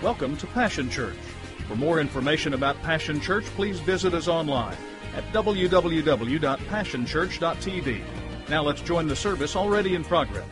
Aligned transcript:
Welcome 0.00 0.36
to 0.36 0.46
Passion 0.46 0.88
Church. 0.88 1.16
For 1.66 1.74
more 1.74 1.98
information 1.98 2.54
about 2.54 2.80
Passion 2.82 3.20
Church, 3.20 3.44
please 3.46 3.80
visit 3.80 4.14
us 4.14 4.28
online 4.28 4.76
at 5.16 5.24
www.passionchurch.tv. 5.32 8.00
Now 8.48 8.62
let's 8.62 8.80
join 8.80 9.08
the 9.08 9.16
service 9.16 9.56
already 9.56 9.96
in 9.96 10.04
progress. 10.04 10.46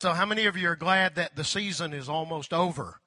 So, 0.00 0.12
how 0.12 0.26
many 0.26 0.46
of 0.46 0.56
you 0.56 0.70
are 0.70 0.76
glad 0.76 1.14
that 1.14 1.36
the 1.36 1.44
season 1.44 1.92
is 1.92 2.08
almost 2.08 2.52
over? 2.52 3.00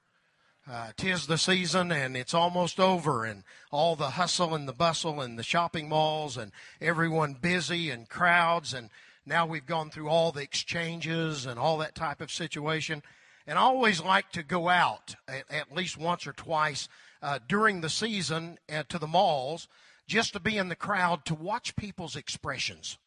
Uh, 0.66 0.92
tis 0.96 1.26
the 1.26 1.36
season 1.36 1.92
and 1.92 2.16
it's 2.16 2.32
almost 2.32 2.80
over, 2.80 3.26
and 3.26 3.44
all 3.70 3.94
the 3.94 4.12
hustle 4.12 4.54
and 4.54 4.66
the 4.66 4.72
bustle 4.72 5.20
and 5.20 5.38
the 5.38 5.42
shopping 5.42 5.90
malls 5.90 6.38
and 6.38 6.50
everyone 6.80 7.34
busy 7.34 7.90
and 7.90 8.08
crowds, 8.08 8.72
and 8.72 8.88
now 9.26 9.46
we've 9.46 9.66
gone 9.66 9.90
through 9.90 10.08
all 10.08 10.32
the 10.32 10.42
exchanges 10.42 11.46
and 11.46 11.58
all 11.58 11.78
that 11.78 11.94
type 11.94 12.20
of 12.20 12.30
situation. 12.30 13.02
And 13.46 13.58
I 13.58 13.62
always 13.62 14.02
like 14.02 14.30
to 14.32 14.42
go 14.42 14.68
out 14.68 15.16
at, 15.28 15.44
at 15.50 15.74
least 15.74 15.98
once 15.98 16.26
or 16.26 16.32
twice 16.32 16.88
uh, 17.22 17.38
during 17.46 17.80
the 17.80 17.90
season 17.90 18.58
uh, 18.72 18.84
to 18.88 18.98
the 18.98 19.06
malls 19.06 19.68
just 20.06 20.32
to 20.34 20.40
be 20.40 20.58
in 20.58 20.68
the 20.68 20.76
crowd 20.76 21.24
to 21.24 21.34
watch 21.34 21.76
people's 21.76 22.16
expressions 22.16 22.98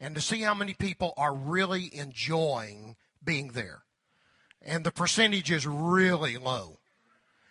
and 0.00 0.14
to 0.14 0.20
see 0.20 0.40
how 0.42 0.54
many 0.54 0.74
people 0.74 1.14
are 1.16 1.34
really 1.34 1.94
enjoying 1.94 2.96
being 3.24 3.48
there 3.48 3.82
and 4.62 4.84
the 4.84 4.90
percentage 4.90 5.50
is 5.50 5.66
really 5.66 6.36
low. 6.36 6.78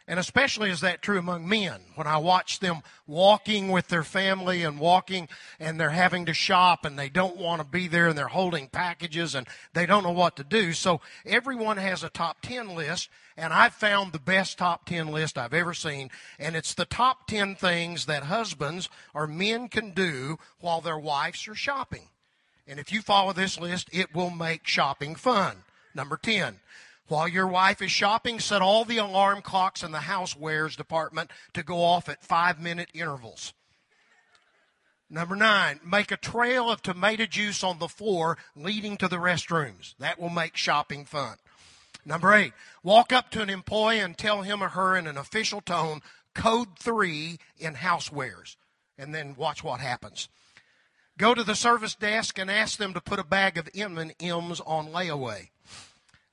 And 0.10 0.20
especially 0.22 0.70
is 0.70 0.80
that 0.82 1.02
true 1.02 1.20
among 1.20 1.50
men. 1.50 1.82
When 1.96 2.08
I 2.08 2.18
watch 2.18 2.60
them 2.60 2.78
walking 3.08 3.72
with 3.72 3.90
their 3.90 4.06
family 4.06 4.64
and 4.64 4.80
walking 4.80 5.28
and 5.60 5.78
they're 5.78 5.90
having 5.90 6.26
to 6.28 6.34
shop 6.34 6.86
and 6.86 6.98
they 6.98 7.10
don't 7.10 7.36
want 7.36 7.62
to 7.62 7.68
be 7.68 7.90
there 7.90 8.08
and 8.08 8.18
they're 8.18 8.30
holding 8.30 8.70
packages 8.70 9.36
and 9.36 9.46
they 9.74 9.86
don't 9.86 10.04
know 10.04 10.12
what 10.12 10.38
to 10.38 10.46
do. 10.46 10.72
So 10.72 11.02
everyone 11.26 11.76
has 11.76 12.04
a 12.06 12.10
top 12.10 12.42
10 12.42 12.74
list 12.74 13.10
and 13.36 13.52
I've 13.52 13.74
found 13.74 14.14
the 14.14 14.20
best 14.20 14.58
top 14.58 14.86
10 14.86 15.08
list 15.08 15.38
I've 15.38 15.54
ever 15.54 15.74
seen. 15.74 16.10
And 16.40 16.56
it's 16.56 16.74
the 16.74 16.86
top 16.86 17.28
10 17.28 17.56
things 17.56 18.06
that 18.06 18.24
husbands 18.24 18.88
or 19.14 19.28
men 19.28 19.68
can 19.68 19.92
do 19.92 20.40
while 20.62 20.80
their 20.80 20.98
wives 20.98 21.50
are 21.50 21.56
shopping. 21.56 22.08
And 22.66 22.80
if 22.80 22.94
you 22.94 23.02
follow 23.02 23.34
this 23.34 23.60
list, 23.60 23.90
it 23.92 24.16
will 24.16 24.30
make 24.30 24.66
shopping 24.66 25.16
fun. 25.16 25.64
Number 25.94 26.16
10 26.16 26.60
while 27.08 27.28
your 27.28 27.48
wife 27.48 27.82
is 27.82 27.92
shopping, 27.92 28.40
set 28.40 28.62
all 28.62 28.86
the 28.86 28.98
alarm 28.98 29.42
clocks 29.42 29.84
in 29.84 29.92
the 29.92 30.00
housewares 30.00 30.76
department 30.76 31.32
to 31.54 31.64
go 31.64 31.84
off 31.84 32.10
at 32.10 32.24
five 32.24 32.60
minute 32.60 32.90
intervals. 32.94 33.54
Number 35.10 35.38
nine, 35.38 35.80
make 35.86 36.12
a 36.12 36.18
trail 36.18 36.70
of 36.70 36.82
tomato 36.82 37.26
juice 37.26 37.64
on 37.64 37.80
the 37.80 37.88
floor 37.88 38.38
leading 38.56 38.98
to 38.98 39.08
the 39.08 39.18
restrooms. 39.18 39.96
That 40.00 40.20
will 40.20 40.30
make 40.30 40.58
shopping 40.58 41.06
fun. 41.06 41.38
Number 42.06 42.34
eight, 42.34 42.54
walk 42.84 43.14
up 43.14 43.32
to 43.32 43.42
an 43.42 43.50
employee 43.50 44.00
and 44.00 44.18
tell 44.18 44.42
him 44.42 44.62
or 44.62 44.70
her 44.70 44.98
in 44.98 45.08
an 45.08 45.18
official 45.18 45.62
tone, 45.62 46.02
code 46.34 46.78
three 46.78 47.38
in 47.58 47.76
housewares, 47.76 48.58
and 48.98 49.16
then 49.16 49.36
watch 49.38 49.64
what 49.64 49.80
happens. 49.80 50.28
Go 51.18 51.34
to 51.34 51.44
the 51.44 51.56
service 51.56 51.96
desk 51.96 52.38
and 52.38 52.52
ask 52.52 52.78
them 52.78 52.94
to 52.94 53.02
put 53.02 53.20
a 53.20 53.24
bag 53.24 53.58
of 53.58 53.70
M&Ms 53.74 54.62
on 54.66 54.88
layaway. 54.90 55.50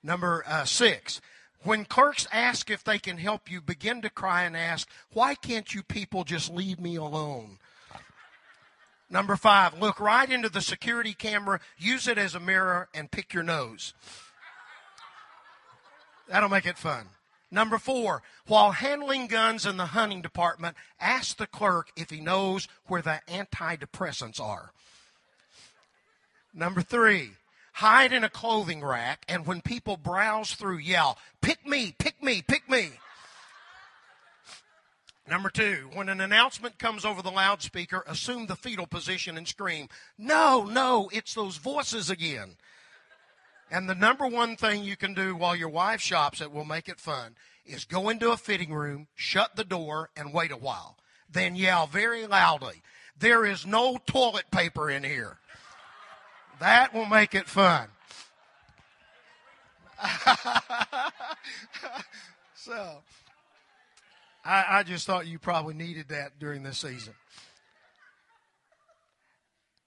Number 0.04 0.44
uh, 0.46 0.64
six, 0.66 1.22
when 1.62 1.86
clerks 1.86 2.28
ask 2.30 2.70
if 2.70 2.84
they 2.84 2.98
can 2.98 3.16
help 3.16 3.50
you, 3.50 3.62
begin 3.62 4.02
to 4.02 4.10
cry 4.10 4.42
and 4.42 4.54
ask, 4.54 4.86
why 5.14 5.34
can't 5.34 5.74
you 5.74 5.82
people 5.82 6.24
just 6.24 6.52
leave 6.52 6.78
me 6.78 6.96
alone? 6.96 7.58
Number 9.08 9.34
five, 9.34 9.80
look 9.80 9.98
right 9.98 10.30
into 10.30 10.50
the 10.50 10.60
security 10.60 11.14
camera, 11.14 11.60
use 11.78 12.06
it 12.06 12.18
as 12.18 12.34
a 12.34 12.40
mirror, 12.40 12.88
and 12.92 13.10
pick 13.10 13.32
your 13.32 13.42
nose. 13.42 13.94
That'll 16.28 16.50
make 16.50 16.66
it 16.66 16.76
fun. 16.76 17.06
Number 17.50 17.78
four, 17.78 18.22
while 18.46 18.72
handling 18.72 19.26
guns 19.26 19.64
in 19.64 19.78
the 19.78 19.86
hunting 19.86 20.20
department, 20.20 20.76
ask 21.00 21.36
the 21.36 21.46
clerk 21.46 21.92
if 21.96 22.10
he 22.10 22.20
knows 22.20 22.68
where 22.88 23.02
the 23.02 23.20
antidepressants 23.28 24.40
are. 24.40 24.72
Number 26.52 26.82
three, 26.82 27.30
hide 27.74 28.12
in 28.12 28.24
a 28.24 28.30
clothing 28.30 28.84
rack, 28.84 29.24
and 29.28 29.46
when 29.46 29.60
people 29.60 29.96
browse 29.96 30.52
through, 30.54 30.78
yell, 30.78 31.18
Pick 31.40 31.66
me, 31.66 31.94
pick 31.98 32.22
me, 32.22 32.42
pick 32.42 32.68
me. 32.68 32.90
Number 35.28 35.48
two, 35.50 35.88
when 35.94 36.08
an 36.08 36.20
announcement 36.20 36.78
comes 36.78 37.04
over 37.04 37.22
the 37.22 37.30
loudspeaker, 37.30 38.04
assume 38.06 38.46
the 38.46 38.56
fetal 38.56 38.86
position 38.86 39.36
and 39.36 39.48
scream, 39.48 39.88
No, 40.16 40.64
no, 40.64 41.10
it's 41.12 41.34
those 41.34 41.56
voices 41.56 42.10
again. 42.10 42.56
And 43.70 43.88
the 43.88 43.94
number 43.94 44.26
one 44.26 44.56
thing 44.56 44.84
you 44.84 44.96
can 44.96 45.14
do 45.14 45.34
while 45.34 45.56
your 45.56 45.70
wife 45.70 46.00
shops 46.00 46.38
that 46.38 46.52
will 46.52 46.64
make 46.64 46.88
it 46.88 47.00
fun 47.00 47.34
is 47.66 47.84
go 47.84 48.08
into 48.08 48.30
a 48.30 48.36
fitting 48.36 48.72
room, 48.72 49.08
shut 49.14 49.56
the 49.56 49.64
door, 49.64 50.10
and 50.16 50.32
wait 50.32 50.52
a 50.52 50.56
while. 50.56 50.96
Then 51.28 51.56
yell 51.56 51.86
very 51.86 52.26
loudly, 52.26 52.82
There 53.18 53.44
is 53.44 53.66
no 53.66 53.98
toilet 54.06 54.50
paper 54.52 54.90
in 54.90 55.02
here. 55.02 55.38
That 56.60 56.94
will 56.94 57.06
make 57.06 57.34
it 57.34 57.48
fun. 57.48 57.88
so, 62.54 63.02
I, 64.44 64.64
I 64.68 64.82
just 64.82 65.06
thought 65.06 65.26
you 65.26 65.38
probably 65.38 65.74
needed 65.74 66.08
that 66.08 66.38
during 66.38 66.62
this 66.62 66.78
season. 66.78 67.14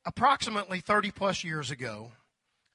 Approximately 0.06 0.80
30 0.80 1.12
plus 1.12 1.44
years 1.44 1.70
ago, 1.70 2.12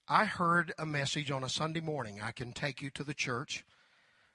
I 0.08 0.26
heard 0.26 0.72
a 0.78 0.84
message 0.84 1.30
on 1.30 1.42
a 1.42 1.48
Sunday 1.48 1.80
morning. 1.80 2.20
I 2.22 2.32
can 2.32 2.52
take 2.52 2.82
you 2.82 2.90
to 2.90 3.04
the 3.04 3.14
church 3.14 3.64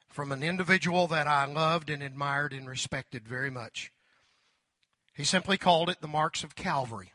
from 0.10 0.32
an 0.32 0.42
individual 0.42 1.08
that 1.08 1.28
I 1.28 1.46
loved 1.46 1.90
and 1.90 2.02
admired 2.02 2.54
and 2.54 2.68
respected 2.68 3.28
very 3.28 3.52
much. 3.52 3.92
He 5.14 5.24
simply 5.24 5.58
called 5.58 5.90
it 5.90 6.02
the 6.02 6.08
marks 6.08 6.44
of 6.44 6.56
Calvary. 6.56 7.12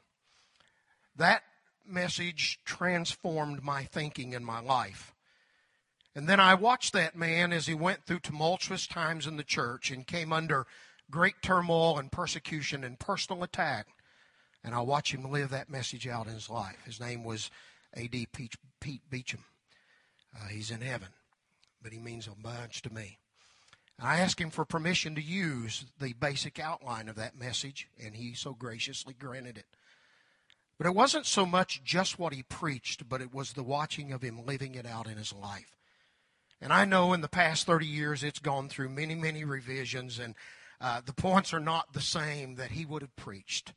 That 1.16 1.42
message 1.86 2.60
transformed 2.64 3.62
my 3.62 3.84
thinking 3.84 4.34
and 4.34 4.44
my 4.44 4.60
life. 4.60 5.14
And 6.14 6.28
then 6.28 6.40
I 6.40 6.54
watched 6.54 6.92
that 6.92 7.16
man 7.16 7.52
as 7.52 7.66
he 7.66 7.74
went 7.74 8.04
through 8.04 8.20
tumultuous 8.20 8.86
times 8.86 9.26
in 9.26 9.36
the 9.36 9.44
church 9.44 9.90
and 9.90 10.06
came 10.06 10.32
under 10.32 10.66
great 11.10 11.42
turmoil 11.42 11.98
and 11.98 12.12
persecution 12.12 12.84
and 12.84 12.98
personal 12.98 13.42
attack. 13.42 13.86
And 14.62 14.74
I 14.74 14.80
watched 14.80 15.14
him 15.14 15.30
live 15.30 15.50
that 15.50 15.70
message 15.70 16.06
out 16.06 16.26
in 16.26 16.34
his 16.34 16.50
life. 16.50 16.82
His 16.84 17.00
name 17.00 17.24
was 17.24 17.50
A.D. 17.94 18.28
Pete 18.80 19.10
Beecham. 19.10 19.44
Uh, 20.34 20.48
he's 20.48 20.70
in 20.70 20.80
heaven, 20.80 21.08
but 21.82 21.92
he 21.92 21.98
means 21.98 22.26
a 22.26 22.40
bunch 22.40 22.82
to 22.82 22.92
me. 22.92 23.18
I 24.00 24.18
asked 24.18 24.40
him 24.40 24.50
for 24.50 24.64
permission 24.64 25.14
to 25.14 25.22
use 25.22 25.84
the 26.00 26.12
basic 26.14 26.58
outline 26.58 27.08
of 27.08 27.16
that 27.16 27.38
message, 27.38 27.88
and 28.02 28.14
he 28.14 28.34
so 28.34 28.52
graciously 28.52 29.14
granted 29.14 29.58
it. 29.58 29.66
But 30.82 30.88
it 30.88 30.96
wasn't 30.96 31.26
so 31.26 31.46
much 31.46 31.84
just 31.84 32.18
what 32.18 32.32
he 32.32 32.42
preached, 32.42 33.08
but 33.08 33.20
it 33.20 33.32
was 33.32 33.52
the 33.52 33.62
watching 33.62 34.12
of 34.12 34.20
him 34.20 34.44
living 34.44 34.74
it 34.74 34.84
out 34.84 35.06
in 35.06 35.16
his 35.16 35.32
life. 35.32 35.76
And 36.60 36.72
I 36.72 36.84
know 36.84 37.12
in 37.12 37.20
the 37.20 37.28
past 37.28 37.66
30 37.66 37.86
years 37.86 38.24
it's 38.24 38.40
gone 38.40 38.68
through 38.68 38.88
many, 38.88 39.14
many 39.14 39.44
revisions, 39.44 40.18
and 40.18 40.34
uh, 40.80 41.00
the 41.06 41.12
points 41.12 41.54
are 41.54 41.60
not 41.60 41.92
the 41.92 42.00
same 42.00 42.56
that 42.56 42.72
he 42.72 42.84
would 42.84 43.00
have 43.00 43.14
preached. 43.14 43.74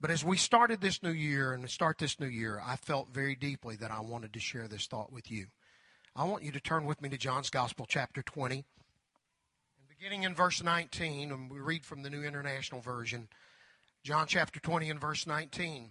But 0.00 0.10
as 0.10 0.24
we 0.24 0.38
started 0.38 0.80
this 0.80 1.02
new 1.02 1.10
year 1.10 1.52
and 1.52 1.68
start 1.68 1.98
this 1.98 2.18
new 2.18 2.26
year, 2.26 2.62
I 2.64 2.76
felt 2.76 3.12
very 3.12 3.34
deeply 3.34 3.76
that 3.76 3.90
I 3.90 4.00
wanted 4.00 4.32
to 4.32 4.40
share 4.40 4.68
this 4.68 4.86
thought 4.86 5.12
with 5.12 5.30
you. 5.30 5.48
I 6.16 6.24
want 6.24 6.44
you 6.44 6.52
to 6.52 6.60
turn 6.60 6.86
with 6.86 7.02
me 7.02 7.10
to 7.10 7.18
John's 7.18 7.50
Gospel, 7.50 7.84
chapter 7.86 8.22
20. 8.22 8.54
And 8.54 8.64
beginning 9.86 10.22
in 10.22 10.34
verse 10.34 10.62
19, 10.62 11.30
and 11.30 11.50
we 11.50 11.60
read 11.60 11.84
from 11.84 12.02
the 12.02 12.08
New 12.08 12.22
International 12.22 12.80
Version, 12.80 13.28
John 14.02 14.26
chapter 14.26 14.60
20 14.60 14.88
and 14.88 14.98
verse 14.98 15.26
19. 15.26 15.90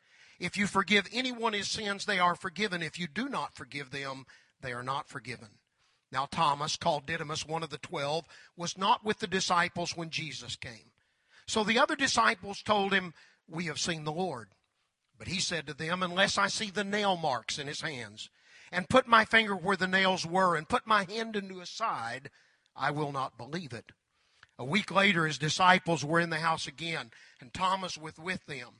If 0.41 0.57
you 0.57 0.65
forgive 0.65 1.07
anyone 1.13 1.53
his 1.53 1.67
sins, 1.67 2.05
they 2.05 2.17
are 2.17 2.33
forgiven. 2.33 2.81
If 2.81 2.97
you 2.97 3.07
do 3.07 3.29
not 3.29 3.53
forgive 3.55 3.91
them, 3.91 4.25
they 4.59 4.73
are 4.73 4.81
not 4.81 5.07
forgiven. 5.07 5.49
Now, 6.11 6.25
Thomas, 6.25 6.77
called 6.77 7.05
Didymus, 7.05 7.45
one 7.45 7.61
of 7.61 7.69
the 7.69 7.77
twelve, 7.77 8.25
was 8.57 8.75
not 8.75 9.05
with 9.05 9.19
the 9.19 9.27
disciples 9.27 9.95
when 9.95 10.09
Jesus 10.09 10.55
came. 10.55 10.93
So 11.45 11.63
the 11.63 11.77
other 11.77 11.95
disciples 11.95 12.63
told 12.63 12.91
him, 12.91 13.13
We 13.47 13.65
have 13.65 13.77
seen 13.77 14.03
the 14.03 14.11
Lord. 14.11 14.49
But 15.15 15.27
he 15.27 15.39
said 15.39 15.67
to 15.67 15.75
them, 15.75 16.01
Unless 16.01 16.39
I 16.39 16.47
see 16.47 16.71
the 16.71 16.83
nail 16.83 17.17
marks 17.17 17.59
in 17.59 17.67
his 17.67 17.81
hands, 17.81 18.31
and 18.71 18.89
put 18.89 19.07
my 19.07 19.25
finger 19.25 19.55
where 19.55 19.77
the 19.77 19.85
nails 19.85 20.25
were 20.25 20.55
and 20.55 20.67
put 20.67 20.87
my 20.87 21.03
hand 21.03 21.35
into 21.35 21.59
his 21.59 21.69
side, 21.69 22.31
I 22.75 22.89
will 22.89 23.11
not 23.11 23.37
believe 23.37 23.73
it. 23.73 23.91
A 24.57 24.65
week 24.65 24.89
later, 24.89 25.27
his 25.27 25.37
disciples 25.37 26.03
were 26.03 26.19
in 26.19 26.31
the 26.31 26.37
house 26.37 26.65
again, 26.65 27.11
and 27.39 27.53
Thomas 27.53 27.95
was 27.95 28.17
with 28.17 28.43
them. 28.47 28.79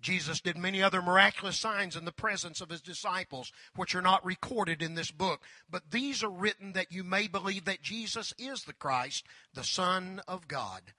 Jesus 0.00 0.40
did 0.40 0.56
many 0.56 0.82
other 0.82 1.02
miraculous 1.02 1.58
signs 1.58 1.94
in 1.94 2.04
the 2.04 2.12
presence 2.12 2.60
of 2.60 2.70
his 2.70 2.80
disciples, 2.80 3.52
which 3.76 3.94
are 3.94 4.02
not 4.02 4.24
recorded 4.24 4.82
in 4.82 4.94
this 4.94 5.10
book. 5.10 5.42
But 5.70 5.90
these 5.90 6.22
are 6.22 6.30
written 6.30 6.72
that 6.72 6.92
you 6.92 7.04
may 7.04 7.28
believe 7.28 7.66
that 7.66 7.82
Jesus 7.82 8.32
is 8.38 8.64
the 8.64 8.72
Christ, 8.72 9.26
the 9.52 9.64
Son 9.64 10.20
of 10.26 10.48
God, 10.48 10.94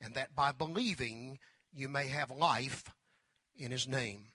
and 0.00 0.14
that 0.14 0.34
by 0.34 0.52
believing 0.52 1.38
you 1.72 1.88
may 1.88 2.08
have 2.08 2.30
life 2.30 2.84
in 3.56 3.70
his 3.70 3.86
name. 3.86 4.28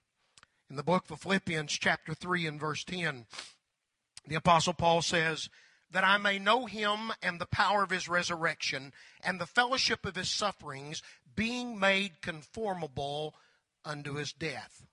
In 0.69 0.75
the 0.75 0.83
book 0.83 1.09
of 1.09 1.21
Philippians, 1.21 1.71
chapter 1.73 2.13
3, 2.13 2.45
and 2.45 2.59
verse 2.59 2.83
10, 2.83 3.25
the 4.27 4.35
Apostle 4.35 4.73
Paul 4.73 5.01
says, 5.01 5.49
That 5.91 6.03
I 6.03 6.17
may 6.17 6.39
know 6.39 6.65
him 6.65 7.11
and 7.21 7.41
the 7.41 7.47
power 7.47 7.83
of 7.83 7.89
his 7.89 8.07
resurrection 8.07 8.93
and 9.23 9.39
the 9.39 9.45
fellowship 9.45 10.05
of 10.05 10.15
his 10.15 10.29
sufferings, 10.29 11.01
being 11.35 11.79
made 11.79 12.21
conformable 12.21 13.35
unto 13.85 14.15
his 14.15 14.33
death. 14.33 14.85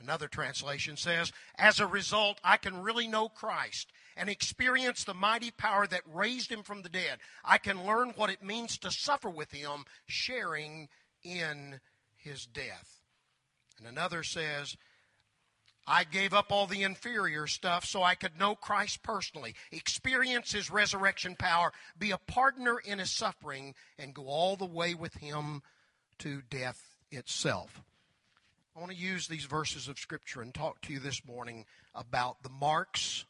Another 0.00 0.28
translation 0.28 0.96
says, 0.96 1.32
As 1.56 1.78
a 1.78 1.86
result, 1.86 2.40
I 2.42 2.56
can 2.56 2.82
really 2.82 3.06
know 3.06 3.28
Christ 3.28 3.92
and 4.16 4.28
experience 4.28 5.04
the 5.04 5.14
mighty 5.14 5.50
power 5.50 5.86
that 5.86 6.02
raised 6.06 6.50
him 6.50 6.62
from 6.62 6.82
the 6.82 6.88
dead. 6.88 7.18
I 7.44 7.58
can 7.58 7.84
learn 7.84 8.14
what 8.16 8.30
it 8.30 8.42
means 8.42 8.78
to 8.78 8.90
suffer 8.90 9.28
with 9.28 9.52
him, 9.52 9.84
sharing 10.06 10.88
in 11.22 11.80
his 12.16 12.46
death. 12.46 13.02
And 13.78 13.86
another 13.86 14.22
says, 14.22 14.76
I 15.86 16.04
gave 16.04 16.32
up 16.32 16.52
all 16.52 16.66
the 16.66 16.82
inferior 16.82 17.46
stuff 17.46 17.84
so 17.84 18.02
I 18.02 18.14
could 18.14 18.38
know 18.38 18.54
Christ 18.54 19.02
personally, 19.02 19.54
experience 19.72 20.52
his 20.52 20.70
resurrection 20.70 21.36
power, 21.36 21.72
be 21.98 22.10
a 22.10 22.18
partner 22.18 22.78
in 22.78 22.98
his 22.98 23.10
suffering, 23.10 23.74
and 23.98 24.14
go 24.14 24.26
all 24.26 24.56
the 24.56 24.66
way 24.66 24.94
with 24.94 25.14
him 25.14 25.62
to 26.18 26.42
death 26.42 26.80
itself. 27.10 27.82
I 28.80 28.82
want 28.82 28.96
to 28.96 28.98
use 28.98 29.28
these 29.28 29.44
verses 29.44 29.88
of 29.88 29.98
Scripture 29.98 30.40
and 30.40 30.54
talk 30.54 30.80
to 30.82 30.92
you 30.94 31.00
this 31.00 31.22
morning 31.26 31.66
about 31.94 32.42
the 32.42 32.48
marks 32.48 33.26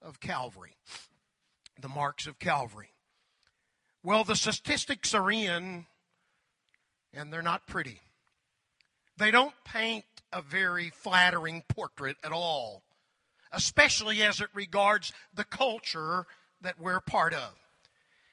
of 0.00 0.18
Calvary. 0.18 0.78
The 1.78 1.90
marks 1.90 2.26
of 2.26 2.38
Calvary. 2.38 2.88
Well, 4.02 4.24
the 4.24 4.34
statistics 4.34 5.12
are 5.12 5.30
in, 5.30 5.84
and 7.12 7.30
they're 7.30 7.42
not 7.42 7.66
pretty. 7.66 8.00
They 9.18 9.30
don't 9.30 9.52
paint 9.66 10.06
a 10.32 10.40
very 10.40 10.88
flattering 10.88 11.64
portrait 11.68 12.16
at 12.24 12.32
all, 12.32 12.82
especially 13.52 14.22
as 14.22 14.40
it 14.40 14.48
regards 14.54 15.12
the 15.34 15.44
culture 15.44 16.24
that 16.62 16.80
we're 16.80 17.00
part 17.00 17.34
of. 17.34 17.52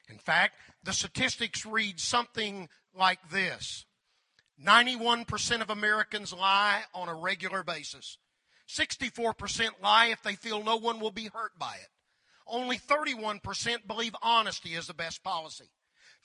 In 0.08 0.20
fact, 0.20 0.54
the 0.86 0.94
statistics 0.94 1.66
read 1.66 2.00
something 2.00 2.70
like 2.96 3.30
this 3.30 3.84
91% 4.66 5.62
of 5.62 5.70
Americans 5.70 6.34
lie 6.34 6.82
on 6.94 7.08
a 7.08 7.16
regular 7.16 7.64
basis. 7.64 8.18
64% 8.68 9.70
lie 9.82 10.08
if 10.08 10.22
they 10.24 10.36
feel 10.36 10.64
no 10.64 10.78
one 10.78 11.00
will 11.00 11.12
be 11.12 11.30
hurt 11.34 11.58
by 11.58 11.76
it. 11.76 11.90
Only 12.48 12.78
31% 12.78 13.88
believe 13.88 14.16
honesty 14.22 14.76
is 14.76 14.88
the 14.88 14.94
best 14.94 15.24
policy. 15.24 15.70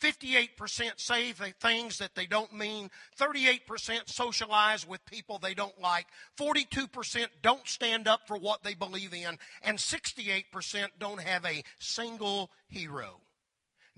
58% 0.02 1.00
say 1.00 1.32
things 1.32 1.98
that 1.98 2.14
they 2.14 2.26
don't 2.26 2.52
mean. 2.52 2.90
38% 3.18 3.60
socialize 4.08 4.86
with 4.86 5.04
people 5.06 5.38
they 5.38 5.54
don't 5.54 5.80
like. 5.80 6.06
42% 6.38 7.26
don't 7.42 7.66
stand 7.66 8.06
up 8.06 8.26
for 8.26 8.36
what 8.36 8.62
they 8.62 8.74
believe 8.74 9.14
in. 9.14 9.38
And 9.62 9.78
68% 9.78 10.44
don't 10.98 11.20
have 11.20 11.44
a 11.44 11.62
single 11.78 12.50
hero. 12.68 13.20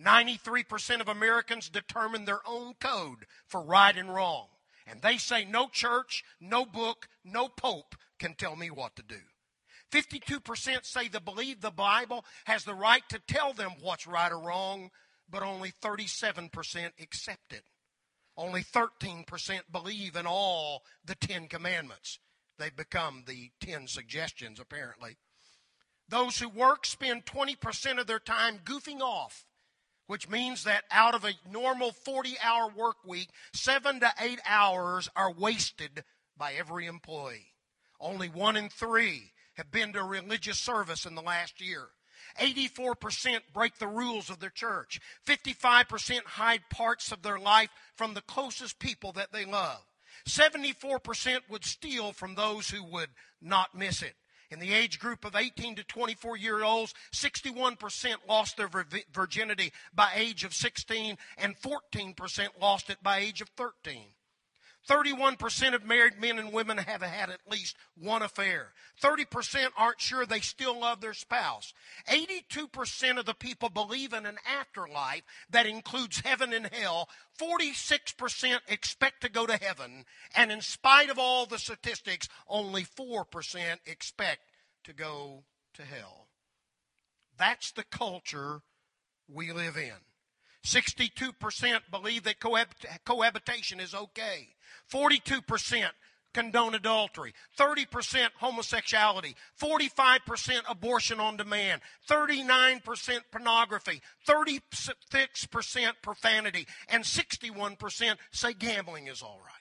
93% 0.01 1.01
of 1.01 1.09
Americans 1.09 1.69
determine 1.69 2.25
their 2.25 2.41
own 2.47 2.75
code 2.75 3.27
for 3.47 3.63
right 3.63 3.97
and 3.97 4.15
wrong. 4.15 4.47
And 4.87 5.03
they 5.03 5.19
say 5.19 5.45
no 5.45 5.69
church, 5.69 6.25
no 6.41 6.65
book, 6.65 7.09
no 7.25 7.49
pope 7.49 7.95
can 8.19 8.35
tell 8.35 8.57
me 8.57 8.71
what 8.71 8.97
to 8.97 9.03
do. 9.03 9.21
52% 9.93 10.85
say 10.85 11.09
they 11.09 11.19
believe 11.19 11.61
the 11.61 11.71
Bible 11.71 12.25
has 12.45 12.65
the 12.65 12.75
right 12.75 13.03
to 13.09 13.21
tell 13.27 13.53
them 13.53 13.73
what's 13.81 14.07
right 14.07 14.31
or 14.31 14.39
wrong, 14.39 14.91
but 15.31 15.43
only 15.43 15.73
37% 15.83 16.51
accept 17.01 17.53
it. 17.53 17.65
Only 18.37 18.63
13% 18.63 19.25
believe 19.73 20.15
in 20.15 20.27
all 20.27 20.83
the 21.05 21.17
Ten 21.17 21.49
Commandments. 21.49 22.19
They've 22.59 22.75
become 22.75 23.25
the 23.27 23.51
Ten 23.61 23.87
Suggestions, 23.87 24.61
apparently. 24.61 25.17
Those 26.09 26.39
who 26.39 26.49
work 26.49 26.87
spend 26.87 27.27
20% 27.27 27.99
of 27.99 28.07
their 28.07 28.19
time 28.19 28.61
goofing 28.65 29.01
off, 29.01 29.45
which 30.09 30.29
means 30.29 30.65
that 30.65 30.85
out 30.91 31.15
of 31.15 31.25
a 31.25 31.35
normal 31.49 31.93
40 31.93 32.37
hour 32.43 32.69
work 32.75 32.97
week, 33.07 33.29
seven 33.53 34.01
to 34.01 34.11
eight 34.21 34.41
hours 34.45 35.09
are 35.15 35.31
wasted 35.31 36.03
by 36.37 36.55
every 36.55 36.87
employee. 36.87 37.53
Only 38.01 38.29
one 38.29 38.57
in 38.57 38.71
three 38.71 39.33
have 39.55 39.71
been 39.71 39.93
to 39.93 40.01
a 40.01 40.05
religious 40.05 40.59
service 40.59 41.05
in 41.05 41.15
the 41.15 41.23
last 41.23 41.61
year. 41.61 41.89
84% 42.41 43.41
break 43.53 43.79
the 43.79 43.87
rules 43.87 44.31
of 44.31 44.41
their 44.41 44.51
church. 44.51 45.01
55% 45.27 46.25
hide 46.25 46.63
parts 46.71 47.13
of 47.13 47.23
their 47.23 47.39
life 47.39 47.71
from 47.95 48.15
the 48.15 48.23
closest 48.23 48.79
people 48.79 49.13
that 49.13 49.33
they 49.33 49.45
love. 49.45 49.85
74% 50.27 51.41
would 51.49 51.65
steal 51.65 52.13
from 52.13 52.35
those 52.35 52.71
who 52.71 52.83
would 52.85 53.11
not 53.43 53.77
miss 53.77 54.03
it. 54.03 54.15
In 54.51 54.61
the 54.61 54.73
age 54.73 54.99
group 54.99 55.25
of 55.25 55.37
18 55.37 55.77
to 55.77 55.85
24 55.85 56.37
year 56.39 56.63
olds, 56.63 56.95
61% 57.13 58.17
lost 58.27 58.57
their 58.57 58.71
virginity 59.13 59.73
by 59.95 60.13
age 60.15 60.45
of 60.45 60.55
16 60.55 61.19
and 61.37 61.61
14% 61.61 62.49
lost 62.61 62.89
it 62.89 63.03
by 63.03 63.19
age 63.19 63.41
of 63.43 63.49
13. 63.51 64.05
31% 64.89 65.75
of 65.75 65.85
married 65.85 66.21
men 66.21 66.39
and 66.39 66.53
women 66.53 66.79
have 66.79 67.03
had 67.03 67.29
at 67.31 67.41
least 67.51 67.77
one 67.97 68.23
affair. 68.23 68.73
30% 69.03 69.69
aren't 69.77 70.01
sure 70.01 70.25
they 70.25 70.41
still 70.41 70.81
love 70.81 71.01
their 71.01 71.13
spouse. 71.13 71.75
82% 72.11 73.19
of 73.19 73.27
the 73.27 73.35
people 73.35 73.69
believe 73.69 74.13
in 74.13 74.25
an 74.25 74.39
afterlife 74.59 75.23
that 75.51 75.67
includes 75.67 76.21
heaven 76.21 76.53
and 76.53 76.71
hell. 76.73 77.09
46% 77.41 78.59
expect 78.67 79.21
to 79.21 79.29
go 79.29 79.47
to 79.47 79.57
heaven. 79.57 80.05
And 80.35 80.51
in 80.51 80.63
spite 80.63 81.11
of 81.11 81.19
all 81.19 81.45
the 81.45 81.59
statistics, 81.59 82.29
only 82.49 82.85
4% 82.85 83.25
expect 83.85 84.41
to 84.85 84.93
go 84.95 85.45
to 85.75 85.83
hell. 85.83 86.29
That's 87.37 87.71
the 87.73 87.85
culture 87.85 88.63
we 89.29 89.53
live 89.53 89.77
in. 89.77 90.08
62% 90.65 91.81
believe 91.91 92.25
that 92.25 92.41
cohabitation 93.05 93.81
is 93.81 93.95
okay. 93.95 94.49
42% 94.93 95.89
condone 96.35 96.75
adultery, 96.75 97.33
30% 97.59 98.29
homosexuality, 98.41 99.35
45% 99.61 100.61
abortion 100.69 101.21
on 101.21 101.37
demand, 101.37 101.81
39% 102.09 103.21
pornography, 103.33 104.01
36% 104.29 104.61
profanity, 106.03 106.67
and 106.89 107.03
61% 107.05 108.17
say 108.31 108.53
gambling 108.53 109.07
is 109.07 109.23
all 109.23 109.41
right. 109.45 109.55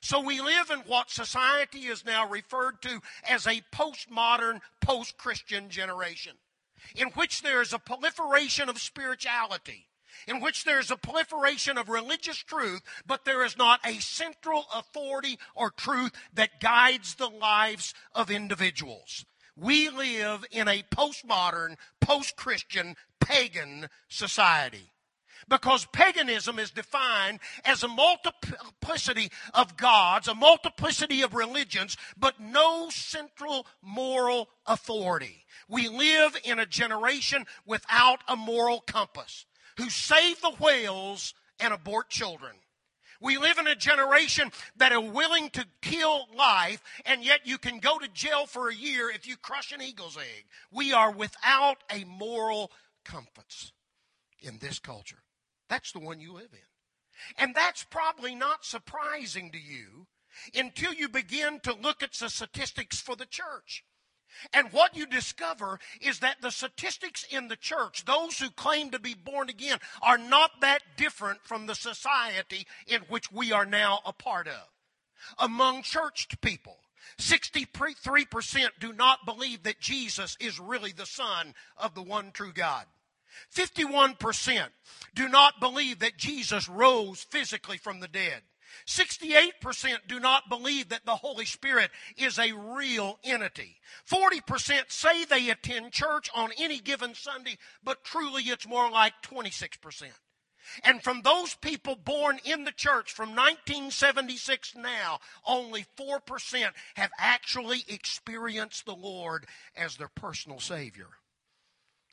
So 0.00 0.20
we 0.20 0.40
live 0.40 0.70
in 0.70 0.80
what 0.80 1.10
society 1.10 1.86
is 1.86 2.04
now 2.04 2.28
referred 2.28 2.82
to 2.82 3.00
as 3.28 3.46
a 3.46 3.62
postmodern, 3.74 4.60
post 4.80 5.16
Christian 5.16 5.70
generation, 5.70 6.34
in 6.94 7.08
which 7.10 7.42
there 7.42 7.60
is 7.62 7.72
a 7.72 7.78
proliferation 7.78 8.68
of 8.68 8.78
spirituality 8.78 9.88
in 10.26 10.40
which 10.40 10.64
there's 10.64 10.90
a 10.90 10.96
proliferation 10.96 11.78
of 11.78 11.88
religious 11.88 12.38
truth, 12.38 12.82
but 13.06 13.24
there 13.24 13.44
is 13.44 13.56
not 13.56 13.80
a 13.84 14.00
central 14.00 14.66
authority 14.74 15.38
or 15.54 15.70
truth 15.70 16.12
that 16.34 16.60
guides 16.60 17.14
the 17.14 17.28
lives 17.28 17.94
of 18.14 18.30
individuals. 18.30 19.24
We 19.56 19.88
live 19.88 20.44
in 20.50 20.68
a 20.68 20.84
postmodern, 20.84 21.76
post 22.00 22.36
Christian, 22.36 22.94
pagan 23.20 23.88
society. 24.08 24.92
Because 25.48 25.86
paganism 25.86 26.58
is 26.58 26.70
defined 26.70 27.40
as 27.64 27.82
a 27.82 27.88
multiplicity 27.88 29.30
of 29.54 29.76
gods, 29.76 30.28
a 30.28 30.34
multiplicity 30.34 31.22
of 31.22 31.34
religions, 31.34 31.96
but 32.18 32.38
no 32.38 32.90
central 32.90 33.66
moral 33.80 34.50
authority. 34.66 35.46
We 35.68 35.88
live 35.88 36.36
in 36.44 36.58
a 36.58 36.66
generation 36.66 37.46
without 37.64 38.20
a 38.28 38.36
moral 38.36 38.80
compass 38.80 39.46
who 39.78 39.88
save 39.88 40.40
the 40.40 40.54
whales 40.60 41.32
and 41.60 41.72
abort 41.72 42.10
children. 42.10 42.52
We 43.20 43.38
live 43.38 43.58
in 43.58 43.66
a 43.66 43.74
generation 43.74 44.52
that 44.76 44.92
are 44.92 45.00
willing 45.00 45.50
to 45.50 45.66
kill 45.82 46.26
life, 46.36 46.82
and 47.04 47.24
yet 47.24 47.40
you 47.44 47.58
can 47.58 47.78
go 47.78 47.98
to 47.98 48.08
jail 48.08 48.46
for 48.46 48.68
a 48.68 48.74
year 48.74 49.10
if 49.10 49.26
you 49.26 49.36
crush 49.36 49.72
an 49.72 49.82
eagle's 49.82 50.16
egg. 50.16 50.44
We 50.70 50.92
are 50.92 51.10
without 51.10 51.78
a 51.90 52.04
moral 52.04 52.70
compass 53.04 53.72
in 54.40 54.58
this 54.58 54.78
culture. 54.78 55.22
That's 55.68 55.92
the 55.92 55.98
one 56.00 56.20
you 56.20 56.32
live 56.32 56.52
in. 56.52 56.58
And 57.36 57.54
that's 57.54 57.84
probably 57.84 58.34
not 58.34 58.64
surprising 58.64 59.50
to 59.50 59.58
you 59.58 60.06
until 60.54 60.92
you 60.92 61.08
begin 61.08 61.58
to 61.60 61.74
look 61.74 62.02
at 62.02 62.12
the 62.12 62.28
statistics 62.28 63.00
for 63.00 63.16
the 63.16 63.26
church. 63.26 63.84
And 64.52 64.72
what 64.72 64.96
you 64.96 65.06
discover 65.06 65.80
is 66.00 66.20
that 66.20 66.40
the 66.40 66.50
statistics 66.50 67.24
in 67.30 67.48
the 67.48 67.56
church, 67.56 68.04
those 68.04 68.38
who 68.38 68.50
claim 68.50 68.90
to 68.90 68.98
be 68.98 69.14
born 69.14 69.48
again, 69.48 69.78
are 70.02 70.18
not 70.18 70.60
that 70.60 70.82
different 70.96 71.40
from 71.44 71.66
the 71.66 71.74
society 71.74 72.66
in 72.86 73.00
which 73.08 73.32
we 73.32 73.52
are 73.52 73.66
now 73.66 74.00
a 74.04 74.12
part 74.12 74.46
of. 74.46 74.68
Among 75.38 75.82
churched 75.82 76.40
people, 76.40 76.78
63% 77.18 78.68
do 78.78 78.92
not 78.92 79.24
believe 79.24 79.62
that 79.64 79.80
Jesus 79.80 80.36
is 80.40 80.60
really 80.60 80.92
the 80.92 81.06
Son 81.06 81.54
of 81.76 81.94
the 81.94 82.02
one 82.02 82.30
true 82.32 82.52
God. 82.52 82.86
51% 83.54 84.68
do 85.14 85.28
not 85.28 85.60
believe 85.60 86.00
that 86.00 86.16
Jesus 86.16 86.68
rose 86.68 87.22
physically 87.22 87.78
from 87.78 88.00
the 88.00 88.08
dead. 88.08 88.42
68% 88.86 89.98
do 90.06 90.20
not 90.20 90.48
believe 90.48 90.88
that 90.88 91.06
the 91.06 91.16
Holy 91.16 91.44
Spirit 91.44 91.90
is 92.16 92.38
a 92.38 92.52
real 92.52 93.18
entity. 93.24 93.80
40% 94.10 94.90
say 94.90 95.24
they 95.24 95.50
attend 95.50 95.92
church 95.92 96.30
on 96.34 96.50
any 96.58 96.78
given 96.78 97.14
Sunday, 97.14 97.58
but 97.82 98.04
truly 98.04 98.42
it's 98.44 98.66
more 98.66 98.90
like 98.90 99.14
26%. 99.22 100.04
And 100.84 101.02
from 101.02 101.22
those 101.22 101.54
people 101.54 101.96
born 101.96 102.38
in 102.44 102.64
the 102.64 102.72
church 102.72 103.12
from 103.12 103.30
1976 103.30 104.74
now, 104.76 105.18
only 105.46 105.86
4% 105.96 106.72
have 106.94 107.10
actually 107.18 107.84
experienced 107.88 108.84
the 108.84 108.94
Lord 108.94 109.46
as 109.76 109.96
their 109.96 110.10
personal 110.14 110.60
Savior. 110.60 111.08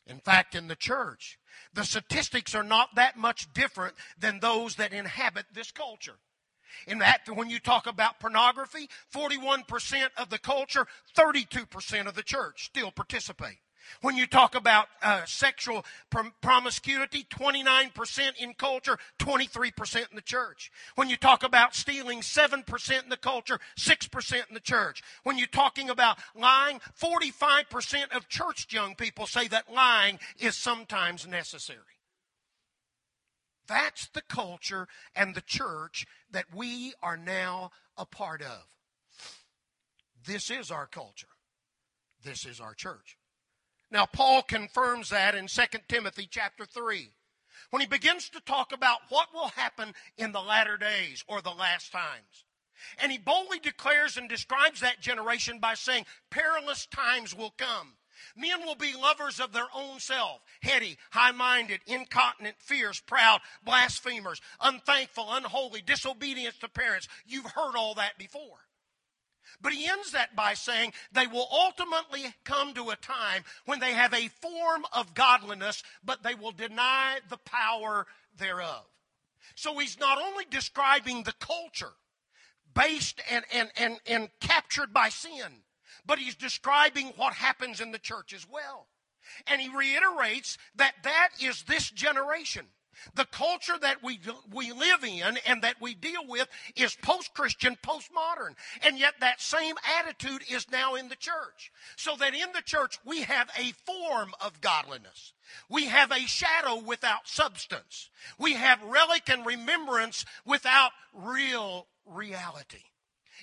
In 0.08 0.20
fact, 0.20 0.54
in 0.56 0.68
the 0.68 0.76
church, 0.76 1.40
the 1.74 1.84
statistics 1.84 2.54
are 2.54 2.64
not 2.64 2.96
that 2.96 3.18
much 3.18 3.52
different 3.54 3.96
than 4.18 4.40
those 4.40 4.76
that 4.76 4.94
inhabit 4.94 5.48
this 5.52 5.72
culture. 5.72 6.20
In 6.88 7.00
that, 7.00 7.22
when 7.34 7.50
you 7.50 7.60
talk 7.60 7.88
about 7.88 8.20
pornography, 8.20 8.90
41% 9.14 10.10
of 10.18 10.30
the 10.30 10.40
culture, 10.40 10.88
32% 11.18 12.08
of 12.08 12.16
the 12.16 12.24
church 12.24 12.66
still 12.66 12.92
participate. 12.92 13.58
When 14.02 14.16
you 14.18 14.28
talk 14.28 14.56
about 14.56 14.88
uh, 15.02 15.26
sexual 15.26 15.86
prom- 16.10 16.34
promiscuity, 16.42 17.26
29% 17.30 18.38
in 18.40 18.54
culture, 18.54 18.98
23% 19.20 19.96
in 20.10 20.16
the 20.16 20.22
church. 20.22 20.72
When 20.96 21.10
you 21.10 21.18
talk 21.18 21.44
about 21.44 21.76
stealing, 21.76 22.22
7% 22.22 23.04
in 23.04 23.10
the 23.10 23.18
culture, 23.18 23.60
6% 23.78 24.34
in 24.34 24.54
the 24.54 24.60
church. 24.60 25.04
When 25.24 25.38
you're 25.38 25.48
talking 25.48 25.90
about 25.90 26.18
lying, 26.36 26.80
45% 27.00 28.16
of 28.16 28.30
church 28.30 28.68
young 28.72 28.96
people 28.96 29.28
say 29.28 29.48
that 29.50 29.72
lying 29.72 30.20
is 30.40 30.56
sometimes 30.56 31.28
necessary. 31.28 31.80
That's 33.68 34.08
the 34.10 34.22
culture 34.22 34.88
and 35.16 35.34
the 35.34 35.42
church 35.42 36.06
that 36.32 36.46
we 36.54 36.94
are 37.02 37.18
now 37.18 37.72
a 37.98 38.06
part 38.06 38.42
of. 38.42 38.68
This 40.26 40.50
is 40.50 40.72
our 40.72 40.88
culture. 40.88 41.28
This 42.24 42.46
is 42.46 42.60
our 42.60 42.74
church. 42.74 43.18
Now 43.92 44.06
Paul 44.06 44.42
confirms 44.42 45.10
that 45.10 45.36
in 45.36 45.48
2 45.48 45.62
Timothy 45.88 46.28
chapter 46.30 46.66
3 46.66 47.12
when 47.70 47.82
he 47.82 47.88
begins 47.88 48.30
to 48.30 48.42
talk 48.42 48.72
about 48.72 49.00
what 49.10 49.30
will 49.34 49.50
happen 49.50 49.94
in 50.18 50.32
the 50.32 50.42
latter 50.42 50.78
days 50.78 51.24
or 51.28 51.42
the 51.42 51.52
last 51.52 51.92
times. 51.92 52.46
And 53.02 53.12
he 53.12 53.18
boldly 53.18 53.60
declares 53.60 54.18
and 54.18 54.28
describes 54.28 54.82
that 54.82 55.02
generation 55.02 55.60
by 55.60 55.76
saying, 55.76 56.06
perilous 56.30 56.86
times 56.88 57.36
will 57.36 57.54
come. 57.58 57.94
Men 58.36 58.66
will 58.66 58.76
be 58.76 58.94
lovers 58.96 59.40
of 59.40 59.52
their 59.52 59.68
own 59.74 60.00
self, 60.00 60.42
heady, 60.62 60.98
high 61.12 61.32
minded, 61.32 61.82
incontinent, 61.88 62.56
fierce, 62.60 63.00
proud, 63.00 63.42
blasphemers, 63.64 64.42
unthankful, 64.62 65.28
unholy, 65.30 65.82
disobedient 65.82 66.60
to 66.62 66.68
parents. 66.68 67.08
You've 67.26 67.46
heard 67.46 67.76
all 67.76 67.96
that 67.96 68.18
before. 68.18 68.60
But 69.62 69.74
he 69.74 69.88
ends 69.88 70.12
that 70.12 70.36
by 70.36 70.54
saying 70.54 70.94
they 71.12 71.28
will 71.28 71.48
ultimately 71.52 72.34
come 72.44 72.74
to 72.74 72.90
a 72.90 72.96
time 72.96 73.44
when 73.66 73.80
they 73.80 73.94
have 73.94 74.14
a 74.14 74.28
form 74.28 74.86
of 74.94 75.14
godliness, 75.14 75.84
but 76.04 76.24
they 76.24 76.36
will 76.36 76.52
deny 76.52 77.20
the 77.30 77.38
power 77.38 78.06
thereof. 78.38 78.86
So 79.56 79.78
he's 79.78 80.00
not 80.00 80.22
only 80.22 80.46
describing 80.50 81.24
the 81.24 81.34
culture 81.34 81.94
based 82.74 83.22
and, 83.32 83.46
and, 83.54 83.70
and, 83.78 84.00
and 84.06 84.30
captured 84.40 84.94
by 84.94 85.10
sin, 85.10 85.64
but 86.06 86.20
he's 86.20 86.36
describing 86.36 87.14
what 87.16 87.34
happens 87.34 87.82
in 87.82 87.92
the 87.92 88.00
church 88.00 88.34
as 88.34 88.48
well. 88.50 88.88
And 89.48 89.62
he 89.62 89.76
reiterates 89.76 90.58
that 90.76 90.94
that 91.04 91.30
is 91.42 91.64
this 91.64 91.90
generation. 91.90 92.68
The 93.14 93.26
culture 93.26 93.78
that 93.82 94.02
we, 94.04 94.20
we 94.52 94.72
live 94.72 95.04
in 95.04 95.38
and 95.46 95.62
that 95.62 95.82
we 95.82 95.94
deal 95.94 96.26
with 96.28 96.48
is 96.76 96.96
post 97.02 97.34
Christian, 97.34 97.78
post 97.82 98.10
modern. 98.14 98.56
And 98.84 98.98
yet 98.98 99.16
that 99.20 99.42
same 99.42 99.76
attitude 100.00 100.44
is 100.50 100.72
now 100.72 100.96
in 100.96 101.10
the 101.10 101.16
church. 101.16 101.72
So 101.98 102.16
that 102.18 102.34
in 102.34 102.52
the 102.54 102.62
church 102.62 102.98
we 103.06 103.22
have 103.24 103.50
a 103.58 103.74
form 103.86 104.34
of 104.40 104.62
godliness. 104.62 105.34
We 105.70 105.86
have 105.86 106.12
a 106.12 106.26
shadow 106.26 106.82
without 106.82 107.28
substance. 107.28 108.10
We 108.40 108.54
have 108.54 108.82
relic 108.84 109.30
and 109.30 109.46
remembrance 109.46 110.26
without 110.46 110.92
real 111.14 111.88
reality. 112.06 112.84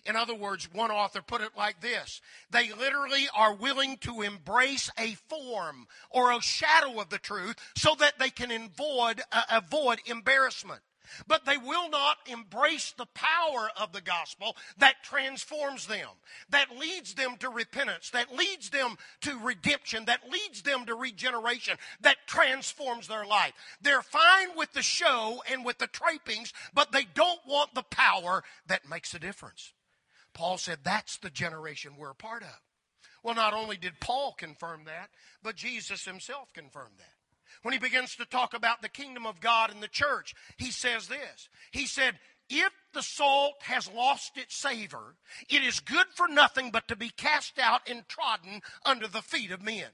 In 0.04 0.16
other 0.16 0.35
words, 0.35 0.68
one 0.73 0.90
author 0.90 1.23
put 1.23 1.42
it 1.42 1.52
like 1.56 1.80
this 1.80 2.21
They 2.50 2.73
literally 2.73 3.28
are 3.35 3.54
willing 3.54 3.99
to 3.99 4.23
embrace 4.23 4.90
a 4.99 5.14
form 5.28 5.87
or 6.11 6.32
a 6.32 6.40
shadow 6.40 7.00
of 7.00 7.09
the 7.09 7.18
truth 7.18 7.56
so 7.76 7.94
that 7.99 8.18
they 8.18 8.30
can 8.30 8.50
avoid, 8.50 9.23
uh, 9.30 9.42
avoid 9.50 10.00
embarrassment. 10.06 10.80
But 11.26 11.44
they 11.44 11.59
will 11.59 11.90
not 11.90 12.16
embrace 12.26 12.92
the 12.92 13.06
power 13.06 13.71
of 13.76 13.92
the 13.92 14.00
gospel 14.00 14.56
that 14.78 15.02
transforms 15.02 15.87
them, 15.87 16.09
that 16.49 16.76
leads 16.78 17.14
them 17.14 17.37
to 17.40 17.50
repentance, 17.50 18.11
that 18.11 18.35
leads 18.35 18.71
them 18.71 18.97
to 19.21 19.38
redemption, 19.38 20.06
that 20.06 20.30
leads 20.30 20.62
them 20.62 20.87
to 20.87 20.94
regeneration, 20.94 21.76
that 22.00 22.26
transforms 22.26 23.09
their 23.09 23.26
life. 23.26 23.52
They're 23.80 24.02
fine 24.02 24.56
with 24.56 24.73
the 24.73 24.82
show 24.82 25.42
and 25.50 25.64
with 25.64 25.78
the 25.78 25.87
trappings, 25.87 26.52
but 26.73 26.92
they 26.92 27.04
don't 27.14 27.40
want 27.47 27.75
the 27.75 27.82
power 27.82 28.42
that 28.66 28.88
makes 28.88 29.12
a 29.12 29.18
difference. 29.18 29.73
Paul 30.35 30.59
said 30.59 30.79
that's 30.83 31.19
the 31.19 31.31
generation 31.31 31.93
we're 31.97 32.11
a 32.11 32.15
part 32.15 32.43
of. 32.43 32.61
Well, 33.23 33.35
not 33.35 33.55
only 33.55 33.77
did 33.77 34.01
Paul 34.01 34.35
confirm 34.37 34.85
that, 34.85 35.11
but 35.43 35.57
Jesus 35.57 36.05
himself 36.05 36.53
confirmed 36.53 36.95
that. 36.99 37.15
When 37.62 37.73
he 37.73 37.79
begins 37.79 38.17
to 38.17 38.25
talk 38.25 38.55
about 38.55 38.83
the 38.83 38.89
kingdom 38.89 39.27
of 39.27 39.41
God 39.41 39.71
and 39.71 39.83
the 39.83 39.89
church, 39.89 40.35
he 40.57 40.71
says 40.71 41.07
this. 41.07 41.49
He 41.71 41.87
said, 41.87 42.19
if 42.49 42.73
the 42.93 43.03
salt 43.03 43.55
has 43.62 43.91
lost 43.91 44.37
its 44.37 44.57
savor, 44.57 45.17
it 45.49 45.62
is 45.62 45.81
good 45.81 46.07
for 46.15 46.29
nothing 46.29 46.71
but 46.71 46.89
to 46.89 46.97
be 46.97 47.11
cast 47.11 47.59
out 47.59 47.89
and 47.89 48.09
trodden 48.09 48.62
under 48.85 49.07
the 49.07 49.23
feet 49.23 49.53
of 49.53 49.62
men. 49.62 49.87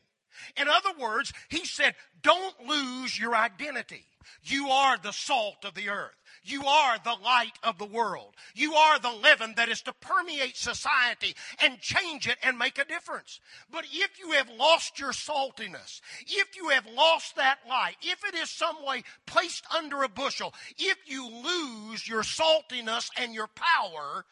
In 0.56 0.68
other 0.68 0.98
words, 0.98 1.32
he 1.48 1.64
said, 1.64 1.94
don't 2.22 2.66
lose 2.66 3.18
your 3.18 3.34
identity. 3.34 4.06
You 4.42 4.68
are 4.68 4.96
the 4.96 5.12
salt 5.12 5.64
of 5.64 5.74
the 5.74 5.88
earth. 5.88 6.17
You 6.44 6.64
are 6.64 6.98
the 6.98 7.16
light 7.22 7.58
of 7.62 7.78
the 7.78 7.84
world. 7.84 8.34
You 8.54 8.74
are 8.74 8.98
the 8.98 9.12
leaven 9.12 9.54
that 9.56 9.68
is 9.68 9.82
to 9.82 9.92
permeate 9.92 10.56
society 10.56 11.34
and 11.62 11.80
change 11.80 12.26
it 12.26 12.36
and 12.42 12.58
make 12.58 12.78
a 12.78 12.84
difference. 12.84 13.40
But 13.70 13.84
if 13.92 14.18
you 14.18 14.32
have 14.32 14.50
lost 14.50 14.98
your 14.98 15.12
saltiness, 15.12 16.00
if 16.26 16.56
you 16.56 16.68
have 16.68 16.86
lost 16.86 17.36
that 17.36 17.58
light, 17.68 17.96
if 18.02 18.24
it 18.24 18.34
is 18.34 18.50
some 18.50 18.84
way 18.84 19.02
placed 19.26 19.64
under 19.74 20.02
a 20.02 20.08
bushel, 20.08 20.54
if 20.78 20.96
you 21.06 21.28
lose 21.28 22.08
your 22.08 22.22
saltiness 22.22 23.10
and 23.16 23.34
your 23.34 23.48
power, 23.48 24.24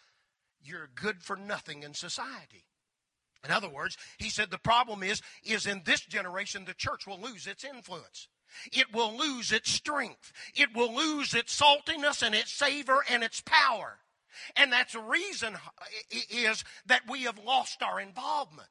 you're 0.63 0.89
good 0.95 1.23
for 1.23 1.37
nothing 1.37 1.83
in 1.83 1.95
society. 1.95 2.65
In 3.45 3.53
other 3.53 3.69
words, 3.69 3.97
he 4.19 4.29
said 4.29 4.51
the 4.51 4.59
problem 4.59 5.03
is, 5.03 5.23
is 5.45 5.67
in 5.67 5.83
this 5.85 6.01
generation 6.01 6.65
the 6.65 6.75
church 6.75 7.07
will 7.07 7.21
lose 7.21 7.47
its 7.47 7.65
influence. 7.65 8.29
It 8.73 8.93
will 8.93 9.17
lose 9.17 9.53
its 9.53 9.71
strength. 9.71 10.33
It 10.55 10.75
will 10.75 10.95
lose 10.95 11.35
its 11.35 11.59
saltiness 11.59 12.23
and 12.23 12.35
its 12.35 12.53
savor 12.53 13.05
and 13.11 13.23
its 13.23 13.41
power. 13.41 13.99
And 14.57 14.73
that's 14.73 14.93
the 14.93 15.01
reason 15.01 15.57
is 16.31 16.65
that 16.87 17.09
we 17.09 17.23
have 17.23 17.39
lost 17.39 17.83
our 17.83 18.01
involvement. 18.01 18.69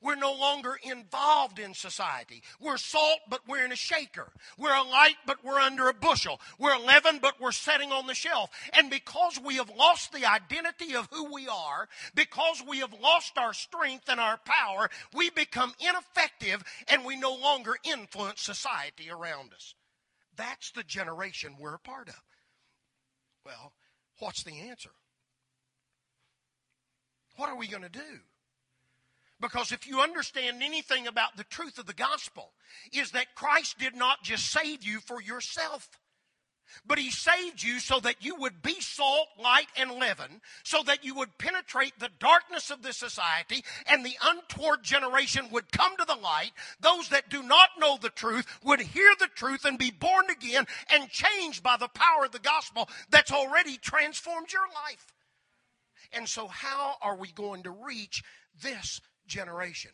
We're 0.00 0.16
no 0.16 0.32
longer 0.32 0.78
involved 0.82 1.58
in 1.58 1.74
society. 1.74 2.42
We're 2.60 2.76
salt, 2.76 3.20
but 3.28 3.40
we're 3.48 3.64
in 3.64 3.72
a 3.72 3.76
shaker. 3.76 4.32
We're 4.58 4.74
a 4.74 4.82
light, 4.82 5.16
but 5.26 5.44
we're 5.44 5.58
under 5.60 5.88
a 5.88 5.94
bushel. 5.94 6.40
We're 6.58 6.78
leaven, 6.78 7.18
but 7.20 7.40
we're 7.40 7.52
setting 7.52 7.92
on 7.92 8.06
the 8.06 8.14
shelf. 8.14 8.50
And 8.72 8.90
because 8.90 9.38
we 9.44 9.56
have 9.56 9.70
lost 9.76 10.12
the 10.12 10.24
identity 10.24 10.94
of 10.94 11.08
who 11.10 11.32
we 11.32 11.48
are, 11.48 11.88
because 12.14 12.62
we 12.66 12.78
have 12.78 12.94
lost 13.00 13.38
our 13.38 13.52
strength 13.52 14.08
and 14.08 14.20
our 14.20 14.38
power, 14.44 14.90
we 15.14 15.30
become 15.30 15.72
ineffective 15.80 16.62
and 16.88 17.04
we 17.04 17.16
no 17.16 17.34
longer 17.34 17.76
influence 17.84 18.42
society 18.42 19.10
around 19.10 19.52
us. 19.52 19.74
That's 20.36 20.70
the 20.70 20.84
generation 20.84 21.56
we're 21.58 21.74
a 21.74 21.80
part 21.80 22.08
of. 22.08 22.22
Well, 23.44 23.72
what's 24.18 24.42
the 24.44 24.60
answer? 24.68 24.90
What 27.36 27.48
are 27.48 27.56
we 27.56 27.66
going 27.66 27.82
to 27.82 27.88
do? 27.88 28.20
Because 29.40 29.70
if 29.70 29.86
you 29.86 30.00
understand 30.00 30.62
anything 30.62 31.06
about 31.06 31.36
the 31.36 31.44
truth 31.44 31.78
of 31.78 31.86
the 31.86 31.94
gospel, 31.94 32.52
is 32.92 33.12
that 33.12 33.34
Christ 33.34 33.78
did 33.78 33.94
not 33.94 34.22
just 34.22 34.50
save 34.50 34.82
you 34.82 35.00
for 35.00 35.22
yourself. 35.22 35.88
But 36.86 36.98
he 36.98 37.10
saved 37.10 37.62
you 37.62 37.80
so 37.80 37.98
that 38.00 38.22
you 38.22 38.34
would 38.36 38.62
be 38.62 38.80
salt, 38.80 39.28
light, 39.38 39.68
and 39.76 39.92
leaven, 39.92 40.42
so 40.64 40.82
that 40.82 41.04
you 41.04 41.14
would 41.14 41.38
penetrate 41.38 41.98
the 41.98 42.10
darkness 42.18 42.70
of 42.70 42.82
this 42.82 42.96
society 42.96 43.64
and 43.86 44.04
the 44.04 44.16
untoward 44.22 44.82
generation 44.82 45.48
would 45.50 45.72
come 45.72 45.96
to 45.96 46.04
the 46.04 46.14
light. 46.14 46.52
Those 46.80 47.08
that 47.08 47.30
do 47.30 47.42
not 47.42 47.70
know 47.78 47.96
the 47.96 48.10
truth 48.10 48.46
would 48.62 48.80
hear 48.80 49.10
the 49.18 49.28
truth 49.34 49.64
and 49.64 49.78
be 49.78 49.90
born 49.90 50.28
again 50.30 50.66
and 50.92 51.10
changed 51.10 51.62
by 51.62 51.76
the 51.78 51.88
power 51.88 52.26
of 52.26 52.32
the 52.32 52.38
gospel 52.38 52.88
that's 53.10 53.32
already 53.32 53.78
transformed 53.78 54.52
your 54.52 54.66
life. 54.86 55.14
And 56.12 56.28
so, 56.28 56.48
how 56.48 56.96
are 57.02 57.16
we 57.16 57.32
going 57.32 57.64
to 57.64 57.70
reach 57.70 58.22
this 58.62 59.00
generation? 59.28 59.92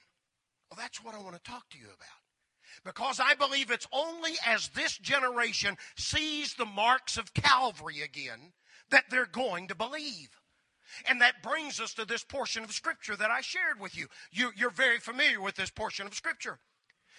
Well, 0.70 0.78
that's 0.80 1.04
what 1.04 1.14
I 1.14 1.18
want 1.18 1.34
to 1.36 1.50
talk 1.50 1.68
to 1.70 1.78
you 1.78 1.86
about. 1.86 2.84
Because 2.84 3.20
I 3.20 3.34
believe 3.34 3.70
it's 3.70 3.86
only 3.92 4.32
as 4.46 4.68
this 4.68 4.98
generation 4.98 5.76
sees 5.96 6.54
the 6.54 6.64
marks 6.64 7.16
of 7.16 7.34
Calvary 7.34 8.00
again 8.00 8.52
that 8.90 9.04
they're 9.10 9.26
going 9.26 9.68
to 9.68 9.74
believe. 9.74 10.30
And 11.08 11.20
that 11.20 11.42
brings 11.42 11.80
us 11.80 11.94
to 11.94 12.04
this 12.04 12.24
portion 12.24 12.64
of 12.64 12.72
Scripture 12.72 13.16
that 13.16 13.30
I 13.30 13.40
shared 13.40 13.80
with 13.80 13.96
you. 13.96 14.08
you 14.30 14.50
are 14.66 14.70
very 14.70 14.98
familiar 14.98 15.40
with 15.40 15.56
this 15.56 15.70
portion 15.70 16.06
of 16.06 16.14
Scripture. 16.14 16.58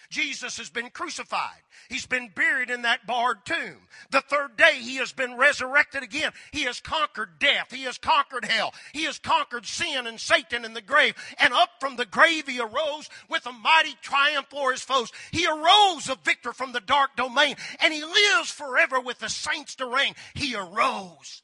Jesus 0.09 0.57
has 0.57 0.69
been 0.69 0.89
crucified. 0.89 1.62
He's 1.89 2.05
been 2.05 2.29
buried 2.35 2.69
in 2.69 2.83
that 2.83 3.05
barred 3.05 3.45
tomb. 3.45 3.88
The 4.12 4.21
third 4.21 4.57
day, 4.57 4.79
he 4.79 4.97
has 4.97 5.13
been 5.13 5.38
resurrected 5.38 6.03
again. 6.03 6.31
He 6.51 6.63
has 6.63 6.79
conquered 6.79 7.39
death. 7.39 7.71
He 7.71 7.83
has 7.83 7.97
conquered 7.97 8.45
hell. 8.45 8.74
He 8.93 9.03
has 9.03 9.19
conquered 9.19 9.65
sin 9.65 10.07
and 10.07 10.19
Satan 10.19 10.65
in 10.65 10.74
the 10.74 10.81
grave. 10.81 11.15
And 11.39 11.53
up 11.53 11.69
from 11.79 11.95
the 11.95 12.05
grave, 12.05 12.47
he 12.47 12.59
arose 12.59 13.09
with 13.29 13.45
a 13.45 13.51
mighty 13.51 13.95
triumph 14.01 14.47
for 14.50 14.71
his 14.71 14.81
foes. 14.81 15.12
He 15.31 15.45
arose 15.45 16.09
a 16.09 16.17
victor 16.24 16.53
from 16.53 16.71
the 16.71 16.81
dark 16.81 17.15
domain, 17.15 17.55
and 17.79 17.93
he 17.93 18.03
lives 18.03 18.51
forever 18.51 19.00
with 19.00 19.19
the 19.19 19.29
saints 19.29 19.75
to 19.75 19.85
reign. 19.85 20.15
He 20.33 20.55
arose. 20.55 21.41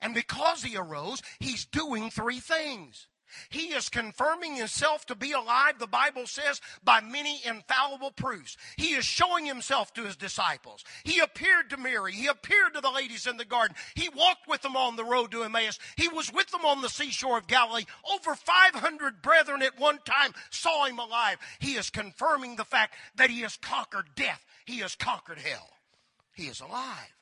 And 0.00 0.14
because 0.14 0.62
he 0.62 0.76
arose, 0.76 1.22
he's 1.40 1.64
doing 1.64 2.10
three 2.10 2.40
things. 2.40 3.08
He 3.50 3.68
is 3.68 3.88
confirming 3.88 4.56
himself 4.56 5.06
to 5.06 5.14
be 5.14 5.32
alive, 5.32 5.78
the 5.78 5.86
Bible 5.86 6.26
says, 6.26 6.60
by 6.84 7.00
many 7.00 7.40
infallible 7.44 8.10
proofs. 8.10 8.56
He 8.76 8.94
is 8.94 9.04
showing 9.04 9.46
himself 9.46 9.92
to 9.94 10.04
his 10.04 10.16
disciples. 10.16 10.84
He 11.04 11.20
appeared 11.20 11.70
to 11.70 11.76
Mary. 11.76 12.12
He 12.12 12.26
appeared 12.26 12.74
to 12.74 12.80
the 12.80 12.90
ladies 12.90 13.26
in 13.26 13.36
the 13.36 13.44
garden. 13.44 13.76
He 13.94 14.08
walked 14.08 14.48
with 14.48 14.62
them 14.62 14.76
on 14.76 14.96
the 14.96 15.04
road 15.04 15.30
to 15.32 15.42
Emmaus. 15.42 15.78
He 15.96 16.08
was 16.08 16.32
with 16.32 16.50
them 16.50 16.64
on 16.64 16.80
the 16.80 16.88
seashore 16.88 17.38
of 17.38 17.46
Galilee. 17.46 17.84
Over 18.12 18.34
500 18.34 19.22
brethren 19.22 19.62
at 19.62 19.78
one 19.78 19.98
time 20.04 20.32
saw 20.50 20.84
him 20.86 20.98
alive. 20.98 21.38
He 21.58 21.72
is 21.74 21.90
confirming 21.90 22.56
the 22.56 22.64
fact 22.64 22.94
that 23.16 23.30
he 23.30 23.40
has 23.40 23.56
conquered 23.56 24.06
death. 24.14 24.44
He 24.64 24.78
has 24.78 24.94
conquered 24.94 25.38
hell. 25.38 25.70
He 26.34 26.44
is 26.44 26.60
alive. 26.60 27.14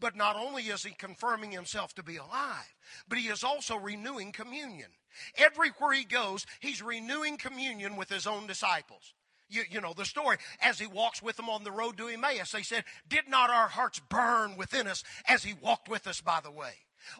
But 0.00 0.16
not 0.16 0.36
only 0.36 0.64
is 0.64 0.82
he 0.82 0.92
confirming 0.92 1.52
himself 1.52 1.94
to 1.94 2.02
be 2.02 2.16
alive, 2.16 2.74
but 3.08 3.18
he 3.18 3.28
is 3.28 3.44
also 3.44 3.76
renewing 3.76 4.32
communion. 4.32 4.90
Everywhere 5.36 5.92
he 5.92 6.04
goes, 6.04 6.46
he's 6.60 6.82
renewing 6.82 7.36
communion 7.36 7.96
with 7.96 8.08
his 8.08 8.26
own 8.26 8.46
disciples. 8.46 9.14
You, 9.48 9.62
you, 9.70 9.80
know 9.80 9.92
the 9.92 10.04
story. 10.04 10.38
As 10.60 10.78
he 10.78 10.86
walks 10.86 11.22
with 11.22 11.36
them 11.36 11.48
on 11.48 11.62
the 11.62 11.70
road 11.70 11.96
to 11.98 12.08
Emmaus, 12.08 12.50
they 12.50 12.62
said, 12.62 12.84
Did 13.08 13.28
not 13.28 13.48
our 13.48 13.68
hearts 13.68 14.00
burn 14.00 14.56
within 14.56 14.88
us 14.88 15.04
as 15.28 15.44
he 15.44 15.54
walked 15.54 15.88
with 15.88 16.06
us 16.06 16.20
by 16.20 16.40
the 16.42 16.50
way? 16.50 16.72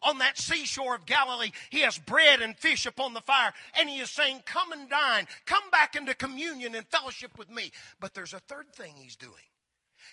On 0.03 0.19
that 0.19 0.39
seashore 0.39 0.97
of 0.97 1.07
Galilee, 1.07 1.53
he 1.71 1.81
has 1.81 1.99
bread 1.99 2.43
and 2.43 2.57
fish 2.57 2.87
upon 2.87 3.15
the 3.15 3.21
fire, 3.21 3.53
and 3.79 3.89
he 3.89 4.01
is 4.01 4.11
saying, 4.11 4.43
Come 4.45 4.73
and 4.73 4.91
dine. 4.91 5.29
Come 5.45 5.71
back 5.71 5.95
into 5.95 6.15
communion 6.15 6.75
and 6.75 6.87
fellowship 6.89 7.39
with 7.39 7.51
me. 7.51 7.71
But 8.01 8.15
there's 8.15 8.35
a 8.35 8.41
third 8.41 8.73
thing 8.73 8.95
he's 8.97 9.17
doing. 9.17 9.35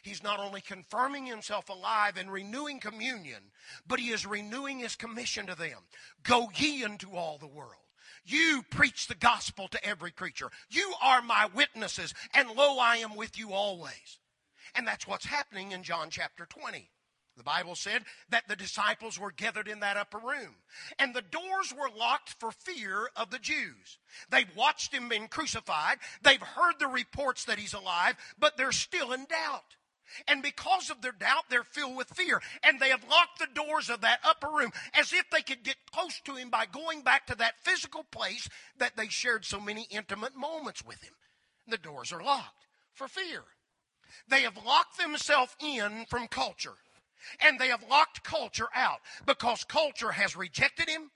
He's 0.03 0.23
not 0.23 0.39
only 0.39 0.62
confirming 0.62 1.25
himself 1.25 1.69
alive 1.69 2.17
and 2.17 2.31
renewing 2.31 2.79
communion, 2.79 3.51
but 3.88 3.99
he 3.99 4.10
is 4.10 4.25
renewing 4.25 4.79
his 4.79 4.95
commission 4.95 5.45
to 5.47 5.55
them. 5.55 5.79
Go 6.23 6.49
ye 6.55 6.84
into 6.84 7.15
all 7.15 7.38
the 7.38 7.47
world. 7.47 7.82
You 8.25 8.63
preach 8.69 9.07
the 9.07 9.15
gospel 9.15 9.67
to 9.69 9.86
every 9.86 10.12
creature. 10.12 10.49
You 10.69 10.93
are 11.01 11.21
my 11.21 11.49
witnesses, 11.53 12.13
and 12.33 12.49
lo, 12.49 12.77
I 12.79 12.97
am 12.97 13.15
with 13.15 13.38
you 13.38 13.51
always. 13.51 14.19
And 14.75 14.88
that's 14.88 15.07
what's 15.07 15.25
happening 15.25 15.71
in 15.71 15.83
John 15.83 16.09
chapter 16.09 16.45
20. 16.45 16.89
The 17.36 17.43
Bible 17.43 17.75
said 17.75 18.03
that 18.29 18.47
the 18.47 18.55
disciples 18.55 19.19
were 19.19 19.31
gathered 19.31 19.67
in 19.67 19.79
that 19.79 19.97
upper 19.97 20.19
room, 20.19 20.55
and 20.99 21.13
the 21.13 21.23
doors 21.23 21.73
were 21.73 21.89
locked 21.89 22.36
for 22.39 22.51
fear 22.51 23.09
of 23.15 23.31
the 23.31 23.39
Jews. 23.39 23.97
They've 24.29 24.55
watched 24.55 24.93
him 24.93 25.09
being 25.09 25.27
crucified, 25.27 25.97
they've 26.21 26.41
heard 26.41 26.75
the 26.79 26.88
reports 26.88 27.45
that 27.45 27.57
he's 27.57 27.73
alive, 27.73 28.15
but 28.38 28.55
they're 28.55 28.71
still 28.71 29.12
in 29.13 29.25
doubt. 29.25 29.75
And 30.27 30.41
because 30.41 30.89
of 30.89 31.01
their 31.01 31.11
doubt, 31.11 31.45
they're 31.49 31.63
filled 31.63 31.95
with 31.95 32.09
fear. 32.09 32.41
And 32.63 32.79
they 32.79 32.89
have 32.89 33.07
locked 33.09 33.39
the 33.39 33.47
doors 33.53 33.89
of 33.89 34.01
that 34.01 34.19
upper 34.23 34.49
room 34.49 34.71
as 34.93 35.13
if 35.13 35.29
they 35.31 35.41
could 35.41 35.63
get 35.63 35.77
close 35.91 36.19
to 36.25 36.35
him 36.35 36.49
by 36.49 36.65
going 36.65 37.01
back 37.01 37.27
to 37.27 37.35
that 37.35 37.59
physical 37.63 38.03
place 38.11 38.47
that 38.77 38.95
they 38.95 39.07
shared 39.07 39.45
so 39.45 39.59
many 39.59 39.87
intimate 39.89 40.35
moments 40.35 40.85
with 40.85 41.01
him. 41.01 41.13
The 41.67 41.77
doors 41.77 42.11
are 42.11 42.23
locked 42.23 42.67
for 42.93 43.07
fear. 43.07 43.43
They 44.27 44.41
have 44.41 44.57
locked 44.63 44.97
themselves 44.97 45.55
in 45.59 46.05
from 46.09 46.27
culture. 46.27 46.75
And 47.39 47.57
they 47.57 47.67
have 47.67 47.87
locked 47.89 48.23
culture 48.23 48.67
out 48.75 48.99
because 49.25 49.63
culture 49.63 50.11
has 50.11 50.35
rejected 50.35 50.89
him. 50.89 51.11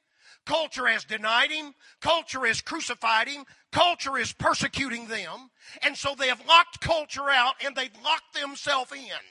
Culture 0.48 0.88
has 0.88 1.04
denied 1.04 1.52
him. 1.52 1.76
Culture 2.00 2.46
has 2.46 2.62
crucified 2.62 3.28
him. 3.28 3.44
Culture 3.74 4.18
is 4.18 4.32
persecuting 4.32 5.08
them. 5.08 5.52
And 5.84 5.98
so 5.98 6.16
they 6.16 6.30
have 6.30 6.48
locked 6.48 6.80
culture 6.80 7.30
out 7.30 7.56
and 7.66 7.76
they've 7.76 7.92
locked 8.02 8.34
themselves 8.34 8.94
in. 8.94 9.26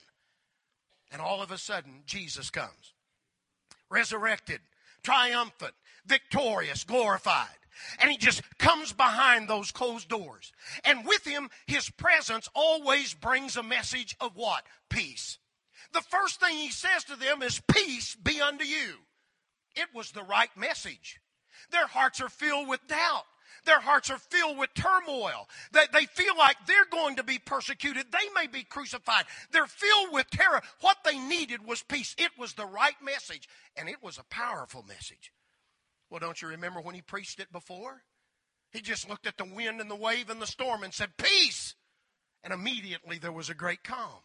And 1.10 1.22
all 1.22 1.40
of 1.40 1.50
a 1.50 1.56
sudden, 1.56 2.02
Jesus 2.04 2.50
comes. 2.50 2.92
Resurrected, 3.88 4.60
triumphant, 5.02 5.72
victorious, 6.04 6.84
glorified. 6.84 7.48
And 7.98 8.10
he 8.10 8.18
just 8.18 8.42
comes 8.58 8.92
behind 8.92 9.48
those 9.48 9.70
closed 9.70 10.10
doors. 10.10 10.52
And 10.84 11.06
with 11.06 11.24
him, 11.24 11.48
his 11.66 11.88
presence 11.88 12.46
always 12.54 13.14
brings 13.14 13.56
a 13.56 13.62
message 13.62 14.16
of 14.20 14.36
what? 14.36 14.64
Peace. 14.90 15.38
The 15.94 16.02
first 16.02 16.40
thing 16.40 16.58
he 16.58 16.70
says 16.70 17.04
to 17.04 17.16
them 17.16 17.40
is, 17.42 17.62
Peace 17.72 18.14
be 18.16 18.42
unto 18.42 18.64
you. 18.64 18.96
It 19.76 19.88
was 19.94 20.10
the 20.10 20.22
right 20.22 20.50
message. 20.56 21.20
Their 21.70 21.86
hearts 21.86 22.20
are 22.20 22.28
filled 22.28 22.68
with 22.68 22.86
doubt. 22.86 23.24
Their 23.64 23.80
hearts 23.80 24.10
are 24.10 24.18
filled 24.18 24.58
with 24.58 24.72
turmoil. 24.74 25.48
They, 25.72 25.86
they 25.92 26.06
feel 26.06 26.36
like 26.36 26.56
they're 26.66 26.86
going 26.90 27.16
to 27.16 27.24
be 27.24 27.38
persecuted. 27.38 28.06
They 28.12 28.28
may 28.34 28.46
be 28.46 28.62
crucified. 28.62 29.24
They're 29.50 29.66
filled 29.66 30.12
with 30.12 30.30
terror. 30.30 30.62
What 30.80 30.98
they 31.04 31.18
needed 31.18 31.66
was 31.66 31.82
peace. 31.82 32.14
It 32.16 32.30
was 32.38 32.54
the 32.54 32.66
right 32.66 32.94
message, 33.02 33.48
and 33.76 33.88
it 33.88 34.02
was 34.02 34.18
a 34.18 34.24
powerful 34.24 34.84
message. 34.86 35.32
Well, 36.10 36.20
don't 36.20 36.40
you 36.40 36.48
remember 36.48 36.80
when 36.80 36.94
he 36.94 37.02
preached 37.02 37.40
it 37.40 37.52
before? 37.52 38.02
He 38.70 38.80
just 38.80 39.08
looked 39.08 39.26
at 39.26 39.36
the 39.36 39.44
wind 39.44 39.80
and 39.80 39.90
the 39.90 39.96
wave 39.96 40.30
and 40.30 40.40
the 40.40 40.46
storm 40.46 40.82
and 40.84 40.94
said, 40.94 41.16
Peace! 41.16 41.74
And 42.44 42.52
immediately 42.52 43.18
there 43.18 43.32
was 43.32 43.50
a 43.50 43.54
great 43.54 43.82
calm. 43.82 44.20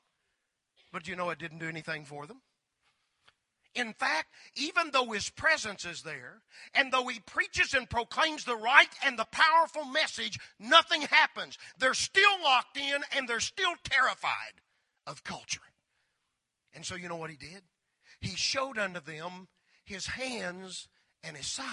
But 0.92 1.08
you 1.08 1.16
know 1.16 1.30
it 1.30 1.40
didn't 1.40 1.60
do 1.60 1.70
anything 1.70 2.06
for 2.06 2.28
them? 2.28 2.42
In 3.74 3.94
fact, 3.94 4.28
even 4.56 4.92
though 4.92 5.12
his 5.12 5.30
presence 5.30 5.86
is 5.86 6.04
there, 6.04 6.42
and 6.74 6.92
though 6.92 7.08
he 7.08 7.20
preaches 7.22 7.74
and 7.74 7.90
proclaims 7.90 8.44
the 8.44 8.56
right 8.56 8.90
and 9.06 9.18
the 9.18 9.28
powerful 9.32 9.86
message, 9.86 10.38
nothing 10.60 11.04
happens. 11.04 11.58
They're 11.80 11.94
still 11.94 12.44
locked 12.44 12.78
in 12.78 13.02
and 13.16 13.28
they're 13.28 13.40
still 13.40 13.74
terrified 13.84 14.60
of 15.08 15.24
culture. 15.24 15.62
And 16.74 16.86
so, 16.86 16.96
you 16.96 17.08
know 17.08 17.16
what 17.16 17.30
he 17.30 17.38
did? 17.38 17.62
He 18.20 18.36
showed 18.36 18.78
unto 18.78 19.00
them 19.00 19.48
his 19.86 20.06
hands 20.06 20.88
and 21.24 21.38
his 21.38 21.48
side. 21.48 21.66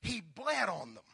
He 0.00 0.20
bled 0.20 0.68
on 0.68 0.94
them. 0.94 1.04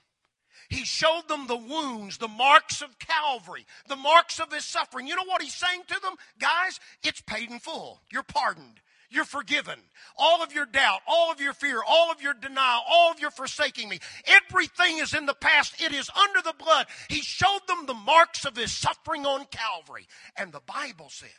He 0.68 0.84
showed 0.84 1.28
them 1.28 1.46
the 1.46 1.56
wounds, 1.56 2.18
the 2.18 2.28
marks 2.28 2.82
of 2.82 2.98
Calvary, 2.98 3.64
the 3.86 3.96
marks 3.96 4.38
of 4.40 4.52
his 4.52 4.64
suffering. 4.64 5.06
You 5.06 5.16
know 5.16 5.24
what 5.24 5.42
he's 5.42 5.54
saying 5.54 5.82
to 5.88 6.00
them? 6.00 6.14
Guys, 6.38 6.80
it's 7.02 7.20
paid 7.22 7.50
in 7.50 7.58
full. 7.58 8.02
You're 8.10 8.22
pardoned. 8.22 8.80
You're 9.10 9.24
forgiven. 9.24 9.78
All 10.16 10.42
of 10.42 10.52
your 10.52 10.66
doubt, 10.66 11.00
all 11.06 11.32
of 11.32 11.40
your 11.40 11.54
fear, 11.54 11.80
all 11.86 12.10
of 12.10 12.20
your 12.20 12.34
denial, 12.34 12.82
all 12.88 13.10
of 13.10 13.20
your 13.20 13.30
forsaking 13.30 13.88
me. 13.88 14.00
Everything 14.26 14.98
is 14.98 15.14
in 15.14 15.26
the 15.26 15.34
past. 15.34 15.80
It 15.80 15.92
is 15.92 16.10
under 16.10 16.42
the 16.42 16.54
blood. 16.58 16.86
He 17.08 17.22
showed 17.22 17.66
them 17.66 17.86
the 17.86 17.94
marks 17.94 18.44
of 18.44 18.56
his 18.56 18.72
suffering 18.72 19.24
on 19.24 19.46
Calvary. 19.46 20.06
And 20.36 20.52
the 20.52 20.60
Bible 20.60 21.08
said, 21.08 21.30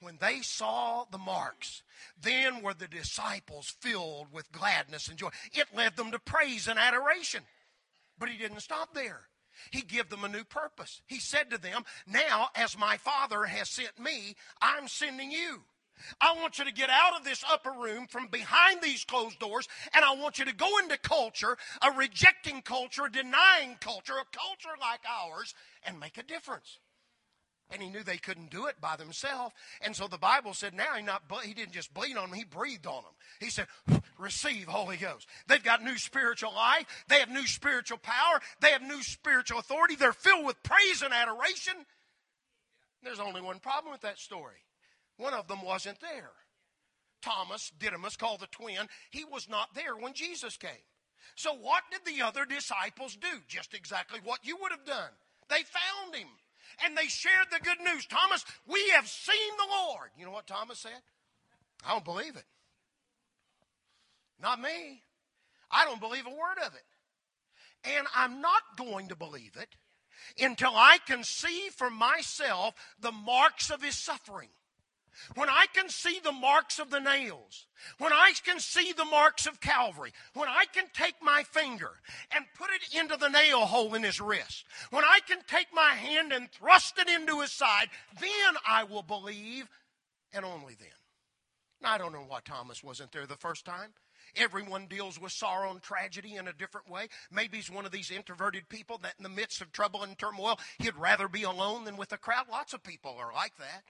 when 0.00 0.18
they 0.20 0.42
saw 0.42 1.04
the 1.10 1.18
marks, 1.18 1.82
then 2.20 2.62
were 2.62 2.74
the 2.74 2.86
disciples 2.86 3.74
filled 3.80 4.32
with 4.32 4.52
gladness 4.52 5.08
and 5.08 5.18
joy. 5.18 5.30
It 5.52 5.74
led 5.74 5.96
them 5.96 6.12
to 6.12 6.18
praise 6.18 6.68
and 6.68 6.78
adoration. 6.78 7.42
But 8.18 8.28
he 8.28 8.36
didn't 8.36 8.60
stop 8.60 8.94
there. 8.94 9.22
He 9.72 9.82
gave 9.82 10.08
them 10.08 10.22
a 10.22 10.28
new 10.28 10.44
purpose. 10.44 11.02
He 11.06 11.18
said 11.18 11.50
to 11.50 11.58
them, 11.58 11.84
Now, 12.06 12.48
as 12.54 12.78
my 12.78 12.96
Father 12.96 13.44
has 13.44 13.68
sent 13.68 13.98
me, 13.98 14.36
I'm 14.60 14.86
sending 14.86 15.32
you. 15.32 15.64
I 16.20 16.34
want 16.34 16.58
you 16.58 16.64
to 16.64 16.72
get 16.72 16.90
out 16.90 17.18
of 17.18 17.24
this 17.24 17.44
upper 17.50 17.72
room 17.72 18.06
from 18.06 18.28
behind 18.28 18.82
these 18.82 19.04
closed 19.04 19.38
doors, 19.38 19.68
and 19.94 20.04
I 20.04 20.14
want 20.14 20.38
you 20.38 20.44
to 20.44 20.54
go 20.54 20.78
into 20.78 20.98
culture, 20.98 21.56
a 21.82 21.90
rejecting 21.92 22.62
culture, 22.62 23.04
a 23.06 23.10
denying 23.10 23.76
culture, 23.80 24.14
a 24.14 24.36
culture 24.36 24.76
like 24.80 25.00
ours, 25.08 25.54
and 25.86 26.00
make 26.00 26.18
a 26.18 26.22
difference. 26.22 26.78
And 27.70 27.82
he 27.82 27.90
knew 27.90 28.02
they 28.02 28.16
couldn't 28.16 28.50
do 28.50 28.66
it 28.66 28.80
by 28.80 28.96
themselves. 28.96 29.54
And 29.82 29.94
so 29.94 30.08
the 30.08 30.16
Bible 30.16 30.54
said 30.54 30.72
now 30.72 30.94
he 30.96 31.02
not 31.02 31.22
he 31.44 31.52
didn't 31.52 31.72
just 31.72 31.92
bleed 31.92 32.16
on 32.16 32.30
them, 32.30 32.38
he 32.38 32.44
breathed 32.44 32.86
on 32.86 33.02
them. 33.02 33.12
He 33.40 33.50
said, 33.50 33.66
receive 34.18 34.66
Holy 34.66 34.96
Ghost. 34.96 35.28
They've 35.46 35.62
got 35.62 35.82
new 35.82 35.98
spiritual 35.98 36.54
life, 36.54 36.86
they 37.08 37.20
have 37.20 37.28
new 37.28 37.46
spiritual 37.46 37.98
power, 37.98 38.40
they 38.60 38.70
have 38.70 38.82
new 38.82 39.02
spiritual 39.02 39.58
authority, 39.58 39.96
they're 39.96 40.12
filled 40.14 40.46
with 40.46 40.62
praise 40.62 41.02
and 41.02 41.12
adoration. 41.12 41.74
There's 43.02 43.20
only 43.20 43.40
one 43.40 43.60
problem 43.60 43.92
with 43.92 44.00
that 44.00 44.18
story. 44.18 44.56
One 45.18 45.34
of 45.34 45.48
them 45.48 45.62
wasn't 45.62 46.00
there. 46.00 46.30
Thomas, 47.20 47.70
Didymus, 47.78 48.16
called 48.16 48.40
the 48.40 48.46
twin, 48.46 48.88
he 49.10 49.24
was 49.24 49.48
not 49.48 49.74
there 49.74 49.96
when 49.96 50.14
Jesus 50.14 50.56
came. 50.56 50.70
So 51.34 51.52
what 51.54 51.82
did 51.90 52.00
the 52.06 52.22
other 52.22 52.44
disciples 52.44 53.16
do? 53.16 53.28
Just 53.46 53.74
exactly 53.74 54.20
what 54.24 54.46
you 54.46 54.56
would 54.62 54.72
have 54.72 54.84
done. 54.84 55.10
They 55.50 55.62
found 55.62 56.14
him 56.14 56.28
and 56.84 56.96
they 56.96 57.06
shared 57.06 57.48
the 57.50 57.64
good 57.64 57.78
news. 57.84 58.06
Thomas, 58.06 58.44
we 58.66 58.88
have 58.90 59.08
seen 59.08 59.52
the 59.56 59.70
Lord. 59.70 60.10
You 60.16 60.24
know 60.24 60.32
what 60.32 60.46
Thomas 60.46 60.78
said? 60.78 61.02
I 61.84 61.92
don't 61.92 62.04
believe 62.04 62.36
it. 62.36 62.44
Not 64.40 64.60
me. 64.60 65.02
I 65.70 65.84
don't 65.84 66.00
believe 66.00 66.26
a 66.26 66.30
word 66.30 66.64
of 66.64 66.74
it. 66.74 67.96
And 67.96 68.06
I'm 68.14 68.40
not 68.40 68.62
going 68.76 69.08
to 69.08 69.16
believe 69.16 69.56
it 69.60 69.68
until 70.42 70.72
I 70.74 70.98
can 71.06 71.24
see 71.24 71.68
for 71.76 71.90
myself 71.90 72.74
the 73.00 73.12
marks 73.12 73.70
of 73.70 73.82
his 73.82 73.96
suffering 73.96 74.48
when 75.34 75.48
I 75.48 75.66
can 75.72 75.88
see 75.88 76.20
the 76.22 76.32
marks 76.32 76.78
of 76.78 76.90
the 76.90 77.00
nails, 77.00 77.66
when 77.98 78.12
I 78.12 78.32
can 78.44 78.60
see 78.60 78.92
the 78.92 79.04
marks 79.04 79.46
of 79.46 79.60
Calvary, 79.60 80.12
when 80.34 80.48
I 80.48 80.64
can 80.72 80.86
take 80.92 81.14
my 81.22 81.42
finger 81.44 81.90
and 82.34 82.44
put 82.56 82.70
it 82.70 82.98
into 82.98 83.16
the 83.16 83.28
nail 83.28 83.60
hole 83.60 83.94
in 83.94 84.02
his 84.02 84.20
wrist, 84.20 84.64
when 84.90 85.04
I 85.04 85.20
can 85.26 85.38
take 85.46 85.68
my 85.72 85.90
hand 85.90 86.32
and 86.32 86.50
thrust 86.50 86.98
it 86.98 87.08
into 87.08 87.40
his 87.40 87.52
side, 87.52 87.88
then 88.20 88.54
I 88.66 88.84
will 88.84 89.02
believe, 89.02 89.68
and 90.32 90.44
only 90.44 90.74
then. 90.78 90.88
Now, 91.80 91.92
I 91.92 91.98
don't 91.98 92.12
know 92.12 92.24
why 92.26 92.40
Thomas 92.44 92.82
wasn't 92.82 93.12
there 93.12 93.26
the 93.26 93.36
first 93.36 93.64
time. 93.64 93.90
Everyone 94.36 94.86
deals 94.86 95.20
with 95.20 95.32
sorrow 95.32 95.70
and 95.70 95.82
tragedy 95.82 96.36
in 96.36 96.48
a 96.48 96.52
different 96.52 96.88
way. 96.90 97.08
Maybe 97.30 97.56
he's 97.56 97.70
one 97.70 97.86
of 97.86 97.92
these 97.92 98.10
introverted 98.10 98.68
people 98.68 98.98
that 98.98 99.14
in 99.18 99.22
the 99.22 99.28
midst 99.28 99.60
of 99.60 99.72
trouble 99.72 100.02
and 100.02 100.18
turmoil, 100.18 100.58
he'd 100.78 100.96
rather 100.96 101.28
be 101.28 101.44
alone 101.44 101.84
than 101.84 101.96
with 101.96 102.12
a 102.12 102.18
crowd. 102.18 102.46
Lots 102.50 102.72
of 102.72 102.82
people 102.82 103.16
are 103.18 103.32
like 103.32 103.56
that. 103.58 103.84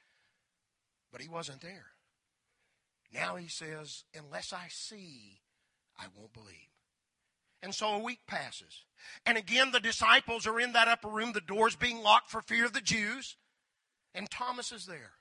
But 1.13 1.21
he 1.21 1.29
wasn't 1.29 1.61
there. 1.61 1.87
Now 3.13 3.37
he 3.37 3.49
says, 3.49 4.05
unless 4.15 4.53
I 4.53 4.67
see, 4.69 5.41
I 5.99 6.05
won't 6.17 6.33
believe. 6.33 6.69
And 7.63 7.75
so 7.75 7.95
a 7.95 7.99
week 7.99 8.21
passes. 8.27 8.85
And 9.27 9.37
again, 9.37 9.73
the 9.73 9.81
disciples 9.81 10.47
are 10.47 10.61
in 10.61 10.73
that 10.73 10.89
upper 10.89 11.09
room, 11.09 11.33
the 11.33 11.41
doors 11.41 11.75
being 11.75 12.03
locked 12.03 12.31
for 12.31 12.41
fear 12.43 12.67
of 12.67 12.73
the 12.73 12.81
Jews. 12.81 13.37
And 14.15 14.31
Thomas 14.31 14.71
is 14.71 14.87
there. 14.87 15.13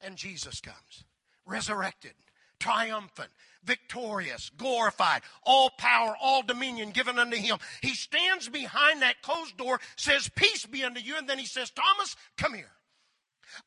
And 0.00 0.16
Jesus 0.16 0.60
comes, 0.60 1.04
resurrected, 1.46 2.12
triumphant, 2.60 3.30
victorious, 3.64 4.50
glorified, 4.56 5.22
all 5.42 5.70
power, 5.78 6.14
all 6.20 6.42
dominion 6.42 6.90
given 6.90 7.18
unto 7.18 7.36
him. 7.36 7.58
He 7.80 7.94
stands 7.94 8.48
behind 8.48 9.02
that 9.02 9.22
closed 9.22 9.56
door, 9.56 9.80
says, 9.96 10.30
Peace 10.36 10.66
be 10.66 10.84
unto 10.84 11.00
you. 11.00 11.16
And 11.16 11.28
then 11.28 11.38
he 11.38 11.46
says, 11.46 11.70
Thomas, 11.70 12.16
come 12.36 12.54
here. 12.54 12.70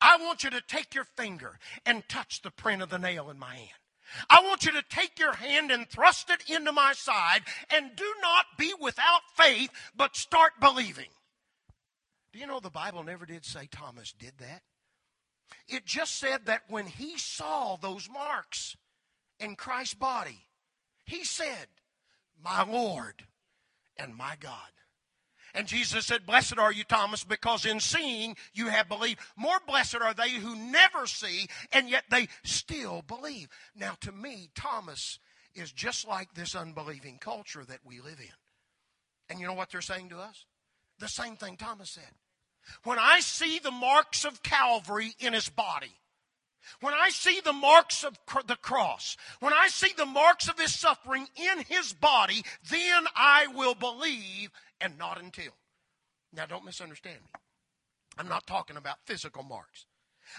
I 0.02 0.18
want 0.18 0.44
you 0.44 0.50
to 0.52 0.62
take 0.62 0.94
your 0.94 1.04
finger 1.04 1.60
and 1.86 2.08
touch 2.08 2.42
the 2.42 2.52
print 2.52 2.82
of 2.82 2.90
the 2.90 3.00
nail 3.00 3.30
in 3.30 3.40
my 3.40 3.56
hand. 3.56 3.70
I 4.30 4.42
want 4.42 4.66
you 4.66 4.72
to 4.72 4.84
take 4.90 5.20
your 5.20 5.34
hand 5.34 5.72
and 5.72 5.88
thrust 5.90 6.30
it 6.30 6.50
into 6.50 6.72
my 6.72 6.94
side 6.94 7.42
and 7.70 7.96
do 7.96 8.14
not 8.22 8.46
be 8.58 8.74
without 8.80 9.22
faith, 9.36 9.70
but 9.96 10.16
start 10.16 10.54
believing. 10.62 11.10
Do 12.32 12.40
you 12.40 12.48
know 12.48 12.60
the 12.60 12.70
Bible 12.70 13.04
never 13.04 13.26
did 13.26 13.46
say 13.46 13.68
Thomas 13.70 14.14
did 14.14 14.34
that? 14.40 14.62
It 15.68 15.86
just 15.86 16.18
said 16.18 16.46
that 16.46 16.64
when 16.70 16.86
he 16.86 17.18
saw 17.18 17.76
those 17.76 18.10
marks 18.10 18.76
in 19.40 19.56
Christ's 19.56 19.96
body, 19.96 20.46
he 21.06 21.24
said, 21.24 21.68
My 22.42 22.64
Lord 22.64 23.26
and 23.98 24.16
my 24.16 24.36
God. 24.40 24.72
And 25.58 25.68
Jesus 25.68 26.06
said, 26.06 26.28
Blessed 26.28 26.60
are 26.60 26.72
you, 26.72 26.84
Thomas, 26.84 27.24
because 27.24 27.66
in 27.66 27.80
seeing 27.80 28.38
you 28.54 28.68
have 28.68 28.88
believed. 28.88 29.20
More 29.36 29.60
blessed 29.66 29.96
are 29.96 30.14
they 30.14 30.30
who 30.30 30.56
never 30.56 31.08
see, 31.08 31.48
and 31.72 31.90
yet 31.90 32.04
they 32.12 32.28
still 32.44 33.04
believe. 33.08 33.48
Now, 33.76 33.94
to 34.02 34.12
me, 34.12 34.52
Thomas 34.54 35.18
is 35.56 35.72
just 35.72 36.08
like 36.08 36.36
this 36.36 36.56
unbelieving 36.56 37.18
culture 37.18 37.66
that 37.66 37.80
we 37.84 38.00
live 38.00 38.20
in. 38.20 38.36
And 39.30 39.40
you 39.40 39.48
know 39.48 39.54
what 39.56 39.72
they're 39.72 39.82
saying 39.82 40.10
to 40.10 40.20
us? 40.20 40.46
The 41.00 41.08
same 41.08 41.36
thing 41.36 41.58
Thomas 41.58 41.90
said. 41.90 42.04
When 42.84 43.00
I 43.00 43.22
see 43.22 43.58
the 43.58 43.72
marks 43.72 44.26
of 44.26 44.44
Calvary 44.44 45.16
in 45.20 45.34
his 45.34 45.50
body, 45.50 45.96
when 46.82 46.94
I 46.94 47.10
see 47.10 47.40
the 47.40 47.54
marks 47.54 48.04
of 48.04 48.18
the 48.46 48.56
cross, 48.56 49.18
when 49.40 49.54
I 49.54 49.68
see 49.68 49.92
the 49.96 50.06
marks 50.06 50.48
of 50.48 50.60
his 50.60 50.78
suffering 50.78 51.28
in 51.36 51.64
his 51.64 51.94
body, 51.94 52.44
then 52.70 53.06
I 53.16 53.48
will 53.48 53.76
believe 53.76 54.52
and 54.82 54.98
not 54.98 55.22
until. 55.22 55.54
Now, 56.34 56.46
don't 56.46 56.66
misunderstand 56.66 57.18
me. 57.22 57.32
I'm 58.18 58.28
not 58.28 58.48
talking 58.48 58.78
about 58.78 58.98
physical 59.06 59.44
marks. 59.44 59.86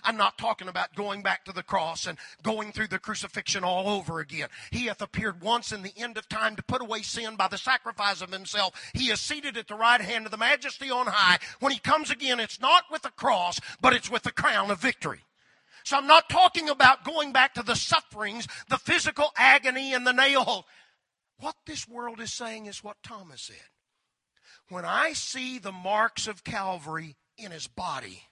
I'm 0.04 0.16
not 0.16 0.36
talking 0.36 0.68
about 0.68 0.94
going 0.94 1.22
back 1.22 1.44
to 1.46 1.52
the 1.52 1.62
cross 1.62 2.06
and 2.06 2.18
going 2.42 2.72
through 2.72 2.88
the 2.88 2.98
crucifixion 2.98 3.64
all 3.64 3.88
over 3.88 4.20
again. 4.20 4.48
He 4.70 4.86
hath 4.86 5.00
appeared 5.00 5.40
once 5.40 5.72
in 5.72 5.82
the 5.82 5.94
end 5.96 6.18
of 6.18 6.28
time 6.28 6.56
to 6.56 6.62
put 6.62 6.82
away 6.82 7.02
sin 7.02 7.36
by 7.36 7.48
the 7.48 7.56
sacrifice 7.56 8.20
of 8.20 8.30
himself. 8.30 8.74
He 8.92 9.06
is 9.06 9.20
seated 9.20 9.56
at 9.56 9.66
the 9.66 9.74
right 9.74 10.00
hand 10.00 10.26
of 10.26 10.30
the 10.30 10.36
majesty 10.36 10.90
on 10.90 11.06
high. 11.06 11.38
When 11.60 11.72
he 11.72 11.78
comes 11.78 12.10
again, 12.10 12.38
it's 12.38 12.60
not 12.60 12.84
with 12.90 13.02
the 13.02 13.10
cross, 13.10 13.60
but 13.80 13.94
it's 13.94 14.10
with 14.10 14.24
the 14.24 14.32
crown 14.32 14.70
of 14.70 14.80
victory. 14.80 15.20
So 15.88 15.96
I'm 15.96 16.06
not 16.06 16.28
talking 16.28 16.68
about 16.68 17.02
going 17.02 17.32
back 17.32 17.54
to 17.54 17.62
the 17.62 17.74
sufferings, 17.74 18.46
the 18.68 18.76
physical 18.76 19.30
agony, 19.38 19.94
and 19.94 20.06
the 20.06 20.12
nail. 20.12 20.66
What 21.40 21.54
this 21.64 21.88
world 21.88 22.20
is 22.20 22.30
saying 22.30 22.66
is 22.66 22.84
what 22.84 22.98
Thomas 23.02 23.40
said 23.40 23.56
when 24.68 24.84
I 24.84 25.14
see 25.14 25.58
the 25.58 25.72
marks 25.72 26.26
of 26.26 26.44
Calvary 26.44 27.16
in 27.38 27.52
his 27.52 27.68
body, 27.68 28.24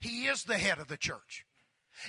he 0.00 0.24
is 0.24 0.44
the 0.44 0.56
head 0.56 0.78
of 0.78 0.88
the 0.88 0.96
church. 0.96 1.44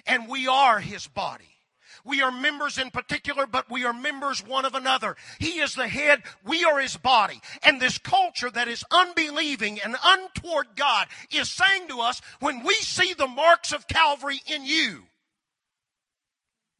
And 0.05 0.29
we 0.29 0.47
are 0.47 0.79
his 0.79 1.07
body. 1.07 1.57
We 2.05 2.21
are 2.21 2.31
members 2.31 2.77
in 2.77 2.91
particular, 2.91 3.45
but 3.45 3.69
we 3.69 3.85
are 3.85 3.93
members 3.93 4.45
one 4.45 4.65
of 4.65 4.75
another. 4.75 5.15
He 5.39 5.59
is 5.59 5.75
the 5.75 5.87
head, 5.87 6.23
we 6.45 6.63
are 6.63 6.79
his 6.79 6.97
body. 6.97 7.41
And 7.63 7.79
this 7.79 7.97
culture 7.97 8.49
that 8.51 8.67
is 8.67 8.83
unbelieving 8.91 9.79
and 9.81 9.95
untoward 10.03 10.67
God 10.75 11.07
is 11.31 11.49
saying 11.49 11.87
to 11.89 11.99
us, 11.99 12.21
when 12.39 12.63
we 12.63 12.75
see 12.75 13.13
the 13.13 13.27
marks 13.27 13.71
of 13.71 13.87
Calvary 13.87 14.41
in 14.47 14.65
you, 14.65 15.03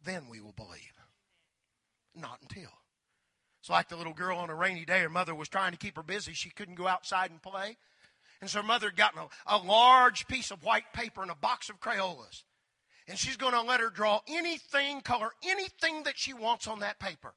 then 0.04 0.28
we 0.30 0.40
will 0.40 0.54
believe. 0.54 0.80
Not 2.16 2.40
until. 2.42 2.70
It's 3.62 3.70
like 3.70 3.90
the 3.90 3.96
little 3.96 4.14
girl 4.14 4.38
on 4.38 4.50
a 4.50 4.56
rainy 4.56 4.86
day. 4.86 5.02
Her 5.02 5.10
mother 5.10 5.36
was 5.36 5.48
trying 5.48 5.72
to 5.72 5.78
keep 5.78 5.96
her 5.96 6.04
busy. 6.04 6.34
She 6.34 6.50
couldn't 6.50 6.76
go 6.76 6.88
outside 6.88 7.30
and 7.30 7.42
play. 7.42 7.78
And 8.42 8.50
so 8.50 8.62
her 8.62 8.68
mother 8.68 8.88
had 8.88 8.98
gotten 8.98 9.20
a, 9.20 9.56
a 9.56 9.58
large 9.58 10.28
piece 10.28 10.50
of 10.50 10.64
white 10.64 10.92
paper 10.94 11.22
and 11.22 11.30
a 11.30 11.36
box 11.36 11.70
of 11.70 11.80
Crayolas. 11.80 12.44
And 13.12 13.20
she's 13.20 13.36
going 13.36 13.52
to 13.52 13.62
let 13.62 13.82
her 13.82 13.90
draw 13.90 14.22
anything, 14.26 15.02
color 15.02 15.32
anything 15.44 16.04
that 16.04 16.18
she 16.18 16.34
wants 16.34 16.66
on 16.66 16.80
that 16.80 16.98
paper. 16.98 17.34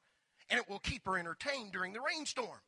And 0.49 0.57
it 0.57 0.69
will 0.69 0.79
keep 0.79 1.05
her 1.05 1.17
entertained 1.17 1.73
during 1.73 1.91
the 1.91 1.99
rainstorm. 1.99 2.61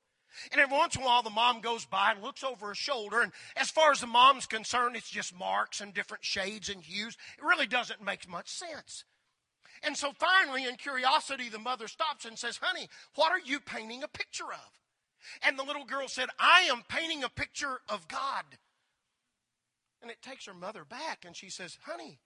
And 0.51 0.59
every 0.59 0.75
once 0.75 0.97
in 0.97 1.03
a 1.03 1.05
while, 1.05 1.23
the 1.23 1.29
mom 1.29 1.61
goes 1.61 1.85
by 1.85 2.11
and 2.11 2.21
looks 2.21 2.43
over 2.43 2.67
her 2.67 2.75
shoulder. 2.75 3.21
And 3.21 3.31
as 3.55 3.71
far 3.71 3.93
as 3.93 4.01
the 4.01 4.07
mom's 4.07 4.45
concerned, 4.45 4.97
it's 4.97 5.09
just 5.09 5.33
marks 5.33 5.79
and 5.79 5.93
different 5.93 6.25
shades 6.25 6.67
and 6.67 6.83
hues. 6.83 7.15
It 7.37 7.45
really 7.45 7.65
doesn't 7.65 8.03
make 8.03 8.27
much 8.27 8.49
sense. 8.49 9.05
And 9.83 9.95
so 9.95 10.11
finally, 10.11 10.65
in 10.65 10.75
curiosity, 10.75 11.47
the 11.47 11.59
mother 11.59 11.87
stops 11.87 12.25
and 12.25 12.37
says, 12.37 12.59
Honey, 12.61 12.89
what 13.15 13.31
are 13.31 13.39
you 13.39 13.61
painting 13.61 14.03
a 14.03 14.09
picture 14.09 14.51
of? 14.51 14.81
And 15.43 15.57
the 15.57 15.63
little 15.63 15.85
girl 15.85 16.09
said, 16.09 16.27
I 16.37 16.67
am 16.69 16.83
painting 16.89 17.23
a 17.23 17.29
picture 17.29 17.79
of 17.87 18.09
God. 18.09 18.43
And 20.01 20.11
it 20.11 20.21
takes 20.21 20.45
her 20.45 20.53
mother 20.53 20.83
back 20.83 21.23
and 21.25 21.37
she 21.37 21.49
says, 21.49 21.77
Honey, 21.85 22.19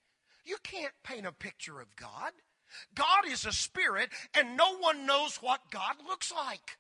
You 0.45 0.58
can't 0.63 0.93
paint 1.04 1.25
a 1.25 1.32
picture 1.32 1.80
of 1.80 1.95
God. 1.95 2.32
God 2.95 3.27
is 3.27 3.45
a 3.45 3.51
spirit, 3.51 4.10
and 4.34 4.56
no 4.56 4.77
one 4.77 5.06
knows 5.06 5.38
what 5.38 5.60
God 5.71 5.95
looks 6.08 6.32
like. 6.32 6.77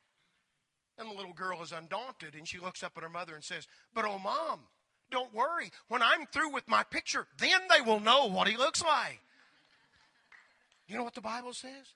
And 0.97 1.09
the 1.09 1.15
little 1.15 1.33
girl 1.33 1.61
is 1.61 1.71
undaunted, 1.71 2.35
and 2.35 2.47
she 2.47 2.59
looks 2.59 2.83
up 2.83 2.93
at 2.97 3.03
her 3.03 3.09
mother 3.09 3.35
and 3.35 3.43
says, 3.43 3.67
But 3.93 4.05
oh, 4.05 4.19
mom, 4.19 4.61
don't 5.09 5.33
worry. 5.33 5.71
When 5.87 6.01
I'm 6.01 6.25
through 6.27 6.53
with 6.53 6.67
my 6.67 6.83
picture, 6.83 7.27
then 7.37 7.61
they 7.69 7.81
will 7.81 7.99
know 7.99 8.27
what 8.27 8.47
he 8.47 8.57
looks 8.57 8.83
like. 8.83 9.19
You 10.87 10.97
know 10.97 11.03
what 11.03 11.15
the 11.15 11.21
Bible 11.21 11.53
says? 11.53 11.93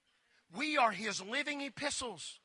We 0.55 0.77
are 0.77 0.91
his 0.91 1.21
living 1.21 1.61
epistles. 1.61 2.39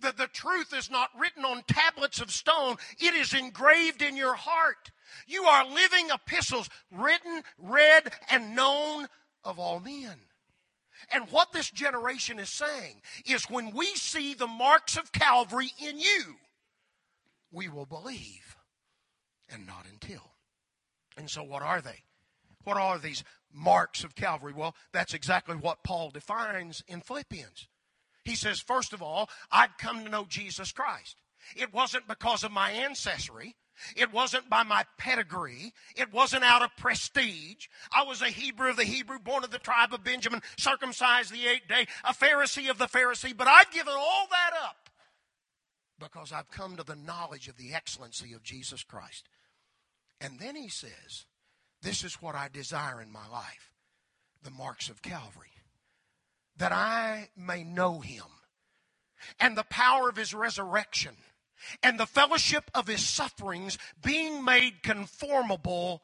That 0.00 0.16
the 0.16 0.28
truth 0.28 0.72
is 0.74 0.90
not 0.90 1.10
written 1.18 1.44
on 1.44 1.62
tablets 1.66 2.20
of 2.20 2.30
stone, 2.30 2.76
it 2.98 3.14
is 3.14 3.34
engraved 3.34 4.02
in 4.02 4.16
your 4.16 4.34
heart. 4.34 4.92
You 5.26 5.44
are 5.44 5.66
living 5.66 6.08
epistles, 6.12 6.68
written, 6.92 7.42
read, 7.58 8.12
and 8.30 8.54
known 8.54 9.08
of 9.44 9.58
all 9.58 9.80
men. 9.80 10.18
And 11.12 11.30
what 11.30 11.52
this 11.52 11.70
generation 11.70 12.38
is 12.38 12.50
saying 12.50 13.00
is 13.26 13.48
when 13.48 13.72
we 13.74 13.86
see 13.86 14.34
the 14.34 14.46
marks 14.46 14.96
of 14.96 15.12
Calvary 15.12 15.70
in 15.78 15.98
you, 15.98 16.36
we 17.50 17.68
will 17.68 17.86
believe 17.86 18.56
and 19.48 19.66
not 19.66 19.86
until. 19.90 20.32
And 21.16 21.30
so, 21.30 21.42
what 21.42 21.62
are 21.62 21.80
they? 21.80 22.04
What 22.64 22.76
are 22.76 22.98
these 22.98 23.24
marks 23.52 24.04
of 24.04 24.14
Calvary? 24.14 24.52
Well, 24.54 24.74
that's 24.92 25.14
exactly 25.14 25.56
what 25.56 25.82
Paul 25.82 26.10
defines 26.10 26.82
in 26.86 27.00
Philippians. 27.00 27.68
He 28.28 28.34
says, 28.34 28.60
first 28.60 28.92
of 28.92 29.00
all, 29.00 29.30
I'd 29.50 29.78
come 29.78 30.04
to 30.04 30.10
know 30.10 30.26
Jesus 30.28 30.70
Christ. 30.70 31.16
It 31.56 31.72
wasn't 31.72 32.06
because 32.06 32.44
of 32.44 32.52
my 32.52 32.70
ancestry. 32.70 33.56
It 33.96 34.12
wasn't 34.12 34.50
by 34.50 34.64
my 34.64 34.84
pedigree. 34.98 35.72
It 35.96 36.12
wasn't 36.12 36.44
out 36.44 36.60
of 36.60 36.76
prestige. 36.76 37.68
I 37.90 38.02
was 38.02 38.20
a 38.20 38.26
Hebrew 38.26 38.70
of 38.70 38.76
the 38.76 38.84
Hebrew, 38.84 39.18
born 39.18 39.44
of 39.44 39.50
the 39.50 39.58
tribe 39.58 39.94
of 39.94 40.04
Benjamin, 40.04 40.42
circumcised 40.58 41.32
the 41.32 41.46
eighth 41.46 41.68
day, 41.68 41.86
a 42.04 42.12
Pharisee 42.12 42.68
of 42.68 42.76
the 42.76 42.86
Pharisee. 42.86 43.34
But 43.34 43.48
I've 43.48 43.70
given 43.70 43.94
all 43.96 44.26
that 44.30 44.50
up 44.62 44.90
because 45.98 46.30
I've 46.30 46.50
come 46.50 46.76
to 46.76 46.84
the 46.84 46.96
knowledge 46.96 47.48
of 47.48 47.56
the 47.56 47.72
excellency 47.72 48.34
of 48.34 48.42
Jesus 48.42 48.82
Christ. 48.82 49.26
And 50.20 50.38
then 50.38 50.54
he 50.54 50.68
says, 50.68 51.24
This 51.80 52.04
is 52.04 52.20
what 52.20 52.34
I 52.34 52.48
desire 52.52 53.00
in 53.00 53.10
my 53.10 53.26
life 53.28 53.72
the 54.42 54.50
marks 54.50 54.90
of 54.90 55.02
Calvary, 55.02 55.48
that 56.58 56.72
I 56.72 57.30
may 57.36 57.64
know 57.64 58.00
him 58.00 58.24
and 59.40 59.56
the 59.56 59.64
power 59.64 60.08
of 60.08 60.16
his 60.16 60.34
resurrection 60.34 61.16
and 61.82 61.98
the 61.98 62.06
fellowship 62.06 62.70
of 62.74 62.86
his 62.86 63.04
sufferings, 63.04 63.78
being 64.02 64.44
made 64.44 64.82
conformable 64.82 66.02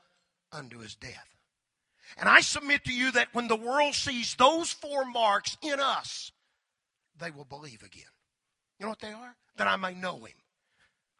unto 0.51 0.79
his 0.79 0.95
death. 0.95 1.29
And 2.17 2.29
I 2.29 2.41
submit 2.41 2.85
to 2.85 2.93
you 2.93 3.13
that 3.13 3.29
when 3.33 3.49
the 3.49 3.57
world 3.57 3.95
sees 3.95 4.35
those 4.35 4.73
four 4.73 5.05
marks 5.05 5.57
in 5.63 5.81
us, 5.81 6.33
they 7.19 7.31
will 7.31 7.45
believe 7.45 7.83
again. 7.83 8.03
You 8.79 8.87
know 8.87 8.91
what 8.91 9.01
they 9.01 9.13
are? 9.13 9.37
That 9.57 9.69
I 9.69 9.77
may 9.77 9.95
know 9.95 10.25
him. 10.25 10.35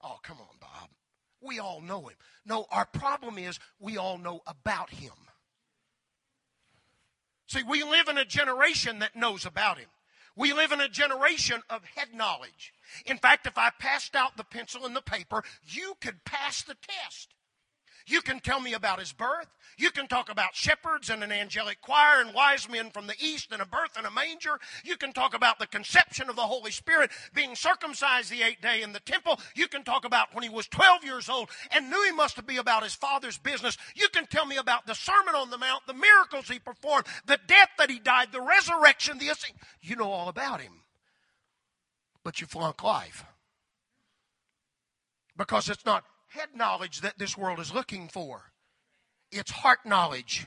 Oh, 0.03 0.19
come 0.23 0.39
on, 0.41 0.57
Bob. 0.61 0.91
We 1.41 1.59
all 1.59 1.81
know 1.81 2.09
him. 2.09 2.17
No, 2.45 2.67
our 2.71 2.87
problem 2.87 3.39
is 3.39 3.59
we 3.79 3.97
all 3.97 4.19
know 4.19 4.41
about 4.47 4.91
him. 4.91 5.13
See, 7.47 7.63
we 7.63 7.83
live 7.83 8.09
in 8.09 8.19
a 8.19 8.25
generation 8.25 8.99
that 9.01 9.17
knows 9.17 9.45
about 9.45 9.79
him. 9.79 9.89
We 10.37 10.53
live 10.53 10.73
in 10.73 10.81
a 10.81 10.89
generation 10.89 11.63
of 11.71 11.85
head 11.85 12.09
knowledge. 12.13 12.73
In 13.07 13.19
fact, 13.19 13.47
if 13.47 13.57
I 13.57 13.71
passed 13.79 14.17
out 14.17 14.37
the 14.37 14.45
pencil 14.45 14.85
and 14.85 14.97
the 14.97 15.03
paper, 15.03 15.45
you 15.65 15.95
could 16.01 16.25
pass 16.25 16.63
the 16.63 16.75
test. 16.75 17.35
You 18.07 18.21
can 18.21 18.41
tell 18.41 18.61
me 18.61 18.75
about 18.75 18.99
his 18.99 19.13
birth. 19.13 19.49
You 19.79 19.91
can 19.91 20.07
talk 20.07 20.31
about 20.31 20.55
shepherds 20.55 21.11
and 21.11 21.25
an 21.25 21.33
angelic 21.33 21.81
choir 21.81 22.21
and 22.21 22.35
wise 22.35 22.69
men 22.69 22.91
from 22.91 23.07
the 23.07 23.15
east 23.19 23.51
and 23.51 23.63
a 23.63 23.67
birth 23.67 23.99
in 23.99 24.05
a 24.05 24.11
manger. 24.11 24.59
You 24.85 24.97
can 24.97 25.13
talk 25.13 25.35
about 25.35 25.59
the 25.59 25.67
conception 25.67 26.29
of 26.29 26.37
the 26.37 26.43
Holy 26.43 26.71
Spirit 26.71 27.11
being 27.35 27.57
circumcised 27.57 28.31
the 28.31 28.43
eighth 28.43 28.61
day 28.61 28.83
in 28.83 28.93
the 28.93 29.01
temple. 29.01 29.41
You 29.55 29.69
can 29.69 29.83
talk 29.83 30.05
about 30.05 30.35
when 30.35 30.43
he 30.43 30.51
was 30.51 30.69
12 30.69 31.05
years 31.05 31.29
old 31.29 31.49
and 31.71 31.91
knew 31.91 32.05
he 32.05 32.13
must 32.13 32.47
be 32.47 32.59
about 32.59 32.83
his 32.83 32.95
father's 32.95 33.39
business. 33.39 33.77
You 33.95 34.09
can 34.09 34.27
tell 34.27 34.47
me 34.47 34.57
about 34.57 34.87
the 34.87 34.95
Sermon 34.95 35.35
on 35.35 35.51
the 35.51 35.59
Mount, 35.59 35.87
the 35.87 35.95
miracles 35.95 36.49
he 36.49 36.59
performed, 36.59 37.07
the 37.27 37.39
death 37.47 37.71
that 37.79 37.91
he 37.91 37.99
died, 37.99 38.29
the 38.33 38.41
resurrection, 38.41 39.19
the 39.19 39.35
you 39.81 39.97
know 39.97 40.11
all 40.11 40.29
about 40.29 40.61
him. 40.61 40.83
But 42.23 42.41
you 42.41 42.47
flunk 42.47 42.83
life. 42.83 43.25
Because 45.37 45.69
it's 45.69 45.85
not 45.85 46.05
head 46.35 46.49
knowledge 46.55 47.01
that 47.01 47.19
this 47.19 47.39
world 47.39 47.61
is 47.61 47.73
looking 47.73 48.09
for, 48.09 48.43
it's 49.31 49.51
heart 49.51 49.81
knowledge. 49.87 50.47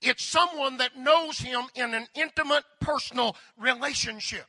It's 0.00 0.24
someone 0.24 0.76
that 0.76 0.96
knows 0.96 1.38
him 1.38 1.62
in 1.74 1.92
an 1.92 2.06
intimate, 2.14 2.62
personal 2.80 3.34
relationship. 3.56 4.46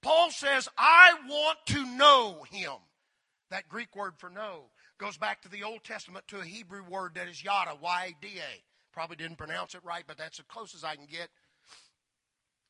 Paul 0.00 0.30
says, 0.30 0.66
I 0.78 1.12
want 1.28 1.58
to 1.66 1.84
know 1.84 2.44
him. 2.50 2.72
That 3.50 3.68
Greek 3.68 3.94
word 3.94 4.14
for 4.16 4.30
know 4.30 4.70
goes 4.96 5.18
back 5.18 5.42
to 5.42 5.50
the 5.50 5.62
Old 5.62 5.84
Testament 5.84 6.26
to 6.28 6.40
a 6.40 6.44
Hebrew 6.44 6.82
word 6.88 7.16
that 7.16 7.28
is 7.28 7.44
yada, 7.44 7.72
Y 7.82 8.06
A 8.06 8.22
D 8.22 8.38
A. 8.38 8.62
Probably 8.94 9.16
didn't 9.16 9.36
pronounce 9.36 9.74
it 9.74 9.84
right, 9.84 10.04
but 10.06 10.16
that's 10.16 10.38
as 10.38 10.46
close 10.48 10.74
as 10.74 10.84
I 10.84 10.96
can 10.96 11.06
get. 11.06 11.28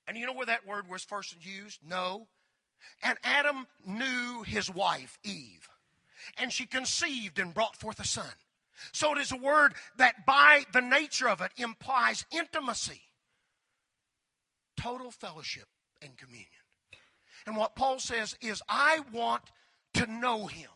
And 0.08 0.16
you 0.16 0.26
know 0.26 0.32
where 0.32 0.46
that 0.46 0.66
word 0.66 0.88
was 0.88 1.04
first 1.04 1.36
used? 1.40 1.78
No. 1.88 2.26
And 3.00 3.16
Adam 3.22 3.68
knew 3.86 4.42
his 4.44 4.68
wife, 4.68 5.18
Eve 5.22 5.68
and 6.38 6.52
she 6.52 6.66
conceived 6.66 7.38
and 7.38 7.54
brought 7.54 7.76
forth 7.76 8.00
a 8.00 8.06
son. 8.06 8.32
So 8.92 9.12
it 9.12 9.18
is 9.18 9.32
a 9.32 9.36
word 9.36 9.74
that, 9.96 10.26
by 10.26 10.64
the 10.72 10.80
nature 10.80 11.28
of 11.28 11.40
it, 11.40 11.52
implies 11.56 12.24
intimacy, 12.32 13.00
total 14.76 15.10
fellowship, 15.10 15.66
and 16.00 16.16
communion. 16.16 16.48
And 17.46 17.56
what 17.56 17.76
Paul 17.76 17.98
says 17.98 18.36
is, 18.40 18.62
I 18.68 19.00
want 19.12 19.42
to 19.94 20.06
know 20.06 20.46
him. 20.46 20.70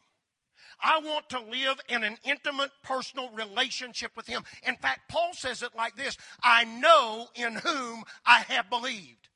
I 0.83 0.99
want 0.99 1.29
to 1.31 1.41
live 1.41 1.81
in 1.89 2.05
an 2.05 2.19
intimate 2.25 2.71
personal 2.83 3.31
relationship 3.31 4.13
with 4.15 4.27
him. 4.27 4.45
In 4.67 4.77
fact, 4.77 5.09
Paul 5.09 5.33
says 5.33 5.63
it 5.63 5.75
like 5.75 5.97
this 5.97 6.17
I 6.43 6.65
know 6.65 7.29
in 7.35 7.55
whom 7.55 8.05
I 8.25 8.41
have 8.41 8.69
believed. 8.69 9.29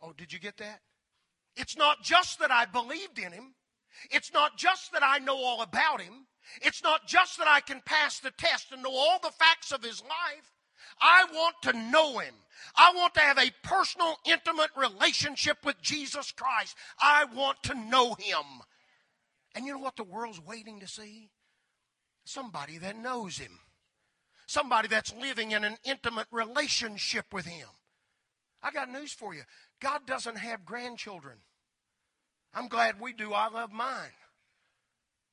Oh, 0.00 0.12
did 0.16 0.32
you 0.32 0.38
get 0.38 0.58
that? 0.58 0.80
It's 1.56 1.76
not 1.76 2.02
just 2.02 2.38
that 2.38 2.50
I 2.50 2.64
believed 2.64 3.18
in 3.18 3.32
him, 3.32 3.54
it's 4.10 4.32
not 4.32 4.56
just 4.56 4.92
that 4.92 5.02
I 5.02 5.18
know 5.18 5.36
all 5.36 5.62
about 5.62 6.00
him. 6.00 6.26
It's 6.62 6.82
not 6.82 7.06
just 7.06 7.38
that 7.38 7.48
I 7.48 7.60
can 7.60 7.82
pass 7.84 8.18
the 8.18 8.32
test 8.32 8.72
and 8.72 8.82
know 8.82 8.92
all 8.92 9.18
the 9.22 9.30
facts 9.30 9.72
of 9.72 9.82
his 9.82 10.02
life. 10.02 10.52
I 11.00 11.24
want 11.32 11.56
to 11.62 11.72
know 11.72 12.18
him. 12.18 12.34
I 12.76 12.92
want 12.94 13.14
to 13.14 13.20
have 13.20 13.38
a 13.38 13.52
personal, 13.62 14.16
intimate 14.26 14.70
relationship 14.76 15.58
with 15.64 15.80
Jesus 15.80 16.32
Christ. 16.32 16.76
I 17.00 17.24
want 17.24 17.62
to 17.64 17.74
know 17.74 18.14
him. 18.14 18.44
And 19.54 19.64
you 19.64 19.72
know 19.72 19.78
what 19.78 19.96
the 19.96 20.04
world's 20.04 20.40
waiting 20.44 20.80
to 20.80 20.88
see? 20.88 21.30
Somebody 22.24 22.78
that 22.78 22.98
knows 22.98 23.38
him. 23.38 23.58
Somebody 24.46 24.88
that's 24.88 25.14
living 25.14 25.52
in 25.52 25.64
an 25.64 25.76
intimate 25.84 26.26
relationship 26.30 27.26
with 27.32 27.46
him. 27.46 27.68
I 28.62 28.70
got 28.70 28.90
news 28.90 29.12
for 29.12 29.34
you. 29.34 29.42
God 29.80 30.06
doesn't 30.06 30.36
have 30.36 30.64
grandchildren. 30.64 31.38
I'm 32.54 32.68
glad 32.68 33.00
we 33.00 33.12
do. 33.12 33.32
I 33.32 33.48
love 33.48 33.72
mine. 33.72 34.12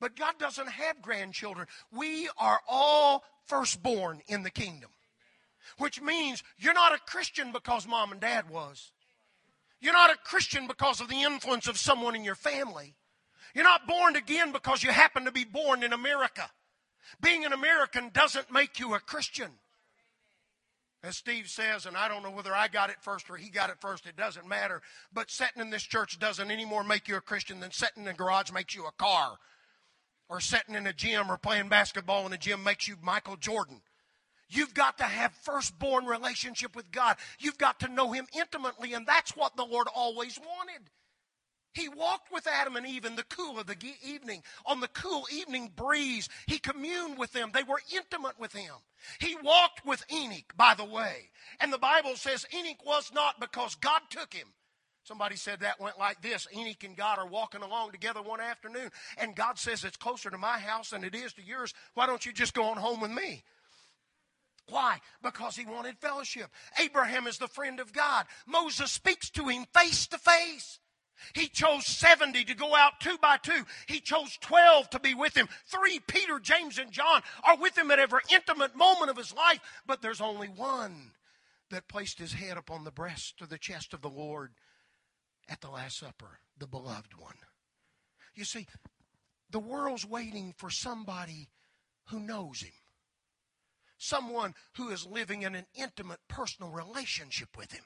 But 0.00 0.16
God 0.16 0.34
doesn't 0.38 0.68
have 0.68 1.02
grandchildren. 1.02 1.66
We 1.92 2.28
are 2.38 2.60
all 2.68 3.24
firstborn 3.46 4.20
in 4.28 4.42
the 4.44 4.50
kingdom, 4.50 4.90
which 5.78 6.00
means 6.00 6.44
you're 6.56 6.74
not 6.74 6.94
a 6.94 6.98
Christian 6.98 7.50
because 7.52 7.86
mom 7.86 8.12
and 8.12 8.20
dad 8.20 8.48
was. 8.48 8.92
You're 9.80 9.92
not 9.92 10.10
a 10.10 10.18
Christian 10.24 10.66
because 10.66 11.00
of 11.00 11.08
the 11.08 11.22
influence 11.22 11.66
of 11.66 11.78
someone 11.78 12.14
in 12.14 12.24
your 12.24 12.34
family. 12.34 12.94
You're 13.54 13.64
not 13.64 13.86
born 13.86 14.16
again 14.16 14.52
because 14.52 14.82
you 14.82 14.90
happen 14.90 15.24
to 15.24 15.32
be 15.32 15.44
born 15.44 15.82
in 15.82 15.92
America. 15.92 16.50
Being 17.20 17.44
an 17.44 17.52
American 17.52 18.10
doesn't 18.12 18.52
make 18.52 18.78
you 18.78 18.94
a 18.94 19.00
Christian. 19.00 19.50
As 21.02 21.16
Steve 21.16 21.48
says, 21.48 21.86
and 21.86 21.96
I 21.96 22.08
don't 22.08 22.24
know 22.24 22.30
whether 22.30 22.54
I 22.54 22.66
got 22.66 22.90
it 22.90 22.96
first 23.00 23.30
or 23.30 23.36
he 23.36 23.50
got 23.50 23.70
it 23.70 23.80
first, 23.80 24.06
it 24.06 24.16
doesn't 24.16 24.48
matter. 24.48 24.82
But 25.12 25.30
sitting 25.30 25.62
in 25.62 25.70
this 25.70 25.84
church 25.84 26.18
doesn't 26.18 26.50
any 26.50 26.64
more 26.64 26.82
make 26.82 27.06
you 27.06 27.16
a 27.16 27.20
Christian 27.20 27.60
than 27.60 27.70
sitting 27.70 28.02
in 28.02 28.08
a 28.08 28.14
garage 28.14 28.50
makes 28.50 28.74
you 28.74 28.84
a 28.84 28.92
car. 28.92 29.36
Or 30.28 30.40
sitting 30.40 30.74
in 30.74 30.86
a 30.86 30.92
gym 30.92 31.30
or 31.30 31.38
playing 31.38 31.68
basketball 31.68 32.26
in 32.26 32.32
a 32.32 32.38
gym 32.38 32.64
makes 32.64 32.88
you 32.88 32.96
Michael 33.00 33.36
Jordan. 33.36 33.80
You've 34.50 34.74
got 34.74 34.98
to 34.98 35.04
have 35.04 35.32
firstborn 35.42 36.06
relationship 36.06 36.74
with 36.74 36.90
God. 36.90 37.16
You've 37.38 37.58
got 37.58 37.80
to 37.80 37.88
know 37.88 38.12
him 38.12 38.26
intimately, 38.36 38.94
and 38.94 39.06
that's 39.06 39.36
what 39.36 39.56
the 39.56 39.64
Lord 39.64 39.86
always 39.94 40.38
wanted. 40.38 40.90
He 41.74 41.88
walked 41.88 42.32
with 42.32 42.46
Adam 42.46 42.76
and 42.76 42.86
Eve 42.86 43.04
in 43.04 43.16
the 43.16 43.24
cool 43.24 43.58
of 43.58 43.66
the 43.66 43.76
evening. 44.02 44.42
On 44.66 44.80
the 44.80 44.88
cool 44.88 45.26
evening 45.32 45.70
breeze, 45.74 46.28
he 46.46 46.58
communed 46.58 47.18
with 47.18 47.32
them. 47.32 47.50
They 47.52 47.62
were 47.62 47.80
intimate 47.94 48.38
with 48.38 48.52
him. 48.52 48.74
He 49.20 49.36
walked 49.42 49.86
with 49.86 50.04
Enoch, 50.12 50.54
by 50.56 50.74
the 50.74 50.84
way. 50.84 51.30
And 51.60 51.72
the 51.72 51.78
Bible 51.78 52.16
says 52.16 52.46
Enoch 52.52 52.84
was 52.84 53.12
not 53.14 53.38
because 53.40 53.74
God 53.76 54.00
took 54.10 54.34
him. 54.34 54.48
Somebody 55.04 55.36
said 55.36 55.60
that 55.60 55.80
went 55.80 55.98
like 55.98 56.20
this 56.20 56.46
Enoch 56.54 56.84
and 56.84 56.96
God 56.96 57.18
are 57.18 57.26
walking 57.26 57.62
along 57.62 57.92
together 57.92 58.20
one 58.20 58.40
afternoon, 58.40 58.90
and 59.16 59.34
God 59.34 59.58
says 59.58 59.82
it's 59.82 59.96
closer 59.96 60.28
to 60.28 60.36
my 60.36 60.58
house 60.58 60.90
than 60.90 61.02
it 61.02 61.14
is 61.14 61.32
to 61.34 61.42
yours. 61.42 61.72
Why 61.94 62.06
don't 62.06 62.26
you 62.26 62.32
just 62.32 62.52
go 62.52 62.64
on 62.64 62.76
home 62.76 63.00
with 63.00 63.10
me? 63.10 63.42
Why? 64.68 64.98
Because 65.22 65.56
he 65.56 65.64
wanted 65.64 65.96
fellowship. 65.98 66.50
Abraham 66.78 67.26
is 67.26 67.38
the 67.38 67.48
friend 67.48 67.80
of 67.80 67.92
God. 67.94 68.26
Moses 68.46 68.92
speaks 68.92 69.30
to 69.30 69.48
him 69.48 69.64
face 69.72 70.06
to 70.08 70.18
face. 70.18 70.78
He 71.34 71.48
chose 71.48 71.86
70 71.86 72.44
to 72.44 72.54
go 72.54 72.74
out 72.74 73.00
two 73.00 73.18
by 73.18 73.36
two. 73.38 73.64
He 73.86 74.00
chose 74.00 74.36
12 74.40 74.90
to 74.90 75.00
be 75.00 75.14
with 75.14 75.36
him. 75.36 75.48
Three, 75.66 76.00
Peter, 76.00 76.38
James, 76.38 76.78
and 76.78 76.92
John, 76.92 77.22
are 77.44 77.56
with 77.56 77.76
him 77.76 77.90
at 77.90 77.98
every 77.98 78.20
intimate 78.32 78.76
moment 78.76 79.10
of 79.10 79.16
his 79.16 79.34
life. 79.34 79.60
But 79.86 80.02
there's 80.02 80.20
only 80.20 80.48
one 80.48 81.12
that 81.70 81.88
placed 81.88 82.18
his 82.18 82.32
head 82.32 82.56
upon 82.56 82.84
the 82.84 82.90
breast 82.90 83.34
or 83.40 83.46
the 83.46 83.58
chest 83.58 83.92
of 83.92 84.00
the 84.00 84.08
Lord 84.08 84.52
at 85.48 85.60
the 85.60 85.70
Last 85.70 85.98
Supper, 85.98 86.40
the 86.58 86.66
beloved 86.66 87.18
one. 87.18 87.36
You 88.34 88.44
see, 88.44 88.66
the 89.50 89.58
world's 89.58 90.06
waiting 90.06 90.54
for 90.56 90.70
somebody 90.70 91.48
who 92.06 92.20
knows 92.20 92.62
him, 92.62 92.72
someone 93.98 94.54
who 94.76 94.90
is 94.90 95.06
living 95.06 95.42
in 95.42 95.54
an 95.54 95.66
intimate 95.74 96.20
personal 96.28 96.70
relationship 96.70 97.56
with 97.56 97.72
him 97.72 97.84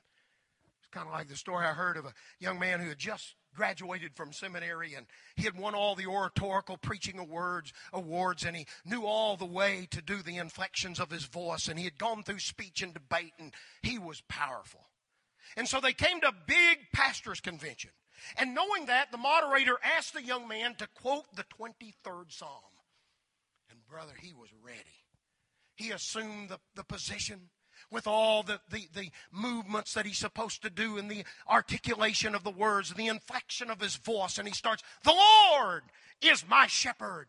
kind 0.93 1.09
of 1.09 1.13
like 1.13 1.29
the 1.29 1.37
story 1.37 1.67
I 1.67 1.73
heard 1.73 1.97
of 1.97 2.05
a 2.05 2.15
young 2.39 2.59
man 2.59 2.81
who 2.81 2.89
had 2.89 2.99
just 2.99 3.35
graduated 3.55 4.15
from 4.15 4.33
seminary 4.33 4.95
and 4.95 5.07
he 5.37 5.45
had 5.45 5.59
won 5.59 5.75
all 5.75 5.95
the 5.95 6.07
oratorical 6.07 6.77
preaching 6.77 7.19
awards 7.19 7.73
awards 7.93 8.45
and 8.45 8.57
he 8.57 8.67
knew 8.85 9.05
all 9.05 9.37
the 9.37 9.45
way 9.45 9.87
to 9.91 10.01
do 10.01 10.23
the 10.23 10.37
inflections 10.37 11.01
of 11.01 11.11
his 11.11 11.25
voice 11.25 11.69
and 11.69 11.79
he 11.79 11.85
had 11.85 11.99
gone 11.99 12.23
through 12.23 12.39
speech 12.39 12.83
and 12.83 12.95
debate 12.95 13.33
and 13.39 13.53
he 13.83 13.99
was 13.99 14.23
powerful. 14.29 14.89
And 15.57 15.69
so 15.69 15.81
they 15.81 15.93
came 15.93 16.21
to 16.21 16.29
a 16.29 16.47
big 16.47 16.79
pastors 16.93 17.41
convention 17.41 17.91
and 18.37 18.55
knowing 18.55 18.87
that 18.87 19.11
the 19.11 19.19
moderator 19.19 19.79
asked 19.97 20.15
the 20.15 20.23
young 20.23 20.47
man 20.49 20.75
to 20.77 20.87
quote 20.95 21.25
the 21.35 21.45
23rd 21.59 22.33
psalm. 22.33 22.61
And 23.71 23.85
brother 23.87 24.15
he 24.21 24.33
was 24.33 24.51
ready. 24.63 24.79
He 25.77 25.91
assumed 25.91 26.51
the, 26.51 26.59
the 26.75 26.85
position 26.85 27.51
with 27.93 28.07
all 28.07 28.43
the, 28.43 28.61
the, 28.71 28.89
the 28.95 29.11
movements 29.31 29.95
that 29.95 30.07
he's 30.07 30.19
supposed 30.19 30.63
to 30.63 30.71
do 30.71 30.99
and 30.99 31.11
the 31.11 31.25
articulation 31.49 32.35
of 32.35 32.43
the 32.43 32.51
words 32.51 32.91
and 32.91 32.99
the 32.99 33.09
inflection 33.09 33.71
of 33.71 33.81
his 33.81 33.97
voice. 33.97 34.39
And 34.39 34.49
he 34.49 34.55
starts, 34.55 34.83
The 35.05 35.15
Lord 35.15 35.83
is 36.21 36.49
my 36.49 36.67
shepherd. 36.67 37.29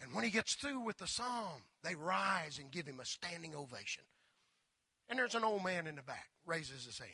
And 0.00 0.12
when 0.12 0.24
he 0.24 0.30
gets 0.30 0.54
through 0.54 0.80
with 0.80 0.98
the 0.98 1.06
psalm, 1.06 1.62
they 1.82 1.94
rise 1.94 2.58
and 2.58 2.70
give 2.70 2.86
him 2.86 3.00
a 3.00 3.04
standing 3.04 3.54
ovation. 3.54 4.04
And 5.08 5.18
there's 5.18 5.34
an 5.34 5.44
old 5.44 5.64
man 5.64 5.86
in 5.86 5.96
the 5.96 6.02
back, 6.02 6.28
raises 6.44 6.84
his 6.84 6.98
hand. 6.98 7.12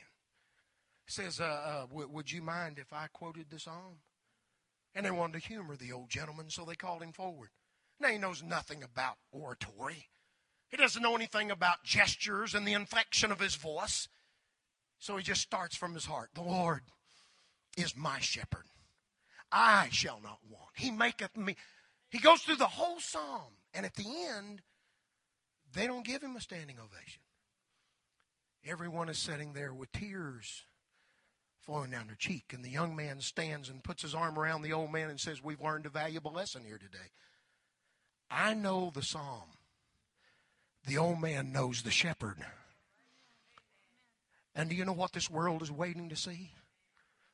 Says, 1.06 1.40
uh, 1.40 1.44
uh, 1.44 1.80
w- 1.86 2.08
Would 2.08 2.32
you 2.32 2.42
mind 2.42 2.78
if 2.78 2.92
I 2.92 3.06
quoted 3.12 3.46
the 3.50 3.58
psalm? 3.58 3.98
And 4.94 5.04
they 5.04 5.10
wanted 5.10 5.40
to 5.40 5.48
humor 5.48 5.76
the 5.76 5.92
old 5.92 6.10
gentleman, 6.10 6.50
so 6.50 6.64
they 6.64 6.74
called 6.74 7.02
him 7.02 7.12
forward. 7.12 7.50
Now, 8.00 8.08
he 8.08 8.18
knows 8.18 8.42
nothing 8.42 8.82
about 8.82 9.16
oratory. 9.30 10.08
He 10.72 10.78
doesn't 10.78 11.02
know 11.02 11.14
anything 11.14 11.50
about 11.50 11.84
gestures 11.84 12.54
and 12.54 12.66
the 12.66 12.72
inflection 12.72 13.30
of 13.30 13.38
his 13.38 13.54
voice. 13.54 14.08
So 14.98 15.18
he 15.18 15.22
just 15.22 15.42
starts 15.42 15.76
from 15.76 15.92
his 15.92 16.06
heart. 16.06 16.30
The 16.34 16.42
Lord 16.42 16.80
is 17.76 17.94
my 17.94 18.18
shepherd. 18.20 18.64
I 19.52 19.88
shall 19.90 20.18
not 20.22 20.38
want. 20.48 20.70
He 20.74 20.90
maketh 20.90 21.36
me. 21.36 21.56
He 22.08 22.18
goes 22.18 22.40
through 22.40 22.56
the 22.56 22.66
whole 22.66 22.98
psalm. 23.00 23.52
And 23.74 23.84
at 23.84 23.94
the 23.96 24.06
end, 24.06 24.62
they 25.74 25.86
don't 25.86 26.06
give 26.06 26.22
him 26.22 26.36
a 26.36 26.40
standing 26.40 26.78
ovation. 26.78 27.20
Everyone 28.64 29.10
is 29.10 29.18
sitting 29.18 29.52
there 29.52 29.74
with 29.74 29.92
tears 29.92 30.64
flowing 31.60 31.90
down 31.90 32.06
their 32.06 32.16
cheek. 32.16 32.52
And 32.54 32.64
the 32.64 32.70
young 32.70 32.96
man 32.96 33.20
stands 33.20 33.68
and 33.68 33.84
puts 33.84 34.02
his 34.02 34.14
arm 34.14 34.38
around 34.38 34.62
the 34.62 34.72
old 34.72 34.90
man 34.90 35.10
and 35.10 35.20
says, 35.20 35.44
We've 35.44 35.60
learned 35.60 35.84
a 35.84 35.90
valuable 35.90 36.32
lesson 36.32 36.64
here 36.64 36.78
today. 36.78 37.10
I 38.30 38.54
know 38.54 38.90
the 38.94 39.02
psalm. 39.02 39.50
The 40.86 40.98
old 40.98 41.20
man 41.20 41.52
knows 41.52 41.82
the 41.82 41.90
shepherd. 41.90 42.38
And 44.54 44.68
do 44.68 44.76
you 44.76 44.84
know 44.84 44.92
what 44.92 45.12
this 45.12 45.30
world 45.30 45.62
is 45.62 45.70
waiting 45.70 46.08
to 46.08 46.16
see? 46.16 46.52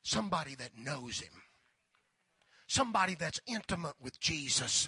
Somebody 0.03 0.55
that 0.55 0.77
knows 0.77 1.19
him. 1.19 1.33
Somebody 2.67 3.15
that's 3.15 3.41
intimate 3.47 3.95
with 4.01 4.19
Jesus. 4.19 4.87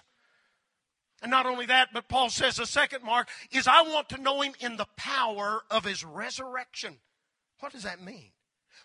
And 1.22 1.32
not 1.32 1.46
only 1.46 1.66
that, 1.66 1.90
but 1.94 2.08
Paul 2.08 2.30
says 2.30 2.56
the 2.56 2.66
second 2.66 3.04
mark 3.04 3.28
is 3.52 3.68
I 3.68 3.82
want 3.82 4.10
to 4.10 4.22
know 4.22 4.42
him 4.42 4.54
in 4.60 4.78
the 4.78 4.88
power 4.96 5.62
of 5.70 5.84
his 5.84 6.04
resurrection. 6.04 6.98
What 7.60 7.72
does 7.72 7.84
that 7.84 8.02
mean? 8.02 8.32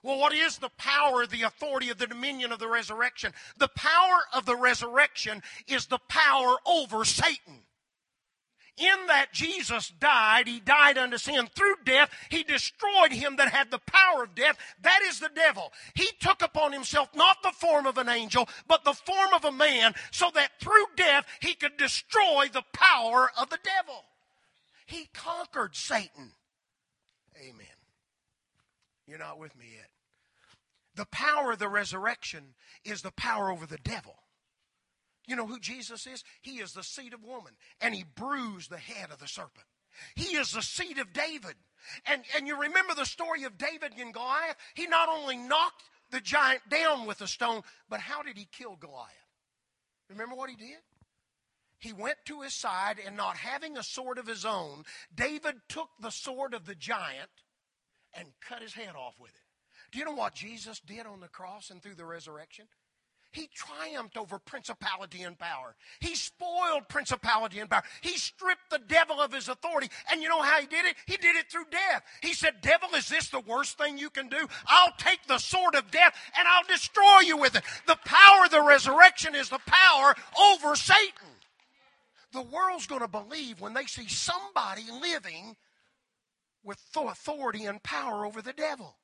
Well, 0.02 0.18
what 0.18 0.34
is 0.34 0.58
the 0.58 0.70
power, 0.76 1.26
the 1.26 1.42
authority 1.42 1.90
of 1.90 1.98
the 1.98 2.06
dominion 2.06 2.52
of 2.52 2.58
the 2.58 2.68
resurrection? 2.68 3.32
The 3.58 3.68
power 3.68 4.18
of 4.34 4.44
the 4.44 4.56
resurrection 4.56 5.42
is 5.66 5.86
the 5.86 6.00
power 6.08 6.56
over 6.66 7.04
Satan 7.04 7.65
in 8.76 9.06
that 9.08 9.32
Jesus 9.32 9.88
died, 9.88 10.46
he 10.46 10.60
died 10.60 10.98
unto 10.98 11.16
sin 11.16 11.48
through 11.54 11.76
death. 11.84 12.10
He 12.30 12.42
destroyed 12.42 13.12
him 13.12 13.36
that 13.36 13.48
had 13.48 13.70
the 13.70 13.78
power 13.78 14.24
of 14.24 14.34
death. 14.34 14.56
That 14.82 15.00
is 15.02 15.20
the 15.20 15.30
devil. 15.34 15.72
He 15.94 16.08
took 16.20 16.42
upon 16.42 16.72
himself 16.72 17.08
not 17.14 17.42
the 17.42 17.52
form 17.52 17.86
of 17.86 17.96
an 17.98 18.08
angel, 18.08 18.48
but 18.68 18.84
the 18.84 18.92
form 18.92 19.32
of 19.34 19.44
a 19.44 19.52
man, 19.52 19.94
so 20.10 20.30
that 20.34 20.60
through 20.60 20.86
death 20.96 21.26
he 21.40 21.54
could 21.54 21.76
destroy 21.76 22.48
the 22.52 22.64
power 22.72 23.30
of 23.38 23.48
the 23.50 23.58
devil. 23.62 24.04
He 24.86 25.08
conquered 25.12 25.74
Satan. 25.74 26.32
Amen. 27.40 27.66
You're 29.06 29.18
not 29.18 29.38
with 29.38 29.56
me 29.56 29.66
yet. 29.76 29.90
The 30.94 31.06
power 31.06 31.52
of 31.52 31.58
the 31.58 31.68
resurrection 31.68 32.54
is 32.84 33.02
the 33.02 33.10
power 33.10 33.50
over 33.50 33.66
the 33.66 33.78
devil. 33.78 34.16
You 35.26 35.36
know 35.36 35.46
who 35.46 35.58
Jesus 35.58 36.06
is? 36.06 36.22
He 36.42 36.58
is 36.58 36.72
the 36.72 36.82
seed 36.82 37.12
of 37.12 37.24
woman, 37.24 37.54
and 37.80 37.94
he 37.94 38.04
bruised 38.04 38.70
the 38.70 38.78
head 38.78 39.10
of 39.10 39.18
the 39.18 39.26
serpent. 39.26 39.66
He 40.14 40.36
is 40.36 40.52
the 40.52 40.62
seed 40.62 40.98
of 40.98 41.12
David. 41.12 41.54
And, 42.06 42.22
and 42.36 42.46
you 42.46 42.60
remember 42.60 42.94
the 42.94 43.04
story 43.04 43.44
of 43.44 43.58
David 43.58 43.92
and 43.98 44.12
Goliath? 44.12 44.56
He 44.74 44.86
not 44.86 45.08
only 45.08 45.36
knocked 45.36 45.84
the 46.10 46.20
giant 46.20 46.68
down 46.68 47.06
with 47.06 47.20
a 47.20 47.26
stone, 47.26 47.62
but 47.88 48.00
how 48.00 48.22
did 48.22 48.36
he 48.36 48.46
kill 48.50 48.76
Goliath? 48.76 49.10
Remember 50.10 50.36
what 50.36 50.50
he 50.50 50.56
did? 50.56 50.78
He 51.78 51.92
went 51.92 52.16
to 52.26 52.40
his 52.40 52.54
side, 52.54 52.98
and 53.04 53.16
not 53.16 53.36
having 53.36 53.76
a 53.76 53.82
sword 53.82 54.18
of 54.18 54.26
his 54.26 54.44
own, 54.44 54.84
David 55.14 55.56
took 55.68 55.88
the 56.00 56.10
sword 56.10 56.54
of 56.54 56.64
the 56.64 56.74
giant 56.74 57.30
and 58.14 58.28
cut 58.40 58.62
his 58.62 58.72
head 58.72 58.94
off 58.96 59.14
with 59.20 59.30
it. 59.30 59.92
Do 59.92 59.98
you 59.98 60.04
know 60.04 60.14
what 60.14 60.34
Jesus 60.34 60.80
did 60.80 61.06
on 61.06 61.20
the 61.20 61.28
cross 61.28 61.70
and 61.70 61.82
through 61.82 61.94
the 61.94 62.04
resurrection? 62.04 62.66
He 63.32 63.48
triumphed 63.54 64.16
over 64.16 64.38
principality 64.38 65.22
and 65.22 65.38
power. 65.38 65.76
He 66.00 66.14
spoiled 66.14 66.88
principality 66.88 67.58
and 67.58 67.68
power. 67.68 67.82
He 68.00 68.16
stripped 68.16 68.70
the 68.70 68.78
devil 68.78 69.20
of 69.20 69.32
his 69.32 69.48
authority. 69.48 69.90
And 70.10 70.22
you 70.22 70.28
know 70.28 70.40
how 70.40 70.60
he 70.60 70.66
did 70.66 70.86
it? 70.86 70.96
He 71.06 71.16
did 71.16 71.36
it 71.36 71.50
through 71.50 71.66
death. 71.70 72.02
He 72.22 72.32
said, 72.32 72.62
Devil, 72.62 72.88
is 72.96 73.08
this 73.08 73.28
the 73.28 73.40
worst 73.40 73.76
thing 73.76 73.98
you 73.98 74.08
can 74.08 74.28
do? 74.28 74.48
I'll 74.66 74.94
take 74.98 75.26
the 75.26 75.38
sword 75.38 75.74
of 75.74 75.90
death 75.90 76.14
and 76.38 76.48
I'll 76.48 76.64
destroy 76.64 77.20
you 77.26 77.36
with 77.36 77.56
it. 77.56 77.62
The 77.86 77.98
power 78.04 78.44
of 78.46 78.50
the 78.50 78.62
resurrection 78.62 79.34
is 79.34 79.50
the 79.50 79.60
power 79.66 80.14
over 80.40 80.74
Satan. 80.74 81.28
The 82.32 82.42
world's 82.42 82.86
going 82.86 83.02
to 83.02 83.08
believe 83.08 83.60
when 83.60 83.74
they 83.74 83.84
see 83.84 84.08
somebody 84.08 84.84
living 84.90 85.56
with 86.64 86.78
authority 86.96 87.64
and 87.64 87.82
power 87.82 88.26
over 88.26 88.42
the 88.42 88.52
devil. 88.52 88.96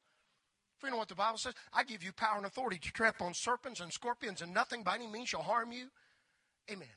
For 0.82 0.88
you 0.88 0.90
know 0.94 0.98
what 0.98 1.06
the 1.06 1.14
Bible 1.14 1.38
says? 1.38 1.54
I 1.72 1.84
give 1.84 2.02
you 2.02 2.10
power 2.10 2.36
and 2.36 2.44
authority 2.44 2.76
to 2.76 2.90
trample 2.90 3.28
on 3.28 3.34
serpents 3.34 3.78
and 3.78 3.92
scorpions, 3.92 4.42
and 4.42 4.52
nothing 4.52 4.82
by 4.82 4.96
any 4.96 5.06
means 5.06 5.28
shall 5.28 5.42
harm 5.42 5.70
you. 5.70 5.86
Amen. 6.68 6.88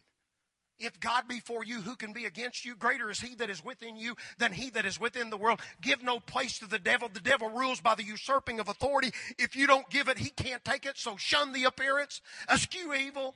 If 0.79 0.99
God 0.99 1.27
be 1.27 1.39
for 1.39 1.63
you, 1.63 1.81
who 1.81 1.95
can 1.95 2.11
be 2.11 2.25
against 2.25 2.65
you? 2.65 2.75
Greater 2.75 3.11
is 3.11 3.19
he 3.19 3.35
that 3.35 3.51
is 3.51 3.63
within 3.63 3.95
you 3.95 4.15
than 4.39 4.53
he 4.53 4.71
that 4.71 4.87
is 4.87 4.99
within 4.99 5.29
the 5.29 5.37
world. 5.37 5.59
Give 5.81 6.01
no 6.01 6.19
place 6.19 6.57
to 6.57 6.67
the 6.67 6.79
devil. 6.79 7.09
The 7.13 7.19
devil 7.19 7.47
rules 7.51 7.79
by 7.79 7.93
the 7.93 8.03
usurping 8.03 8.59
of 8.59 8.69
authority. 8.69 9.11
If 9.37 9.55
you 9.55 9.67
don't 9.67 9.87
give 9.91 10.09
it, 10.09 10.17
he 10.17 10.31
can't 10.31 10.65
take 10.65 10.87
it. 10.87 10.97
So 10.97 11.15
shun 11.15 11.53
the 11.53 11.65
appearance, 11.65 12.21
eschew 12.51 12.91
evil. 12.91 13.35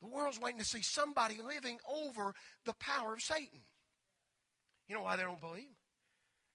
The 0.00 0.08
world's 0.08 0.40
waiting 0.40 0.60
to 0.60 0.64
see 0.64 0.80
somebody 0.80 1.40
living 1.46 1.78
over 1.86 2.32
the 2.64 2.72
power 2.72 3.12
of 3.12 3.20
Satan. 3.20 3.60
You 4.88 4.94
know 4.94 5.02
why 5.02 5.16
they 5.16 5.24
don't 5.24 5.42
believe? 5.42 5.76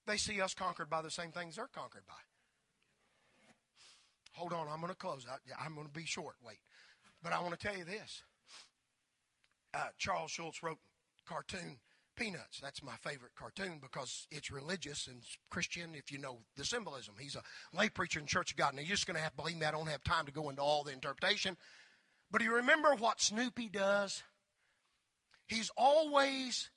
They 0.08 0.16
see 0.16 0.40
us 0.40 0.54
conquered 0.54 0.90
by 0.90 1.02
the 1.02 1.10
same 1.10 1.30
things 1.30 1.56
they're 1.56 1.68
conquered 1.72 2.06
by. 2.08 2.14
Hold 4.32 4.52
on, 4.52 4.68
I'm 4.68 4.80
going 4.80 4.92
to 4.92 4.98
close. 4.98 5.26
I, 5.28 5.66
am 5.66 5.74
going 5.74 5.86
to 5.86 5.92
be 5.92 6.06
short. 6.06 6.36
Wait. 6.44 6.58
But 7.22 7.32
I 7.32 7.40
want 7.40 7.58
to 7.58 7.66
tell 7.66 7.76
you 7.76 7.84
this. 7.84 8.22
Uh, 9.74 9.88
Charles 9.98 10.30
Schulz 10.30 10.62
wrote 10.62 10.78
cartoon 11.28 11.78
Peanuts. 12.16 12.60
That's 12.60 12.82
my 12.82 12.94
favorite 13.00 13.32
cartoon 13.38 13.78
because 13.80 14.26
it's 14.30 14.50
religious 14.50 15.06
and 15.06 15.22
Christian 15.50 15.94
if 15.94 16.10
you 16.10 16.18
know 16.18 16.38
the 16.56 16.64
symbolism. 16.64 17.14
He's 17.18 17.36
a 17.36 17.42
lay 17.76 17.88
preacher 17.88 18.18
in 18.18 18.26
Church 18.26 18.52
of 18.52 18.56
God. 18.56 18.74
Now, 18.74 18.80
you're 18.80 18.96
just 18.96 19.06
going 19.06 19.16
to 19.16 19.22
have 19.22 19.32
to 19.32 19.36
believe 19.36 19.58
me. 19.58 19.66
I 19.66 19.70
don't 19.70 19.88
have 19.88 20.02
time 20.02 20.26
to 20.26 20.32
go 20.32 20.48
into 20.50 20.62
all 20.62 20.84
the 20.84 20.92
interpretation. 20.92 21.56
But 22.30 22.38
do 22.38 22.44
you 22.44 22.54
remember 22.56 22.94
what 22.94 23.20
Snoopy 23.20 23.68
does? 23.68 24.22
He's 25.46 25.70
always 25.76 26.70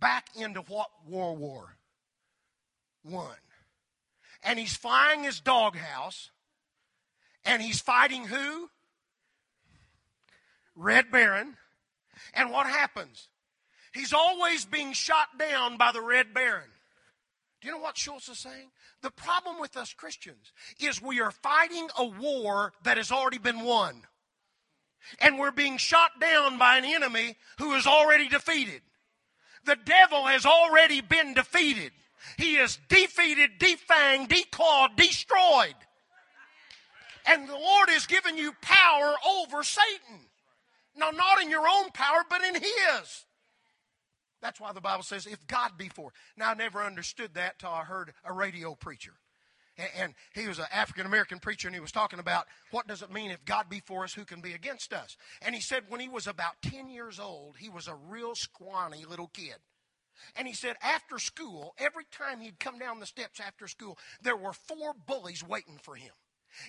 back 0.00 0.26
into 0.36 0.60
what 0.62 0.88
war 1.06 1.34
war? 1.36 1.76
One. 3.08 3.36
And 4.42 4.58
he's 4.58 4.76
flying 4.76 5.24
his 5.24 5.40
doghouse. 5.40 6.30
And 7.44 7.62
he's 7.62 7.80
fighting 7.80 8.26
who? 8.26 8.70
Red 10.74 11.10
Baron. 11.10 11.56
And 12.34 12.50
what 12.50 12.66
happens? 12.66 13.28
He's 13.92 14.12
always 14.12 14.64
being 14.64 14.92
shot 14.92 15.38
down 15.38 15.76
by 15.76 15.92
the 15.92 16.02
Red 16.02 16.34
Baron. 16.34 16.68
Do 17.60 17.68
you 17.68 17.74
know 17.74 17.80
what 17.80 17.96
Schulz 17.96 18.28
is 18.28 18.38
saying? 18.38 18.70
The 19.02 19.10
problem 19.10 19.60
with 19.60 19.76
us 19.76 19.92
Christians 19.94 20.52
is 20.78 21.00
we 21.00 21.20
are 21.20 21.30
fighting 21.30 21.88
a 21.98 22.04
war 22.04 22.72
that 22.82 22.96
has 22.96 23.10
already 23.10 23.38
been 23.38 23.62
won. 23.62 24.02
And 25.20 25.38
we're 25.38 25.52
being 25.52 25.78
shot 25.78 26.20
down 26.20 26.58
by 26.58 26.76
an 26.76 26.84
enemy 26.84 27.36
who 27.58 27.74
is 27.74 27.86
already 27.86 28.28
defeated. 28.28 28.82
The 29.64 29.76
devil 29.76 30.26
has 30.26 30.44
already 30.44 31.00
been 31.00 31.34
defeated. 31.34 31.92
He 32.36 32.56
is 32.56 32.78
defeated, 32.88 33.58
defanged, 33.58 34.28
declawed, 34.28 34.96
destroyed. 34.96 35.74
And 37.26 37.48
the 37.48 37.54
Lord 37.54 37.90
has 37.90 38.06
given 38.06 38.36
you 38.36 38.52
power 38.60 39.14
over 39.28 39.62
Satan. 39.62 40.26
Now, 40.96 41.10
not 41.10 41.42
in 41.42 41.50
your 41.50 41.66
own 41.68 41.90
power, 41.92 42.22
but 42.28 42.42
in 42.42 42.54
His. 42.54 43.24
That's 44.40 44.60
why 44.60 44.72
the 44.72 44.80
Bible 44.80 45.02
says, 45.02 45.26
if 45.26 45.46
God 45.46 45.72
be 45.76 45.88
for. 45.88 46.12
Now, 46.36 46.50
I 46.50 46.54
never 46.54 46.82
understood 46.82 47.34
that 47.34 47.58
till 47.58 47.70
I 47.70 47.82
heard 47.82 48.12
a 48.24 48.32
radio 48.32 48.74
preacher. 48.74 49.12
And 49.98 50.14
he 50.34 50.48
was 50.48 50.58
an 50.58 50.66
African 50.72 51.04
American 51.04 51.38
preacher, 51.38 51.68
and 51.68 51.74
he 51.74 51.80
was 51.80 51.92
talking 51.92 52.18
about 52.18 52.46
what 52.70 52.86
does 52.86 53.02
it 53.02 53.12
mean 53.12 53.30
if 53.30 53.44
God 53.44 53.68
be 53.68 53.80
for 53.84 54.04
us, 54.04 54.14
who 54.14 54.24
can 54.24 54.40
be 54.40 54.54
against 54.54 54.94
us? 54.94 55.18
And 55.42 55.54
he 55.54 55.60
said 55.60 55.82
when 55.88 56.00
he 56.00 56.08
was 56.08 56.26
about 56.26 56.62
10 56.62 56.88
years 56.88 57.20
old, 57.20 57.56
he 57.58 57.68
was 57.68 57.86
a 57.86 57.94
real 57.94 58.34
squawny 58.34 59.04
little 59.04 59.28
kid. 59.28 59.56
And 60.36 60.46
he 60.46 60.54
said 60.54 60.76
after 60.82 61.18
school, 61.18 61.74
every 61.78 62.04
time 62.10 62.40
he'd 62.40 62.58
come 62.58 62.78
down 62.78 63.00
the 63.00 63.06
steps 63.06 63.40
after 63.40 63.68
school, 63.68 63.98
there 64.22 64.36
were 64.36 64.52
four 64.52 64.94
bullies 65.06 65.42
waiting 65.46 65.78
for 65.82 65.94
him. 65.94 66.12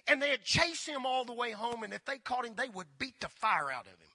And 0.07 0.21
they'd 0.21 0.43
chase 0.43 0.85
him 0.85 1.05
all 1.05 1.23
the 1.23 1.33
way 1.33 1.51
home, 1.51 1.83
and 1.83 1.93
if 1.93 2.03
they 2.05 2.17
caught 2.17 2.45
him, 2.45 2.55
they 2.55 2.69
would 2.69 2.87
beat 2.99 3.19
the 3.21 3.29
fire 3.29 3.71
out 3.71 3.85
of 3.85 3.93
him. 3.93 4.09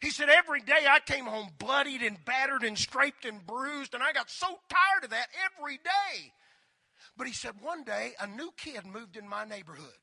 He 0.00 0.10
said, 0.10 0.28
Every 0.28 0.60
day 0.60 0.86
I 0.88 1.00
came 1.00 1.24
home 1.24 1.48
bloodied 1.58 2.02
and 2.02 2.24
battered 2.24 2.62
and 2.62 2.78
scraped 2.78 3.24
and 3.24 3.46
bruised, 3.46 3.94
and 3.94 4.02
I 4.02 4.12
got 4.12 4.30
so 4.30 4.46
tired 4.68 5.04
of 5.04 5.10
that 5.10 5.28
every 5.58 5.78
day. 5.78 6.32
But 7.16 7.26
he 7.26 7.32
said, 7.32 7.54
One 7.60 7.82
day 7.82 8.12
a 8.20 8.26
new 8.26 8.52
kid 8.56 8.84
moved 8.84 9.16
in 9.16 9.28
my 9.28 9.44
neighborhood. 9.44 9.94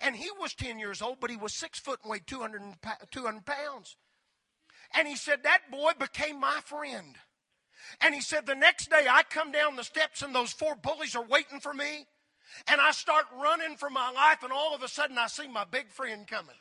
And 0.00 0.14
he 0.14 0.30
was 0.38 0.54
10 0.54 0.78
years 0.78 1.02
old, 1.02 1.18
but 1.20 1.30
he 1.30 1.36
was 1.36 1.54
six 1.54 1.78
foot 1.78 2.00
and 2.02 2.10
weighed 2.10 2.26
200, 2.26 2.62
200 3.10 3.44
pounds. 3.44 3.96
And 4.94 5.08
he 5.08 5.16
said, 5.16 5.42
That 5.42 5.70
boy 5.70 5.92
became 5.98 6.38
my 6.38 6.60
friend. 6.64 7.16
And 8.00 8.14
he 8.14 8.20
said, 8.20 8.46
The 8.46 8.54
next 8.54 8.90
day 8.90 9.06
I 9.10 9.22
come 9.22 9.52
down 9.52 9.76
the 9.76 9.84
steps 9.84 10.22
and 10.22 10.34
those 10.34 10.52
four 10.52 10.74
bullies 10.74 11.16
are 11.16 11.24
waiting 11.24 11.60
for 11.60 11.74
me. 11.74 12.06
And 12.68 12.80
I 12.80 12.90
start 12.90 13.24
running 13.40 13.76
for 13.76 13.88
my 13.88 14.10
life, 14.10 14.42
and 14.42 14.52
all 14.52 14.74
of 14.74 14.82
a 14.82 14.88
sudden 14.88 15.16
I 15.16 15.26
see 15.26 15.48
my 15.48 15.64
big 15.64 15.88
friend 15.88 16.26
coming. 16.26 16.54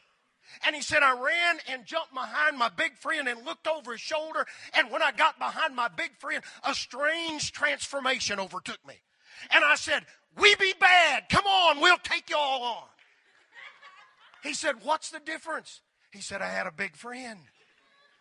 And 0.66 0.76
he 0.76 0.82
said, 0.82 1.04
I 1.04 1.12
ran 1.14 1.58
and 1.70 1.86
jumped 1.86 2.14
behind 2.14 2.58
my 2.58 2.70
big 2.70 2.98
friend 2.98 3.28
and 3.28 3.46
looked 3.46 3.68
over 3.68 3.94
his 3.94 4.02
shoulder. 4.02 4.46
And 4.74 4.92
when 4.92 5.02
I 5.02 5.12
got 5.12 5.40
behind 5.40 5.76
my 5.76 5.88
big 5.88 6.12
friend, 6.20 6.44
a 6.68 6.74
strange 6.74 7.52
transformation 7.52 8.40
overtook 8.40 8.80
me. 8.86 8.96
And 9.52 9.64
I 9.64 9.76
said, 9.76 10.06
We 10.38 10.56
be 10.56 10.74
bad. 10.80 11.30
Come 11.30 11.46
on, 11.46 11.82
we'll 11.82 11.98
take 11.98 12.30
you 12.30 12.38
all 12.38 12.64
on. 12.64 12.88
He 14.44 14.54
said, 14.54 14.76
What's 14.84 15.10
the 15.10 15.20
difference? 15.20 15.82
He 16.12 16.22
said, 16.22 16.42
I 16.42 16.50
had 16.50 16.68
a 16.68 16.72
big 16.72 16.96
friend. 16.96 17.40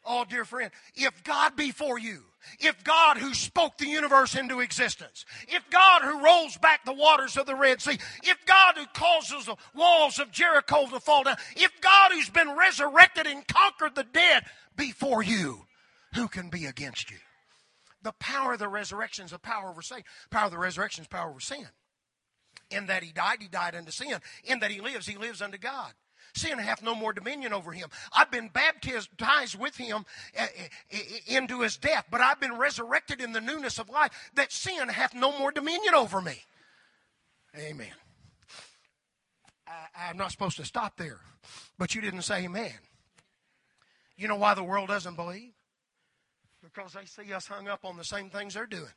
Oh, 0.05 0.25
dear 0.29 0.45
friend, 0.45 0.71
if 0.95 1.23
God 1.25 1.57
be 1.57 1.73
for 1.73 1.99
you, 1.99 2.25
if 2.59 2.83
God 2.85 3.19
who 3.19 3.35
spoke 3.35 3.77
the 3.77 3.87
universe 3.87 4.35
into 4.35 4.61
existence, 4.61 5.27
if 5.49 5.69
God 5.69 6.03
who 6.03 6.25
rolls 6.25 6.57
back 6.57 6.85
the 6.85 6.93
waters 6.93 7.37
of 7.37 7.47
the 7.47 7.55
Red 7.55 7.83
Sea, 7.83 7.99
if 8.23 8.39
God 8.47 8.77
who 8.77 8.87
causes 8.95 9.45
the 9.45 9.57
walls 9.75 10.19
of 10.19 10.31
Jericho 10.31 10.87
to 10.87 11.01
fall 11.01 11.25
down, 11.25 11.37
if 11.55 11.71
God 11.83 12.13
who's 12.13 12.31
been 12.31 12.57
resurrected 12.57 13.27
and 13.27 13.47
conquered 13.47 13.95
the 13.95 14.05
dead 14.05 14.45
be 14.75 14.91
for 14.91 15.23
you, 15.23 15.67
who 16.15 16.29
can 16.29 16.49
be 16.49 16.65
against 16.65 17.11
you? 17.11 17.19
The 18.03 18.13
power 18.13 18.55
of 18.55 18.59
the 18.59 18.69
resurrection 18.69 19.27
is 19.27 19.33
the 19.33 19.39
power 19.39 19.69
over 19.69 19.83
Satan. 19.83 20.05
Power 20.31 20.47
of 20.47 20.53
the 20.53 20.59
resurrection 20.59 21.03
is 21.03 21.09
power 21.09 21.29
over 21.31 21.41
sin. 21.41 21.67
In 22.71 22.87
that 22.87 23.03
he 23.03 23.13
died, 23.13 23.39
he 23.41 23.49
died 23.49 23.75
unto 23.75 23.91
sin. 23.91 24.17
In 24.45 24.61
that 24.61 24.71
he 24.71 24.81
lives, 24.81 25.07
he 25.07 25.19
lives 25.19 25.43
unto 25.43 25.59
God. 25.59 25.93
Sin 26.35 26.59
hath 26.59 26.83
no 26.83 26.95
more 26.95 27.13
dominion 27.13 27.53
over 27.53 27.73
him. 27.73 27.89
I've 28.13 28.31
been 28.31 28.49
baptized 28.49 29.59
with 29.59 29.77
him 29.77 30.05
eh, 30.35 30.47
eh, 30.57 30.69
eh, 30.93 31.37
into 31.37 31.61
his 31.61 31.77
death, 31.77 32.07
but 32.11 32.21
I've 32.21 32.41
been 32.41 32.57
resurrected 32.57 33.21
in 33.21 33.33
the 33.33 33.41
newness 33.41 33.79
of 33.79 33.89
life 33.89 34.13
that 34.35 34.53
sin 34.53 34.89
hath 34.89 35.15
no 35.15 35.37
more 35.39 35.53
dominion 35.53 35.95
over 35.95 36.21
me. 36.21 36.43
Amen. 37.57 37.93
I, 39.67 40.11
am 40.11 40.17
not 40.17 40.33
supposed 40.33 40.57
to 40.57 40.65
stop 40.65 40.97
there, 40.97 41.21
but 41.79 41.95
you 41.95 42.01
didn't 42.01 42.23
say 42.23 42.45
amen. 42.45 42.73
You 44.17 44.29
know 44.29 44.37
why 44.37 44.55
the 44.55 44.63
world 44.63 44.89
doesn't 44.89 45.17
believe? 45.17 45.53
Because 46.63 46.93
they 46.93 47.07
see 47.07 47.33
us 47.33 47.47
hung 47.47 47.69
up 47.69 47.85
on 47.85 47.97
the 47.97 48.05
same 48.05 48.31
things 48.31 48.55
they're 48.55 48.67
doing 48.67 48.93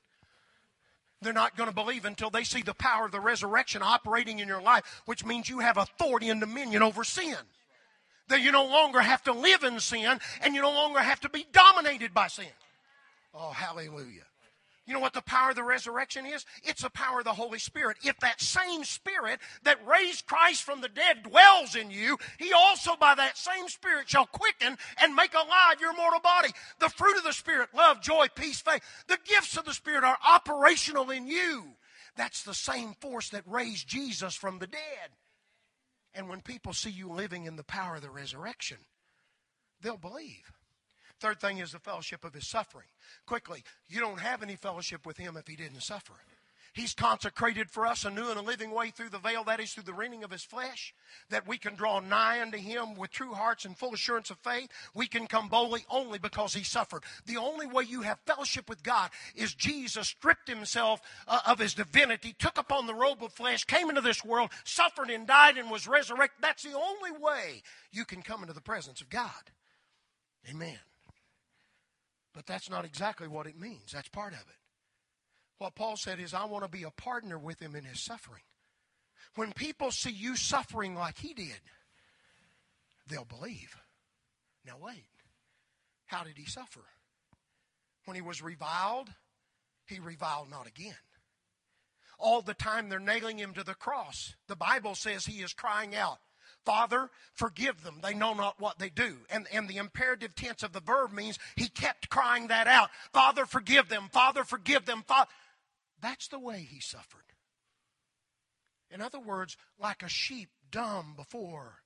they're 1.24 1.34
not 1.34 1.56
going 1.56 1.70
to 1.70 1.76
believe 1.76 2.06
until 2.06 2.30
they 2.30 2.44
see 2.44 2.62
the 2.62 2.74
power 2.74 3.06
of 3.06 3.12
the 3.12 3.20
resurrection 3.20 3.82
operating 3.82 4.40
in 4.40 4.48
your 4.48 4.62
life, 4.62 5.02
which 5.06 5.26
means 5.26 5.50
you 5.50 5.60
have 5.60 5.78
authority 5.78 6.30
and 6.30 6.40
dominion 6.40 6.84
over 6.84 7.04
sin. 7.04 7.38
That 8.30 8.42
you 8.42 8.52
no 8.52 8.66
longer 8.66 9.02
have 9.02 9.24
to 9.24 9.34
live 9.34 9.64
in 9.64 9.80
sin 9.80 10.20
and 10.42 10.56
you 10.56 10.62
no 10.62 10.72
longer 10.72 11.00
have 11.00 11.20
to 11.22 11.30
be 11.30 11.46
dominated 11.52 12.14
by 12.14 12.28
sin. 12.28 12.46
Oh, 13.34 13.52
hallelujah. 13.52 14.24
You 14.86 14.94
know 14.94 15.00
what 15.00 15.14
the 15.14 15.22
power 15.22 15.52
of 15.52 15.56
the 15.56 15.64
resurrection 15.64 16.26
is? 16.26 16.46
It's 16.64 16.82
the 16.82 16.90
power 16.90 17.20
of 17.20 17.26
the 17.26 17.34
Holy 17.34 17.60
Spirit. 17.60 17.98
If 18.04 18.20
that 18.20 18.42
same 18.42 18.84
Spirit 18.84 19.40
that 19.64 19.86
raised 19.88 20.26
Christ 20.26 20.64
from 20.64 20.82
the 20.82 20.90
dead 20.90 21.24
dwells 21.24 21.76
in 21.76 21.90
you, 21.90 22.18
He 22.38 22.52
also 22.52 22.98
by 22.98 23.16
that 23.16 23.38
same 23.38 23.70
Spirit 23.70 24.10
shall 24.10 24.26
quicken 24.26 24.78
and 25.02 25.16
make 25.16 25.34
alive 25.34 25.80
your 25.80 25.96
mortal 25.96 26.20
body. 26.20 26.50
The 26.80 26.90
fruit 26.90 27.18
of 27.18 27.24
the 27.24 27.32
Spirit, 27.32 27.70
love, 27.74 28.02
joy, 28.02 28.28
peace, 28.36 28.60
faith, 28.60 28.82
the 29.08 29.20
gifts 29.26 29.56
of 29.56 29.64
the 29.64 29.74
Spirit 29.74 30.04
are 30.04 30.18
operational 30.28 31.12
in 31.12 31.28
you. 31.28 31.76
That's 32.18 32.44
the 32.44 32.54
same 32.54 32.94
force 33.00 33.30
that 33.30 33.44
raised 33.48 33.88
Jesus 33.88 34.36
from 34.36 34.60
the 34.60 34.68
dead. 34.68 35.12
And 36.14 36.30
when 36.30 36.42
people 36.42 36.74
see 36.74 36.92
you 36.92 37.10
living 37.10 37.46
in 37.46 37.56
the 37.56 37.64
power 37.64 37.96
of 37.96 38.02
the 38.02 38.10
resurrection, 38.10 38.78
they'll 39.82 39.98
believe. 39.98 40.53
Third 41.24 41.40
thing 41.40 41.60
is 41.60 41.72
the 41.72 41.80
fellowship 41.80 42.26
of 42.26 42.34
his 42.34 42.46
suffering. 42.46 42.88
Quickly, 43.26 43.64
you 43.88 44.02
don't 44.02 44.20
have 44.20 44.44
any 44.44 44.58
fellowship 44.58 45.06
with 45.06 45.16
him 45.16 45.38
if 45.38 45.48
he 45.48 45.56
didn't 45.56 45.80
suffer. 45.80 46.12
He's 46.74 46.94
consecrated 46.94 47.72
for 47.72 47.88
us 47.88 48.04
a 48.04 48.10
new 48.10 48.30
and 48.30 48.38
a 48.38 48.42
living 48.42 48.72
way 48.72 48.90
through 48.90 49.12
the 49.12 49.20
veil, 49.20 49.46
that 49.46 49.62
is 49.62 49.72
through 49.72 49.84
the 49.84 49.94
rending 49.94 50.26
of 50.26 50.32
his 50.32 50.44
flesh, 50.44 50.94
that 51.30 51.48
we 51.48 51.58
can 51.58 51.76
draw 51.76 52.02
nigh 52.02 52.42
unto 52.42 52.58
him 52.58 52.96
with 52.96 53.12
true 53.12 53.32
hearts 53.32 53.64
and 53.64 53.78
full 53.78 53.94
assurance 53.94 54.32
of 54.32 54.38
faith. 54.40 54.70
We 54.94 55.08
can 55.08 55.28
come 55.28 55.48
boldly 55.48 55.86
only 55.90 56.20
because 56.20 56.54
he 56.54 56.66
suffered. 56.66 57.04
The 57.26 57.38
only 57.38 57.68
way 57.68 57.84
you 57.84 58.02
have 58.02 58.20
fellowship 58.26 58.68
with 58.68 58.84
God 58.84 59.10
is 59.34 59.54
Jesus 59.54 60.10
stripped 60.10 60.50
himself 60.50 61.00
uh, 61.26 61.40
of 61.48 61.58
his 61.58 61.74
divinity, 61.74 62.36
took 62.38 62.58
upon 62.58 62.86
the 62.86 62.96
robe 62.96 63.24
of 63.24 63.32
flesh, 63.32 63.64
came 63.64 63.88
into 63.88 64.02
this 64.02 64.26
world, 64.26 64.52
suffered 64.66 65.10
and 65.10 65.26
died 65.26 65.58
and 65.58 65.72
was 65.72 65.88
resurrected. 65.88 66.42
That's 66.42 66.64
the 66.64 66.78
only 66.78 67.18
way 67.18 67.62
you 67.94 68.04
can 68.04 68.24
come 68.24 68.42
into 68.42 68.54
the 68.54 68.60
presence 68.60 69.00
of 69.00 69.10
God. 69.10 69.52
Amen. 70.50 70.80
But 72.34 72.46
that's 72.46 72.70
not 72.70 72.86
exactly 72.86 73.28
what 73.28 73.48
it 73.48 73.60
means. 73.60 73.92
That's 73.94 74.10
part 74.10 74.34
of 74.34 74.40
it. 74.40 74.58
What 75.60 75.76
Paul 75.76 75.96
said 75.98 76.20
is, 76.20 76.34
I 76.34 76.46
want 76.46 76.64
to 76.64 76.70
be 76.70 76.84
a 76.84 76.92
partner 76.92 77.38
with 77.38 77.62
him 77.62 77.76
in 77.76 77.86
his 77.86 78.04
suffering. 78.04 78.42
When 79.36 79.54
people 79.54 79.92
see 79.92 80.12
you 80.12 80.36
suffering 80.36 80.96
like 80.96 81.20
he 81.20 81.34
did, 81.34 81.62
they'll 83.08 83.26
believe. 83.26 83.76
Now, 84.66 84.74
wait. 84.82 85.06
How 86.06 86.24
did 86.24 86.38
he 86.38 86.46
suffer? 86.46 86.82
When 88.06 88.16
he 88.16 88.22
was 88.22 88.42
reviled, 88.42 89.10
he 89.86 90.00
reviled 90.00 90.50
not 90.50 90.68
again. 90.68 90.96
All 92.20 92.42
the 92.42 92.54
time 92.54 92.90
they're 92.90 93.00
nailing 93.00 93.38
him 93.38 93.54
to 93.54 93.64
the 93.64 93.74
cross, 93.74 94.36
the 94.48 94.56
Bible 94.56 94.96
says 94.96 95.26
he 95.26 95.42
is 95.42 95.54
crying 95.54 95.96
out, 95.96 96.20
Father, 96.66 97.10
forgive 97.34 97.84
them. 97.84 98.00
They 98.02 98.14
know 98.14 98.34
not 98.34 98.60
what 98.60 98.80
they 98.80 98.90
do. 98.90 99.18
And, 99.30 99.48
and 99.52 99.68
the 99.68 99.78
imperative 99.78 100.36
tense 100.36 100.64
of 100.64 100.74
the 100.74 100.80
verb 100.80 101.12
means 101.12 101.40
he 101.56 101.68
kept 101.68 102.10
crying 102.10 102.48
that 102.48 102.68
out. 102.68 102.90
Father, 103.12 103.46
forgive 103.46 103.90
them. 103.90 104.10
Father, 104.12 104.44
forgive 104.44 104.86
them. 104.86 105.04
Father. 105.08 105.30
That's 106.02 106.28
the 106.28 106.40
way 106.40 106.68
he 106.70 106.80
suffered. 106.80 107.22
In 108.92 109.02
other 109.02 109.20
words, 109.20 109.58
like 109.80 110.04
a 110.04 110.10
sheep 110.10 110.50
dumb 110.70 111.14
before 111.16 111.80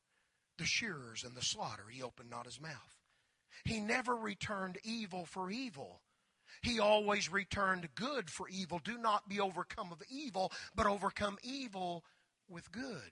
the 0.57 0.65
shearers 0.65 1.23
and 1.23 1.35
the 1.35 1.41
slaughter, 1.41 1.85
he 1.89 2.01
opened 2.01 2.29
not 2.29 2.45
his 2.45 2.59
mouth. 2.59 2.97
He 3.63 3.79
never 3.79 4.15
returned 4.15 4.77
evil 4.83 5.25
for 5.25 5.49
evil. 5.49 6.01
He 6.61 6.79
always 6.79 7.31
returned 7.31 7.87
good 7.95 8.29
for 8.29 8.47
evil. 8.49 8.79
Do 8.83 8.97
not 8.97 9.29
be 9.29 9.39
overcome 9.39 9.91
of 9.91 10.01
evil, 10.09 10.51
but 10.75 10.87
overcome 10.87 11.37
evil 11.43 12.03
with 12.49 12.71
good. 12.71 13.11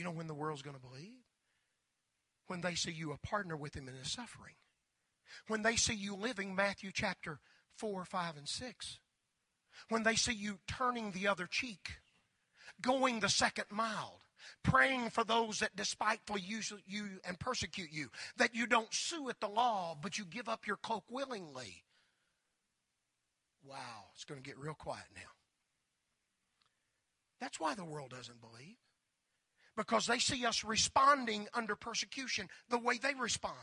You 0.00 0.04
know 0.04 0.12
when 0.12 0.28
the 0.28 0.34
world's 0.34 0.62
going 0.62 0.76
to 0.76 0.80
believe? 0.80 1.26
When 2.46 2.62
they 2.62 2.74
see 2.74 2.90
you 2.90 3.12
a 3.12 3.18
partner 3.18 3.54
with 3.54 3.76
him 3.76 3.86
in 3.86 3.94
his 3.96 4.10
suffering. 4.10 4.54
When 5.46 5.60
they 5.60 5.76
see 5.76 5.92
you 5.92 6.16
living 6.16 6.54
Matthew 6.54 6.90
chapter 6.90 7.38
4, 7.76 8.06
5, 8.06 8.36
and 8.38 8.48
6. 8.48 8.98
When 9.90 10.02
they 10.02 10.14
see 10.14 10.32
you 10.32 10.58
turning 10.66 11.10
the 11.10 11.28
other 11.28 11.46
cheek, 11.46 11.98
going 12.80 13.20
the 13.20 13.28
second 13.28 13.66
mile, 13.70 14.22
praying 14.62 15.10
for 15.10 15.22
those 15.22 15.58
that 15.58 15.76
despitefully 15.76 16.40
use 16.40 16.72
you 16.86 17.20
and 17.28 17.38
persecute 17.38 17.92
you, 17.92 18.08
that 18.38 18.54
you 18.54 18.66
don't 18.66 18.94
sue 18.94 19.28
at 19.28 19.38
the 19.40 19.48
law, 19.48 19.94
but 20.00 20.16
you 20.16 20.24
give 20.24 20.48
up 20.48 20.66
your 20.66 20.76
cloak 20.76 21.04
willingly. 21.10 21.84
Wow, 23.62 24.06
it's 24.14 24.24
going 24.24 24.42
to 24.42 24.48
get 24.48 24.58
real 24.58 24.72
quiet 24.72 25.08
now. 25.14 25.30
That's 27.38 27.60
why 27.60 27.74
the 27.74 27.84
world 27.84 28.12
doesn't 28.12 28.40
believe. 28.40 28.78
Because 29.80 30.06
they 30.06 30.18
see 30.18 30.44
us 30.44 30.62
responding 30.62 31.48
under 31.54 31.74
persecution 31.74 32.50
the 32.68 32.76
way 32.76 32.98
they 32.98 33.14
respond. 33.14 33.56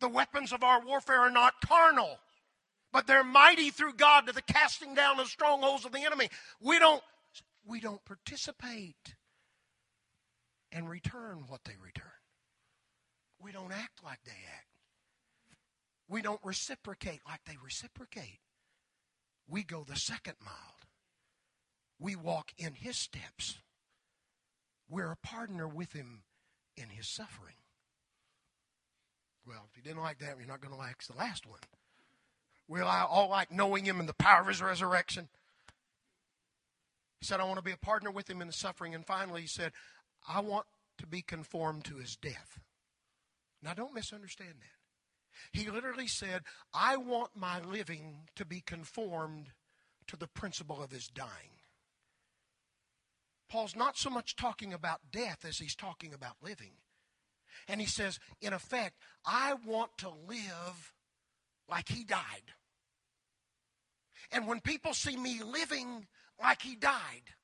The 0.00 0.08
weapons 0.08 0.52
of 0.52 0.64
our 0.64 0.84
warfare 0.84 1.20
are 1.20 1.30
not 1.30 1.60
carnal, 1.64 2.18
but 2.92 3.06
they're 3.06 3.22
mighty 3.22 3.70
through 3.70 3.92
God 3.92 4.26
to 4.26 4.32
the 4.32 4.42
casting 4.42 4.92
down 4.92 5.20
of 5.20 5.28
strongholds 5.28 5.84
of 5.84 5.92
the 5.92 6.04
enemy. 6.04 6.30
We 6.60 6.80
don't 6.80 7.00
we 7.64 7.78
don't 7.78 8.04
participate 8.04 9.14
and 10.72 10.90
return 10.90 11.44
what 11.46 11.62
they 11.62 11.76
return. 11.80 12.10
We 13.40 13.52
don't 13.52 13.72
act 13.72 14.02
like 14.02 14.18
they 14.24 14.32
act. 14.32 14.66
We 16.08 16.22
don't 16.22 16.40
reciprocate 16.42 17.20
like 17.24 17.44
they 17.46 17.56
reciprocate. 17.62 18.40
We 19.48 19.62
go 19.62 19.84
the 19.88 19.94
second 19.94 20.34
mile. 20.44 20.74
We 22.00 22.16
walk 22.16 22.50
in 22.58 22.74
his 22.74 22.96
steps. 22.96 23.58
We're 24.90 25.12
a 25.12 25.16
partner 25.16 25.68
with 25.68 25.92
him 25.92 26.22
in 26.76 26.88
his 26.88 27.08
suffering. 27.08 27.54
Well, 29.46 29.66
if 29.70 29.76
you 29.76 29.82
didn't 29.82 30.02
like 30.02 30.18
that, 30.18 30.36
you're 30.38 30.48
not 30.48 30.60
going 30.60 30.74
to 30.74 30.78
like 30.78 31.02
the 31.04 31.16
last 31.16 31.46
one. 31.46 31.60
We 32.68 32.80
all 32.80 33.28
like 33.30 33.50
knowing 33.50 33.84
him 33.84 34.00
and 34.00 34.08
the 34.08 34.14
power 34.14 34.42
of 34.42 34.48
his 34.48 34.60
resurrection. 34.60 35.28
He 37.20 37.26
said, 37.26 37.40
I 37.40 37.44
want 37.44 37.56
to 37.56 37.64
be 37.64 37.72
a 37.72 37.76
partner 37.76 38.10
with 38.10 38.28
him 38.28 38.40
in 38.40 38.46
the 38.46 38.52
suffering. 38.52 38.94
And 38.94 39.06
finally, 39.06 39.42
he 39.42 39.46
said, 39.46 39.72
I 40.28 40.40
want 40.40 40.66
to 40.98 41.06
be 41.06 41.22
conformed 41.22 41.84
to 41.86 41.96
his 41.96 42.16
death. 42.16 42.60
Now, 43.62 43.74
don't 43.74 43.94
misunderstand 43.94 44.54
that. 44.60 45.58
He 45.58 45.70
literally 45.70 46.06
said, 46.06 46.42
I 46.74 46.96
want 46.96 47.30
my 47.34 47.60
living 47.60 48.28
to 48.36 48.44
be 48.44 48.60
conformed 48.60 49.48
to 50.06 50.16
the 50.16 50.26
principle 50.26 50.82
of 50.82 50.90
his 50.90 51.08
dying. 51.08 51.59
Paul's 53.50 53.76
not 53.76 53.98
so 53.98 54.08
much 54.08 54.36
talking 54.36 54.72
about 54.72 55.00
death 55.10 55.44
as 55.44 55.58
he's 55.58 55.74
talking 55.74 56.14
about 56.14 56.36
living. 56.40 56.72
And 57.68 57.80
he 57.80 57.86
says, 57.86 58.20
in 58.40 58.52
effect, 58.52 58.94
I 59.26 59.54
want 59.66 59.98
to 59.98 60.08
live 60.08 60.94
like 61.68 61.88
he 61.88 62.04
died. 62.04 62.54
And 64.30 64.46
when 64.46 64.60
people 64.60 64.94
see 64.94 65.16
me 65.16 65.42
living 65.42 66.06
like 66.40 66.62
he 66.62 66.76
died, 66.76 67.34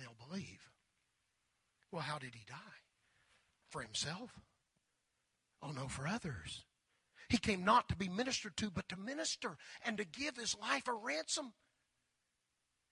they'll 0.00 0.16
believe. 0.28 0.70
Well, 1.90 2.02
how 2.02 2.18
did 2.18 2.34
he 2.34 2.44
die? 2.48 2.56
For 3.68 3.82
himself? 3.82 4.40
Oh, 5.62 5.70
no, 5.70 5.86
for 5.86 6.08
others. 6.08 6.64
He 7.28 7.36
came 7.36 7.64
not 7.64 7.88
to 7.88 7.96
be 7.96 8.08
ministered 8.08 8.56
to, 8.58 8.70
but 8.70 8.88
to 8.88 8.96
minister 8.96 9.56
and 9.84 9.98
to 9.98 10.04
give 10.04 10.36
his 10.36 10.56
life 10.58 10.88
a 10.88 10.94
ransom. 10.94 11.52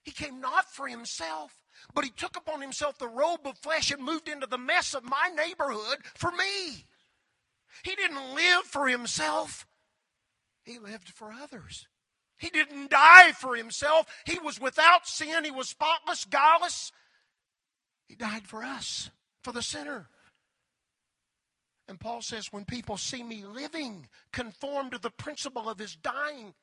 He 0.03 0.11
came 0.11 0.41
not 0.41 0.71
for 0.71 0.87
himself, 0.87 1.61
but 1.93 2.03
he 2.03 2.09
took 2.09 2.35
upon 2.35 2.61
himself 2.61 2.97
the 2.97 3.07
robe 3.07 3.45
of 3.45 3.57
flesh 3.57 3.91
and 3.91 4.03
moved 4.03 4.27
into 4.27 4.47
the 4.47 4.57
mess 4.57 4.93
of 4.93 5.03
my 5.03 5.29
neighborhood 5.35 5.99
for 6.15 6.31
me. 6.31 6.85
He 7.83 7.95
didn't 7.95 8.35
live 8.35 8.63
for 8.63 8.87
himself, 8.87 9.67
he 10.63 10.79
lived 10.79 11.09
for 11.09 11.31
others. 11.31 11.87
He 12.37 12.49
didn't 12.49 12.89
die 12.89 13.33
for 13.33 13.55
himself. 13.55 14.07
He 14.25 14.39
was 14.39 14.59
without 14.59 15.07
sin. 15.07 15.43
He 15.43 15.51
was 15.51 15.69
spotless, 15.69 16.25
guileless. 16.25 16.91
He 18.07 18.15
died 18.15 18.47
for 18.47 18.63
us, 18.63 19.11
for 19.43 19.51
the 19.51 19.61
sinner. 19.61 20.09
And 21.87 21.99
Paul 21.99 22.23
says, 22.23 22.51
when 22.51 22.65
people 22.65 22.97
see 22.97 23.21
me 23.21 23.43
living 23.45 24.07
conformed 24.33 24.93
to 24.93 24.97
the 24.97 25.11
principle 25.11 25.69
of 25.69 25.77
his 25.77 25.95
dying, 25.95 26.55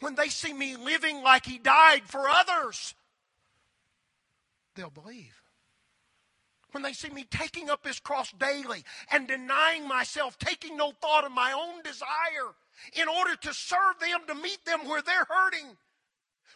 when 0.00 0.14
they 0.14 0.28
see 0.28 0.52
me 0.52 0.76
living 0.76 1.22
like 1.22 1.46
he 1.46 1.58
died 1.58 2.02
for 2.06 2.28
others, 2.28 2.94
they'll 4.74 4.90
believe. 4.90 5.42
When 6.72 6.82
they 6.82 6.94
see 6.94 7.10
me 7.10 7.24
taking 7.30 7.68
up 7.68 7.86
his 7.86 8.00
cross 8.00 8.32
daily 8.32 8.84
and 9.10 9.28
denying 9.28 9.86
myself, 9.86 10.38
taking 10.38 10.76
no 10.76 10.92
thought 11.02 11.24
of 11.24 11.32
my 11.32 11.52
own 11.52 11.82
desire, 11.82 12.54
in 12.94 13.08
order 13.08 13.36
to 13.36 13.52
serve 13.52 13.98
them, 14.00 14.20
to 14.26 14.34
meet 14.34 14.64
them 14.64 14.88
where 14.88 15.02
they're 15.02 15.26
hurting. 15.28 15.76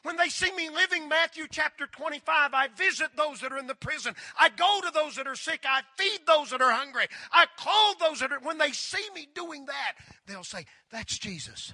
When 0.03 0.17
they 0.17 0.29
see 0.29 0.53
me 0.53 0.71
living 0.71 1.09
Matthew 1.09 1.47
chapter 1.51 1.87
25, 1.87 2.55
I 2.55 2.69
visit 2.69 3.09
those 3.17 3.41
that 3.41 3.53
are 3.53 3.59
in 3.59 3.67
the 3.67 3.75
prison. 3.75 4.15
I 4.39 4.51
go 4.51 4.81
to 4.83 4.91
those 4.93 5.17
that 5.17 5.27
are 5.27 5.35
sick. 5.35 5.65
I 5.67 5.83
feed 5.97 6.21
those 6.27 6.51
that 6.51 6.63
are 6.63 6.71
hungry. 6.71 7.07
I 7.33 7.47
clothe 7.57 7.99
those 7.99 8.21
that 8.21 8.33
are. 8.33 8.39
When 8.41 8.59
they 8.59 8.73
see 8.73 9.05
me 9.15 9.27
doing 9.35 9.67
that, 9.67 9.95
they'll 10.27 10.45
say, 10.45 10.67
That's 10.91 11.19
Jesus. 11.19 11.73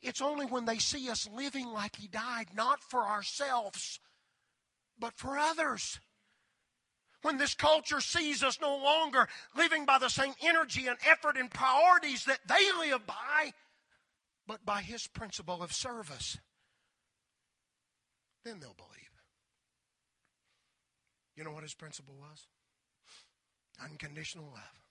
It's 0.00 0.22
only 0.22 0.46
when 0.46 0.64
they 0.64 0.78
see 0.78 1.10
us 1.10 1.28
living 1.32 1.66
like 1.66 1.96
He 1.96 2.06
died, 2.06 2.48
not 2.54 2.80
for 2.82 3.00
ourselves, 3.00 3.98
but 4.98 5.14
for 5.16 5.38
others 5.38 5.98
when 7.22 7.38
this 7.38 7.54
culture 7.54 8.00
sees 8.00 8.42
us 8.42 8.60
no 8.60 8.76
longer 8.76 9.28
living 9.56 9.84
by 9.84 9.98
the 9.98 10.08
same 10.08 10.34
energy 10.42 10.86
and 10.86 10.96
effort 11.08 11.36
and 11.36 11.50
priorities 11.50 12.24
that 12.24 12.40
they 12.48 12.88
live 12.88 13.06
by, 13.06 13.52
but 14.46 14.64
by 14.64 14.82
His 14.82 15.06
principle 15.06 15.62
of 15.62 15.72
service, 15.72 16.38
then 18.44 18.60
they'll 18.60 18.74
believe. 18.74 18.92
You 21.36 21.44
know 21.44 21.52
what 21.52 21.64
His 21.64 21.74
principle 21.74 22.14
was? 22.18 22.46
Unconditional 23.82 24.46
love. 24.46 24.82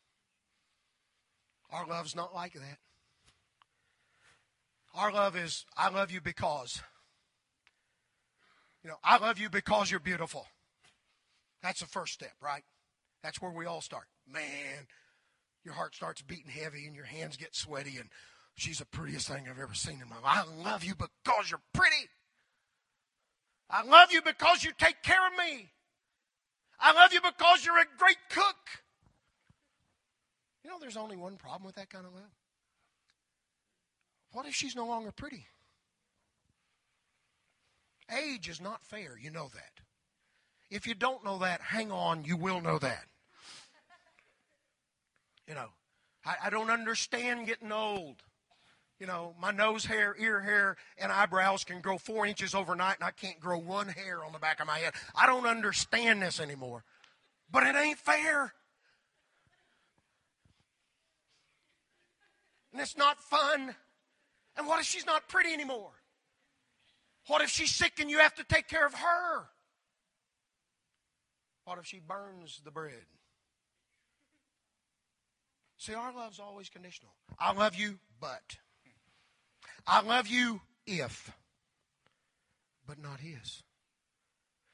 Our 1.71 1.85
love's 1.85 2.15
not 2.15 2.33
like 2.33 2.53
that. 2.53 2.77
Our 4.97 5.11
love 5.11 5.35
is, 5.35 5.63
I 5.77 5.89
love 5.89 6.09
you 6.09 6.21
because. 6.21 6.81
You 8.83 8.89
know, 8.89 8.97
I 9.03 9.17
love 9.17 9.37
you 9.37 9.47
because 9.47 9.91
you're 9.91 9.99
beautiful. 9.99 10.47
That's 11.61 11.81
the 11.81 11.85
first 11.85 12.13
step, 12.13 12.33
right? 12.41 12.63
That's 13.21 13.39
where 13.39 13.51
we 13.51 13.65
all 13.65 13.81
start. 13.81 14.05
Man, 14.27 14.87
your 15.63 15.75
heart 15.75 15.93
starts 15.93 16.23
beating 16.23 16.51
heavy 16.51 16.87
and 16.87 16.95
your 16.95 17.05
hands 17.05 17.37
get 17.37 17.55
sweaty, 17.55 17.97
and 17.97 18.09
she's 18.55 18.79
the 18.79 18.85
prettiest 18.85 19.27
thing 19.27 19.45
I've 19.47 19.59
ever 19.59 19.75
seen 19.75 20.01
in 20.01 20.09
my 20.09 20.15
life. 20.15 20.45
I 20.47 20.63
love 20.63 20.83
you 20.83 20.95
because 20.95 21.51
you're 21.51 21.61
pretty. 21.73 22.09
I 23.69 23.83
love 23.83 24.11
you 24.11 24.21
because 24.23 24.63
you 24.63 24.71
take 24.79 25.03
care 25.03 25.27
of 25.27 25.33
me. 25.33 25.69
I 26.79 26.93
love 26.93 27.13
you 27.13 27.21
because 27.21 27.65
you're 27.65 27.77
a 27.77 27.85
great 27.99 28.17
cook. 28.29 28.55
You 30.63 30.71
know, 30.71 30.77
there's 30.79 30.97
only 30.97 31.17
one 31.17 31.37
problem 31.37 31.65
with 31.65 31.75
that 31.75 31.89
kind 31.89 32.05
of 32.05 32.13
love. 32.13 32.31
What 34.37 34.45
if 34.45 34.53
she's 34.53 34.75
no 34.75 34.85
longer 34.85 35.11
pretty? 35.11 35.47
Age 38.15 38.47
is 38.47 38.61
not 38.61 38.85
fair. 38.85 39.17
You 39.19 39.31
know 39.31 39.49
that. 39.51 39.83
If 40.69 40.85
you 40.85 40.93
don't 40.93 41.25
know 41.25 41.39
that, 41.39 41.59
hang 41.59 41.91
on, 41.91 42.23
you 42.23 42.37
will 42.37 42.61
know 42.61 42.77
that. 42.77 43.05
You 45.47 45.55
know, 45.55 45.69
I, 46.23 46.35
I 46.43 46.49
don't 46.51 46.69
understand 46.69 47.47
getting 47.47 47.71
old. 47.71 48.17
You 48.99 49.07
know, 49.07 49.33
my 49.41 49.49
nose 49.49 49.85
hair, 49.85 50.15
ear 50.19 50.41
hair, 50.41 50.77
and 50.99 51.11
eyebrows 51.11 51.63
can 51.63 51.81
grow 51.81 51.97
four 51.97 52.27
inches 52.27 52.53
overnight, 52.53 52.97
and 52.99 53.07
I 53.07 53.11
can't 53.11 53.39
grow 53.39 53.57
one 53.57 53.87
hair 53.87 54.23
on 54.23 54.33
the 54.33 54.39
back 54.39 54.59
of 54.59 54.67
my 54.67 54.77
head. 54.77 54.93
I 55.15 55.25
don't 55.25 55.47
understand 55.47 56.21
this 56.21 56.39
anymore. 56.39 56.83
But 57.51 57.63
it 57.63 57.75
ain't 57.75 57.97
fair. 57.97 58.53
And 62.71 62.79
it's 62.79 62.95
not 62.95 63.19
fun. 63.19 63.73
And 64.57 64.67
what 64.67 64.79
if 64.79 64.85
she's 64.85 65.05
not 65.05 65.27
pretty 65.27 65.53
anymore? 65.53 65.91
What 67.27 67.41
if 67.41 67.49
she's 67.49 67.71
sick 67.71 67.99
and 67.99 68.09
you 68.09 68.19
have 68.19 68.35
to 68.35 68.43
take 68.43 68.67
care 68.67 68.85
of 68.85 68.93
her? 68.93 69.45
What 71.65 71.77
if 71.77 71.85
she 71.85 71.99
burns 71.99 72.61
the 72.63 72.71
bread? 72.71 73.05
See, 75.77 75.93
our 75.93 76.13
love's 76.13 76.39
always 76.39 76.69
conditional. 76.69 77.11
I 77.39 77.53
love 77.53 77.75
you, 77.75 77.99
but. 78.19 78.57
I 79.85 80.01
love 80.01 80.27
you 80.27 80.61
if. 80.85 81.31
But 82.87 83.01
not 83.01 83.19
his. 83.19 83.63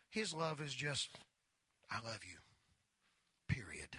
His 0.09 0.33
love 0.33 0.61
is 0.61 0.73
just, 0.73 1.09
I 1.91 1.95
love 2.07 2.19
you. 2.23 2.37
Period. 3.53 3.89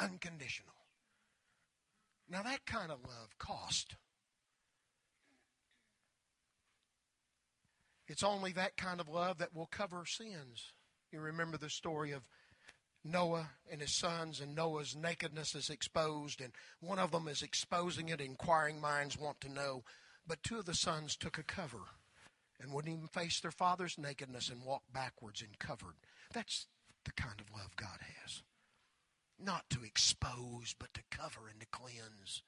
Unconditional. 0.00 0.72
Now, 2.28 2.42
that 2.42 2.64
kind 2.64 2.90
of 2.90 2.98
love 3.04 3.38
cost. 3.38 3.94
It's 8.12 8.22
only 8.22 8.52
that 8.52 8.76
kind 8.76 9.00
of 9.00 9.08
love 9.08 9.38
that 9.38 9.54
will 9.54 9.70
cover 9.72 10.04
sins. 10.04 10.74
You 11.10 11.20
remember 11.20 11.56
the 11.56 11.70
story 11.70 12.12
of 12.12 12.28
Noah 13.02 13.48
and 13.70 13.80
his 13.80 13.94
sons, 13.94 14.38
and 14.38 14.54
Noah's 14.54 14.94
nakedness 14.94 15.54
is 15.54 15.70
exposed, 15.70 16.42
and 16.42 16.52
one 16.78 16.98
of 16.98 17.10
them 17.10 17.26
is 17.26 17.40
exposing 17.40 18.10
it. 18.10 18.20
Inquiring 18.20 18.82
minds 18.82 19.18
want 19.18 19.40
to 19.40 19.48
know. 19.48 19.84
But 20.26 20.42
two 20.42 20.58
of 20.58 20.66
the 20.66 20.74
sons 20.74 21.16
took 21.16 21.38
a 21.38 21.42
cover 21.42 21.78
and 22.60 22.70
wouldn't 22.70 22.94
even 22.94 23.08
face 23.08 23.40
their 23.40 23.50
father's 23.50 23.96
nakedness 23.96 24.50
and 24.50 24.62
walked 24.62 24.92
backwards 24.92 25.40
and 25.40 25.58
covered. 25.58 25.96
That's 26.34 26.66
the 27.06 27.12
kind 27.12 27.40
of 27.40 27.50
love 27.50 27.76
God 27.76 27.98
has. 28.20 28.42
Not 29.42 29.70
to 29.70 29.84
expose, 29.84 30.74
but 30.78 30.92
to 30.92 31.00
cover 31.10 31.48
and 31.50 31.60
to 31.60 31.66
cleanse. 31.72 32.42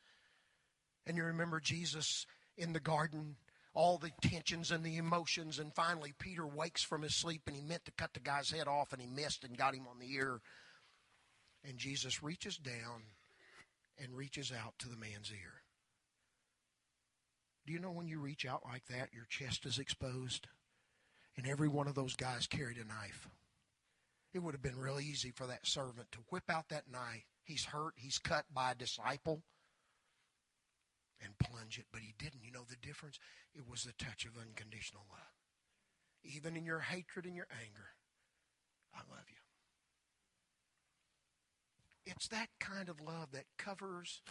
And 1.06 1.16
you 1.16 1.24
remember 1.24 1.58
Jesus 1.58 2.26
in 2.54 2.74
the 2.74 2.80
garden, 2.80 3.36
all 3.74 3.98
the 3.98 4.12
tensions 4.20 4.70
and 4.70 4.84
the 4.84 4.96
emotions, 4.96 5.58
and 5.58 5.74
finally 5.74 6.14
Peter 6.18 6.46
wakes 6.46 6.82
from 6.82 7.02
his 7.02 7.14
sleep 7.14 7.42
and 7.46 7.56
he 7.56 7.62
meant 7.62 7.84
to 7.84 7.92
cut 7.92 8.14
the 8.14 8.20
guy's 8.20 8.50
head 8.50 8.68
off 8.68 8.92
and 8.92 9.02
he 9.02 9.08
missed 9.08 9.44
and 9.44 9.58
got 9.58 9.74
him 9.74 9.86
on 9.90 9.98
the 9.98 10.12
ear. 10.14 10.40
And 11.68 11.76
Jesus 11.76 12.22
reaches 12.22 12.56
down 12.56 13.02
and 13.98 14.16
reaches 14.16 14.52
out 14.52 14.74
to 14.78 14.88
the 14.88 14.96
man's 14.96 15.32
ear. 15.32 15.62
Do 17.66 17.72
you 17.72 17.78
know 17.78 17.90
when 17.90 18.08
you 18.08 18.20
reach 18.20 18.44
out 18.44 18.62
like 18.64 18.84
that, 18.86 19.14
your 19.14 19.26
chest 19.28 19.66
is 19.66 19.78
exposed? 19.78 20.46
And 21.36 21.46
every 21.46 21.68
one 21.68 21.88
of 21.88 21.94
those 21.94 22.14
guys 22.14 22.46
carried 22.46 22.76
a 22.76 22.86
knife. 22.86 23.28
It 24.32 24.42
would 24.42 24.54
have 24.54 24.62
been 24.62 24.78
real 24.78 25.00
easy 25.00 25.30
for 25.30 25.46
that 25.46 25.66
servant 25.66 26.12
to 26.12 26.18
whip 26.30 26.44
out 26.48 26.68
that 26.68 26.90
knife. 26.90 27.24
He's 27.42 27.64
hurt, 27.64 27.94
he's 27.96 28.18
cut 28.18 28.44
by 28.52 28.72
a 28.72 28.74
disciple, 28.74 29.42
and 31.22 31.38
plunge 31.38 31.78
it, 31.78 31.86
but 31.92 32.02
he 32.02 32.14
didn't. 32.18 32.44
You 32.44 32.52
know 32.52 32.64
the 32.68 32.76
difference? 32.86 33.18
It 33.54 33.68
was 33.68 33.84
the 33.84 33.92
touch 33.92 34.24
of 34.24 34.40
unconditional 34.40 35.04
love. 35.10 35.34
Even 36.22 36.56
in 36.56 36.64
your 36.64 36.80
hatred 36.80 37.26
and 37.26 37.36
your 37.36 37.48
anger, 37.50 37.88
I 38.94 39.00
love 39.10 39.26
you. 39.28 39.36
It's 42.06 42.28
that 42.28 42.48
kind 42.60 42.88
of 42.88 43.00
love 43.00 43.32
that 43.32 43.44
covers 43.58 44.22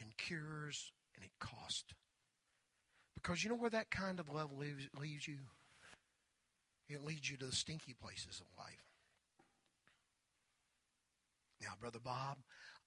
and 0.00 0.16
cures 0.16 0.92
and 1.16 1.24
it 1.24 1.32
costs. 1.40 1.94
Because 3.14 3.42
you 3.42 3.50
know 3.50 3.56
where 3.56 3.70
that 3.70 3.90
kind 3.90 4.20
of 4.20 4.28
love 4.28 4.52
leaves, 4.56 4.88
leaves 4.98 5.26
you? 5.26 5.38
It 6.88 7.04
leads 7.04 7.30
you 7.30 7.36
to 7.38 7.46
the 7.46 7.52
stinky 7.52 7.94
places 7.94 8.40
of 8.40 8.46
life. 8.58 8.84
Now, 11.62 11.72
Brother 11.80 12.00
Bob, 12.02 12.38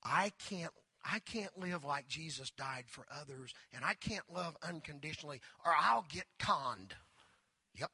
I 0.03 0.31
can't 0.47 0.73
I 1.09 1.19
can't 1.19 1.57
live 1.57 1.85
like 1.85 2.07
Jesus 2.07 2.49
died 2.49 2.85
for 2.87 3.05
others, 3.09 3.53
and 3.73 3.85
I 3.85 3.93
can't 3.93 4.25
love 4.33 4.57
unconditionally, 4.67 5.41
or 5.65 5.71
I'll 5.77 6.05
get 6.09 6.25
conned. 6.37 6.95
Yep. 7.75 7.91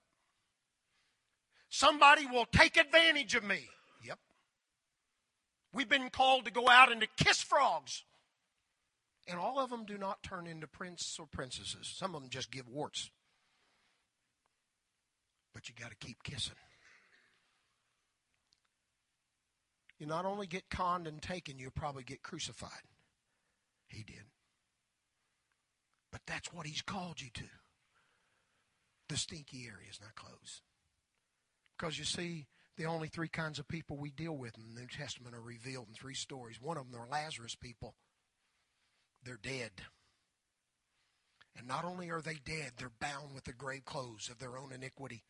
Somebody 1.69 2.25
will 2.25 2.45
take 2.45 2.75
advantage 2.75 3.35
of 3.35 3.43
me. 3.43 3.69
Yep. 4.03 4.17
We've 5.73 5.89
been 5.89 6.09
called 6.09 6.45
to 6.45 6.51
go 6.51 6.67
out 6.67 6.91
and 6.91 7.01
to 7.01 7.07
kiss 7.23 7.41
frogs. 7.41 8.03
And 9.27 9.39
all 9.39 9.59
of 9.59 9.69
them 9.69 9.85
do 9.85 9.97
not 9.97 10.23
turn 10.23 10.47
into 10.47 10.67
princes 10.67 11.17
or 11.19 11.25
princesses. 11.25 11.93
Some 11.95 12.15
of 12.15 12.21
them 12.21 12.29
just 12.29 12.51
give 12.51 12.67
warts. 12.67 13.09
But 15.53 15.69
you 15.69 15.75
got 15.79 15.91
to 15.91 15.97
keep 15.97 16.23
kissing. 16.23 16.55
You 19.99 20.07
not 20.07 20.25
only 20.25 20.47
get 20.47 20.69
conned 20.69 21.07
and 21.07 21.21
taken, 21.21 21.59
you'll 21.59 21.71
probably 21.71 22.03
get 22.03 22.23
crucified. 22.23 22.81
He 23.93 24.03
did. 24.03 24.25
But 26.11 26.21
that's 26.25 26.51
what 26.51 26.65
he's 26.65 26.81
called 26.81 27.21
you 27.21 27.29
to. 27.33 27.43
The 29.09 29.17
stinky 29.17 29.65
areas, 29.65 29.99
not 30.01 30.15
close. 30.15 30.61
Because 31.77 31.99
you 31.99 32.05
see, 32.05 32.47
the 32.77 32.85
only 32.85 33.07
three 33.07 33.27
kinds 33.27 33.59
of 33.59 33.67
people 33.67 33.97
we 33.97 34.11
deal 34.11 34.35
with 34.35 34.57
in 34.57 34.73
the 34.73 34.81
New 34.81 34.87
Testament 34.87 35.35
are 35.35 35.41
revealed 35.41 35.87
in 35.89 35.93
three 35.93 36.15
stories. 36.15 36.59
One 36.59 36.77
of 36.77 36.91
them 36.91 36.99
are 36.99 37.07
Lazarus 37.07 37.55
people. 37.55 37.95
They're 39.23 39.39
dead. 39.41 39.71
And 41.55 41.67
not 41.67 41.85
only 41.85 42.09
are 42.09 42.21
they 42.21 42.39
dead, 42.43 42.73
they're 42.77 42.91
bound 42.99 43.33
with 43.35 43.43
the 43.43 43.53
grave 43.53 43.85
clothes 43.85 44.29
of 44.29 44.39
their 44.39 44.57
own 44.57 44.71
iniquity. 44.71 45.23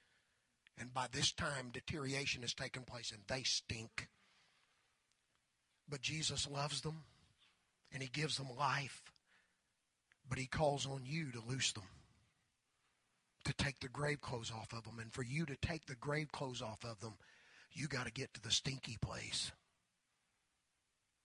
And 0.79 0.93
by 0.93 1.07
this 1.11 1.31
time, 1.33 1.69
deterioration 1.71 2.41
has 2.41 2.53
taken 2.53 2.83
place 2.83 3.11
and 3.11 3.21
they 3.27 3.43
stink. 3.43 4.07
But 5.87 6.01
Jesus 6.01 6.47
loves 6.49 6.81
them 6.81 7.03
and 7.93 8.01
He 8.01 8.09
gives 8.09 8.37
them 8.37 8.47
life. 8.57 9.03
But 10.27 10.39
He 10.39 10.47
calls 10.47 10.85
on 10.85 11.01
you 11.05 11.31
to 11.31 11.41
loose 11.47 11.71
them, 11.73 11.83
to 13.45 13.53
take 13.53 13.79
the 13.79 13.89
grave 13.89 14.21
clothes 14.21 14.51
off 14.51 14.73
of 14.73 14.83
them. 14.83 14.99
And 14.99 15.13
for 15.13 15.23
you 15.23 15.45
to 15.45 15.55
take 15.55 15.85
the 15.85 15.95
grave 15.95 16.31
clothes 16.31 16.61
off 16.61 16.83
of 16.83 16.99
them, 16.99 17.13
you 17.71 17.87
got 17.87 18.05
to 18.05 18.11
get 18.11 18.33
to 18.33 18.41
the 18.41 18.51
stinky 18.51 18.97
place. 19.01 19.51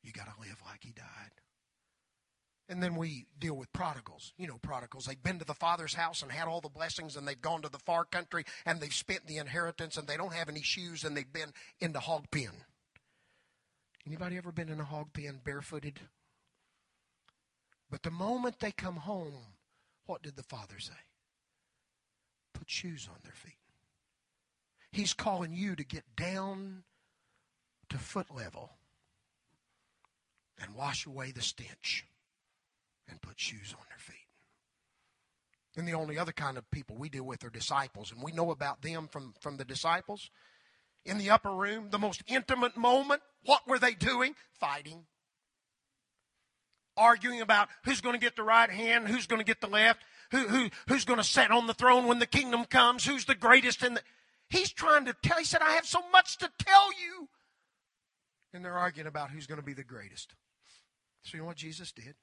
You 0.03 0.13
got 0.13 0.27
to 0.27 0.41
live 0.41 0.59
like 0.67 0.85
He 0.85 0.93
died. 0.93 1.33
And 2.71 2.83
then 2.83 2.97
we 2.97 3.25
deal 3.39 3.55
with 3.55 3.73
prodigals. 3.73 4.35
You 4.37 4.47
know, 4.47 4.59
prodigals. 4.61 5.07
They've 5.07 5.23
been 5.23 5.39
to 5.39 5.45
the 5.45 5.55
father's 5.55 5.95
house 5.95 6.23
and 6.23 6.31
had 6.31 6.49
all 6.49 6.61
the 6.61 6.69
blessings, 6.69 7.17
and 7.17 7.27
they've 7.27 7.41
gone 7.41 7.63
to 7.63 7.71
the 7.71 7.79
far 7.79 8.05
country 8.05 8.45
and 8.67 8.79
they've 8.81 8.93
spent 8.93 9.27
the 9.27 9.39
inheritance, 9.39 9.97
and 9.97 10.07
they 10.07 10.19
don't 10.19 10.35
have 10.35 10.51
any 10.51 10.61
shoes, 10.61 11.05
and 11.05 11.17
they've 11.17 11.33
been 11.33 11.53
in 11.81 11.93
the 11.93 12.01
hog 12.01 12.31
pen. 12.31 12.51
Anybody 14.07 14.37
ever 14.37 14.53
been 14.53 14.69
in 14.69 14.81
a 14.81 14.85
hog 14.85 15.13
pen 15.13 15.41
barefooted? 15.43 16.01
But 17.91 18.03
the 18.03 18.11
moment 18.11 18.61
they 18.61 18.73
come 18.73 18.97
home, 18.97 19.55
what 20.07 20.23
did 20.23 20.37
the 20.37 20.43
father 20.43 20.79
say? 20.79 20.93
Put 22.53 22.69
shoes 22.69 23.09
on 23.11 23.19
their 23.23 23.33
feet. 23.33 23.55
He's 24.93 25.15
calling 25.15 25.53
you 25.53 25.77
to 25.77 25.85
get 25.85 26.05
down 26.17 26.85
to 27.89 27.99
foot 27.99 28.35
level 28.35 28.73
and 30.61 30.75
wash 30.75 31.07
away 31.07 31.31
the 31.31 31.43
stench 31.43 32.05
and 33.09 33.23
put 33.23 33.39
shoes 33.39 33.75
on 33.79 33.85
their 33.89 33.99
feet. 33.99 34.17
And 35.77 35.87
the 35.87 35.95
only 35.95 36.19
other 36.19 36.33
kind 36.33 36.59
of 36.59 36.71
people 36.71 36.97
we 36.97 37.09
deal 37.09 37.25
with 37.25 37.45
are 37.45 37.51
disciples, 37.51 38.11
and 38.11 38.23
we 38.23 38.33
know 38.33 38.51
about 38.51 38.83
them 38.83 39.09
from, 39.09 39.35
from 39.41 39.57
the 39.57 39.65
disciples. 39.65 40.31
In 41.05 41.19
the 41.19 41.31
upper 41.31 41.53
room, 41.53 41.91
the 41.91 41.99
most 41.99 42.23
intimate 42.27 42.77
moment, 42.77 43.23
what 43.45 43.67
were 43.69 43.79
they 43.79 43.95
doing? 43.95 44.35
Fighting 44.59 45.07
arguing 46.99 47.41
about 47.41 47.69
who's 47.85 48.01
going 48.01 48.15
to 48.15 48.21
get 48.21 48.37
the 48.37 48.43
right 48.43 48.71
hand, 48.71 49.09
who's 49.09 49.27
going 49.27 49.41
to 49.41 49.45
get 49.45 49.61
the 49.61 49.69
left, 49.69 50.03
who, 50.31 50.49
who, 50.49 50.69
who's 50.89 51.05
going 51.05 51.19
to 51.19 51.25
sit 51.25 51.51
on 51.51 51.67
the 51.67 51.75
throne 51.75 52.07
when 52.07 52.19
the 52.19 52.27
kingdom 52.27 52.65
comes, 52.65 53.07
who's 53.07 53.25
the 53.25 53.35
greatest 53.35 53.83
in 53.83 53.95
the. 53.95 54.03
He's 54.51 54.73
trying 54.73 55.05
to 55.05 55.15
tell, 55.23 55.39
he 55.39 55.45
said, 55.45 55.63
I 55.63 55.73
have 55.73 55.87
so 55.87 56.01
much 56.11 56.39
to 56.39 56.51
tell 56.59 56.91
you. 56.93 57.29
And 58.53 58.65
they're 58.65 58.79
arguing 58.79 59.07
about 59.07 59.31
who's 59.31 59.47
going 59.47 59.61
to 59.61 59.67
be 59.67 59.75
the 59.75 59.85
greatest. 59.85 60.35
So 61.23 61.37
you 61.37 61.43
know 61.43 61.49
what 61.49 61.57
Jesus 61.57 61.93
did? 61.93 62.15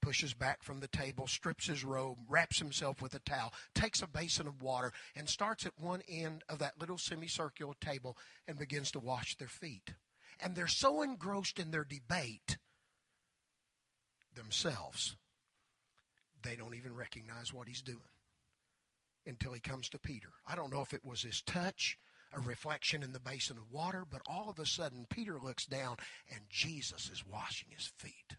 Pushes 0.00 0.34
back 0.34 0.62
from 0.62 0.78
the 0.78 0.86
table, 0.86 1.26
strips 1.26 1.66
his 1.66 1.82
robe, 1.82 2.18
wraps 2.28 2.60
himself 2.60 3.02
with 3.02 3.14
a 3.14 3.18
towel, 3.18 3.52
takes 3.74 4.02
a 4.02 4.06
basin 4.06 4.46
of 4.46 4.62
water, 4.62 4.92
and 5.16 5.28
starts 5.28 5.66
at 5.66 5.72
one 5.78 6.02
end 6.08 6.44
of 6.48 6.60
that 6.60 6.78
little 6.78 6.98
semicircular 6.98 7.74
table 7.80 8.16
and 8.46 8.56
begins 8.56 8.92
to 8.92 9.00
wash 9.00 9.36
their 9.36 9.48
feet. 9.48 9.94
And 10.38 10.54
they're 10.54 10.68
so 10.68 11.02
engrossed 11.02 11.58
in 11.58 11.72
their 11.72 11.84
debate 11.84 12.58
themselves, 14.36 15.16
they 16.42 16.56
don't 16.56 16.74
even 16.74 16.94
recognize 16.94 17.52
what 17.52 17.68
he's 17.68 17.82
doing 17.82 17.98
until 19.26 19.52
he 19.52 19.60
comes 19.60 19.88
to 19.88 19.98
Peter. 19.98 20.28
I 20.46 20.54
don't 20.54 20.72
know 20.72 20.82
if 20.82 20.94
it 20.94 21.04
was 21.04 21.22
his 21.22 21.42
touch, 21.42 21.98
a 22.32 22.40
reflection 22.40 23.02
in 23.02 23.12
the 23.12 23.20
basin 23.20 23.56
of 23.56 23.72
water, 23.72 24.04
but 24.08 24.22
all 24.26 24.48
of 24.48 24.58
a 24.58 24.66
sudden 24.66 25.06
Peter 25.10 25.38
looks 25.42 25.66
down 25.66 25.96
and 26.30 26.40
Jesus 26.48 27.10
is 27.12 27.24
washing 27.26 27.68
his 27.70 27.90
feet. 27.98 28.36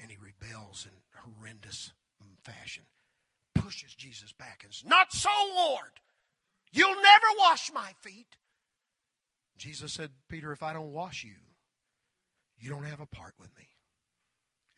And 0.00 0.10
he 0.10 0.16
rebels 0.16 0.88
in 0.90 1.20
horrendous 1.20 1.92
fashion, 2.42 2.84
pushes 3.54 3.94
Jesus 3.94 4.32
back 4.32 4.62
and 4.64 4.72
says, 4.72 4.88
Not 4.88 5.12
so, 5.12 5.30
Lord! 5.54 6.00
You'll 6.72 6.94
never 6.94 7.26
wash 7.38 7.70
my 7.72 7.92
feet. 8.00 8.36
Jesus 9.58 9.92
said, 9.92 10.10
Peter, 10.28 10.52
if 10.52 10.62
I 10.62 10.72
don't 10.72 10.92
wash 10.92 11.22
you, 11.22 11.34
you 12.58 12.70
don't 12.70 12.84
have 12.84 13.00
a 13.00 13.06
part 13.06 13.34
with 13.38 13.56
me. 13.58 13.68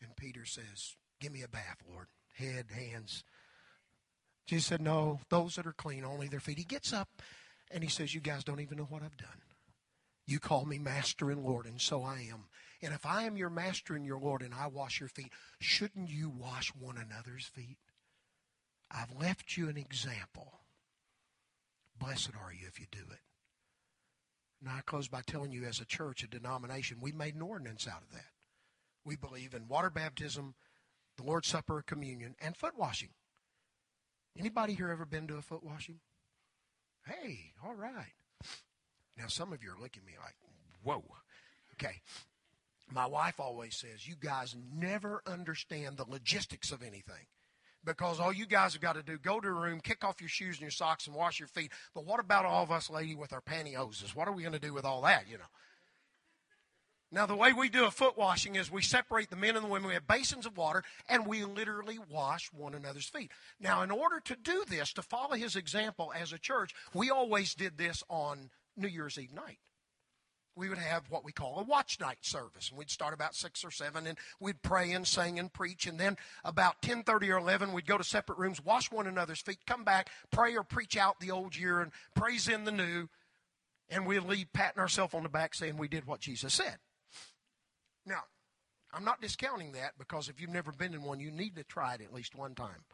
And 0.05 0.15
Peter 0.15 0.45
says, 0.45 0.95
Give 1.19 1.31
me 1.31 1.41
a 1.41 1.47
bath, 1.47 1.77
Lord. 1.89 2.07
Head, 2.35 2.67
hands. 2.71 3.23
Jesus 4.45 4.67
said, 4.67 4.81
No, 4.81 5.19
those 5.29 5.55
that 5.55 5.65
are 5.65 5.73
clean, 5.73 6.05
only 6.05 6.27
their 6.27 6.39
feet. 6.39 6.59
He 6.59 6.63
gets 6.63 6.93
up 6.93 7.09
and 7.71 7.83
he 7.83 7.89
says, 7.89 8.13
You 8.13 8.21
guys 8.21 8.43
don't 8.43 8.59
even 8.59 8.77
know 8.77 8.87
what 8.87 9.01
I've 9.01 9.17
done. 9.17 9.41
You 10.27 10.39
call 10.39 10.65
me 10.65 10.79
master 10.79 11.31
and 11.31 11.43
Lord, 11.43 11.65
and 11.65 11.81
so 11.81 12.03
I 12.03 12.27
am. 12.31 12.45
And 12.81 12.93
if 12.93 13.05
I 13.05 13.23
am 13.23 13.37
your 13.37 13.49
master 13.49 13.95
and 13.95 14.05
your 14.05 14.19
Lord 14.19 14.41
and 14.41 14.53
I 14.53 14.67
wash 14.67 14.99
your 14.99 15.09
feet, 15.09 15.31
shouldn't 15.59 16.09
you 16.09 16.29
wash 16.29 16.69
one 16.69 16.97
another's 16.97 17.45
feet? 17.45 17.77
I've 18.91 19.15
left 19.19 19.57
you 19.57 19.69
an 19.69 19.77
example. 19.77 20.59
Blessed 21.97 22.31
are 22.39 22.53
you 22.53 22.67
if 22.67 22.79
you 22.79 22.85
do 22.91 22.99
it. 23.11 23.19
Now, 24.61 24.75
I 24.77 24.81
close 24.81 25.07
by 25.07 25.21
telling 25.25 25.51
you, 25.51 25.63
as 25.65 25.79
a 25.79 25.85
church, 25.85 26.23
a 26.23 26.27
denomination, 26.27 26.97
we 27.01 27.11
made 27.11 27.35
an 27.35 27.41
ordinance 27.41 27.87
out 27.87 28.01
of 28.01 28.11
that 28.11 28.34
we 29.05 29.15
believe 29.15 29.53
in 29.53 29.67
water 29.67 29.89
baptism, 29.89 30.55
the 31.17 31.23
Lord's 31.23 31.47
Supper, 31.47 31.83
communion, 31.85 32.35
and 32.41 32.57
foot 32.57 32.77
washing. 32.77 33.09
Anybody 34.37 34.73
here 34.73 34.89
ever 34.89 35.05
been 35.05 35.27
to 35.27 35.37
a 35.37 35.41
foot 35.41 35.63
washing? 35.63 35.99
Hey, 37.05 37.53
all 37.63 37.75
right. 37.75 38.13
Now, 39.17 39.27
some 39.27 39.53
of 39.53 39.63
you 39.63 39.69
are 39.69 39.81
looking 39.81 40.03
at 40.03 40.07
me 40.07 40.13
like, 40.21 40.35
whoa. 40.83 41.03
Okay. 41.73 42.01
My 42.91 43.05
wife 43.05 43.39
always 43.39 43.75
says, 43.75 44.07
you 44.07 44.15
guys 44.19 44.55
never 44.73 45.21
understand 45.25 45.97
the 45.97 46.05
logistics 46.09 46.71
of 46.71 46.81
anything. 46.81 47.27
Because 47.83 48.19
all 48.19 48.33
you 48.33 48.47
guys 48.47 48.73
have 48.73 48.81
got 48.81 48.95
to 48.95 49.03
do, 49.03 49.17
go 49.17 49.39
to 49.39 49.47
a 49.47 49.53
room, 49.53 49.79
kick 49.79 50.03
off 50.03 50.19
your 50.19 50.29
shoes 50.29 50.55
and 50.55 50.61
your 50.61 50.71
socks 50.71 51.05
and 51.05 51.15
wash 51.15 51.39
your 51.39 51.47
feet. 51.47 51.71
But 51.93 52.05
what 52.05 52.19
about 52.19 52.45
all 52.45 52.63
of 52.63 52.71
us 52.71 52.89
lady 52.89 53.15
with 53.15 53.31
our 53.31 53.41
pantyhoses? 53.41 54.15
What 54.15 54.27
are 54.27 54.33
we 54.33 54.41
going 54.41 54.53
to 54.53 54.59
do 54.59 54.73
with 54.73 54.85
all 54.85 55.01
that, 55.03 55.29
you 55.29 55.37
know? 55.37 55.43
Now, 57.11 57.25
the 57.25 57.35
way 57.35 57.53
we 57.53 57.69
do 57.69 57.85
a 57.85 57.91
foot 57.91 58.17
washing 58.17 58.55
is 58.55 58.69
we 58.69 58.81
separate 58.81 59.29
the 59.29 59.37
men 59.37 59.55
and 59.55 59.63
the 59.63 59.69
women. 59.69 59.87
We 59.87 59.93
have 59.93 60.07
basins 60.07 60.45
of 60.45 60.57
water, 60.57 60.83
and 61.07 61.25
we 61.25 61.45
literally 61.45 61.97
wash 62.09 62.51
one 62.51 62.73
another's 62.73 63.07
feet. 63.07 63.31
Now, 63.59 63.83
in 63.83 63.91
order 63.91 64.19
to 64.25 64.35
do 64.35 64.65
this, 64.67 64.91
to 64.93 65.01
follow 65.01 65.35
his 65.35 65.55
example 65.55 66.11
as 66.19 66.33
a 66.33 66.39
church, 66.39 66.73
we 66.93 67.09
always 67.09 67.53
did 67.55 67.77
this 67.77 68.03
on 68.09 68.49
New 68.75 68.89
Year's 68.89 69.17
Eve 69.17 69.33
night. 69.33 69.59
We 70.57 70.67
would 70.67 70.77
have 70.77 71.09
what 71.09 71.23
we 71.23 71.31
call 71.31 71.59
a 71.59 71.63
watch 71.63 71.99
night 71.99 72.19
service, 72.21 72.69
and 72.69 72.77
we'd 72.77 72.89
start 72.89 73.13
about 73.13 73.35
six 73.35 73.63
or 73.63 73.71
seven, 73.71 74.07
and 74.07 74.17
we'd 74.39 74.61
pray 74.61 74.91
and 74.91 75.05
sing 75.07 75.37
and 75.37 75.53
preach, 75.53 75.85
and 75.85 75.99
then 75.99 76.17
about 76.43 76.81
ten 76.81 77.03
thirty 77.03 77.29
or 77.29 77.37
eleven, 77.37 77.71
we'd 77.71 77.85
go 77.85 77.97
to 77.97 78.03
separate 78.03 78.39
rooms, 78.39 78.63
wash 78.63 78.91
one 78.91 79.05
another's 79.05 79.41
feet, 79.41 79.59
come 79.67 79.83
back, 79.83 80.09
pray 80.31 80.55
or 80.55 80.63
preach 80.63 80.97
out 80.97 81.19
the 81.19 81.31
old 81.31 81.55
year, 81.55 81.81
and 81.81 81.91
praise 82.13 82.47
in 82.47 82.63
the 82.63 82.71
new, 82.71 83.09
and 83.89 84.07
we'd 84.07 84.21
leave 84.21 84.51
patting 84.53 84.79
ourselves 84.79 85.13
on 85.13 85.23
the 85.23 85.29
back 85.29 85.53
saying 85.53 85.77
we 85.77 85.87
did 85.87 86.05
what 86.05 86.19
Jesus 86.19 86.53
said. 86.53 86.77
Now, 88.05 88.23
I'm 88.93 89.03
not 89.03 89.21
discounting 89.21 89.73
that 89.73 89.93
because 89.97 90.29
if 90.29 90.39
you've 90.39 90.49
never 90.49 90.71
been 90.71 90.93
in 90.93 91.03
one, 91.03 91.19
you 91.19 91.31
need 91.31 91.55
to 91.55 91.63
try 91.63 91.95
it 91.95 92.01
at 92.01 92.13
least 92.13 92.35
one 92.35 92.55
time. 92.55 92.85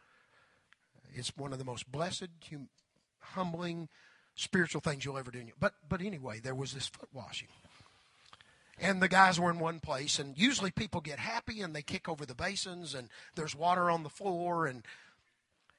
It's 1.13 1.35
one 1.35 1.51
of 1.53 1.59
the 1.59 1.65
most 1.65 1.91
blessed, 1.91 2.29
hum, 2.49 2.69
humbling, 3.19 3.89
spiritual 4.35 4.81
things 4.81 5.05
you'll 5.05 5.17
ever 5.17 5.31
do. 5.31 5.43
But 5.59 5.73
but 5.87 6.01
anyway, 6.01 6.39
there 6.39 6.55
was 6.55 6.73
this 6.73 6.87
foot 6.87 7.09
washing. 7.13 7.49
And 8.79 9.01
the 9.01 9.07
guys 9.07 9.39
were 9.39 9.51
in 9.51 9.59
one 9.59 9.79
place, 9.79 10.17
and 10.17 10.35
usually 10.35 10.71
people 10.71 11.01
get 11.01 11.19
happy 11.19 11.61
and 11.61 11.75
they 11.75 11.83
kick 11.83 12.09
over 12.09 12.25
the 12.25 12.33
basins, 12.33 12.95
and 12.95 13.09
there's 13.35 13.55
water 13.55 13.91
on 13.91 14.01
the 14.01 14.09
floor, 14.09 14.65
and 14.65 14.83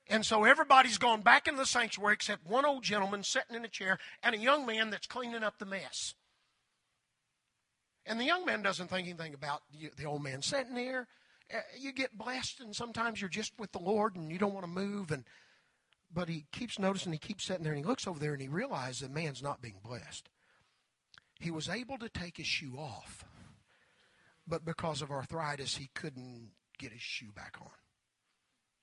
and 0.09 0.25
so 0.27 0.45
everybody's 0.45 0.99
gone 0.99 1.23
back 1.23 1.49
into 1.49 1.59
the 1.59 1.67
sanctuary 1.67 2.15
except 2.15 2.47
one 2.47 2.65
old 2.65 2.83
gentleman 2.83 3.23
sitting 3.23 3.57
in 3.57 3.65
a 3.65 3.69
chair 3.69 3.99
and 4.23 4.35
a 4.35 4.39
young 4.39 4.67
man 4.67 4.91
that's 4.91 5.07
cleaning 5.07 5.43
up 5.43 5.59
the 5.59 5.65
mess. 5.65 6.15
And 8.07 8.19
the 8.19 8.25
young 8.25 8.45
man 8.45 8.63
doesn't 8.63 8.89
think 8.89 9.07
anything 9.07 9.35
about 9.35 9.63
the 9.97 10.07
old 10.07 10.23
man 10.23 10.43
sitting 10.43 10.75
there. 10.75 11.07
Uh, 11.53 11.59
you 11.79 11.93
get 11.93 12.17
blessed, 12.17 12.61
and 12.61 12.75
sometimes 12.75 13.21
you're 13.21 13.31
just 13.31 13.53
with 13.59 13.73
the 13.73 13.79
Lord 13.79 14.17
and 14.17 14.31
you 14.31 14.39
don't 14.39 14.55
want 14.55 14.65
to 14.65 14.71
move. 14.71 15.11
And 15.13 15.25
but 16.13 16.29
he 16.29 16.47
keeps 16.53 16.79
noticing, 16.79 17.13
he 17.13 17.19
keeps 17.19 17.45
sitting 17.45 17.63
there, 17.63 17.73
and 17.73 17.83
he 17.83 17.89
looks 17.89 18.07
over 18.07 18.19
there 18.19 18.33
and 18.33 18.43
he 18.43 18.49
realizes 18.49 19.01
the 19.01 19.09
man's 19.09 19.43
not 19.43 19.63
being 19.63 19.81
blessed. 19.83 20.29
He 21.41 21.51
was 21.51 21.69
able 21.69 21.99
to 21.99 22.09
take 22.09 22.37
his 22.37 22.47
shoe 22.47 22.77
off, 22.79 23.25
but 24.47 24.65
because 24.65 25.03
of 25.03 25.11
arthritis, 25.11 25.77
he 25.77 25.89
couldn't 25.95 26.51
get 26.79 26.93
his 26.93 27.01
shoe 27.01 27.33
back 27.35 27.57
on. 27.61 27.71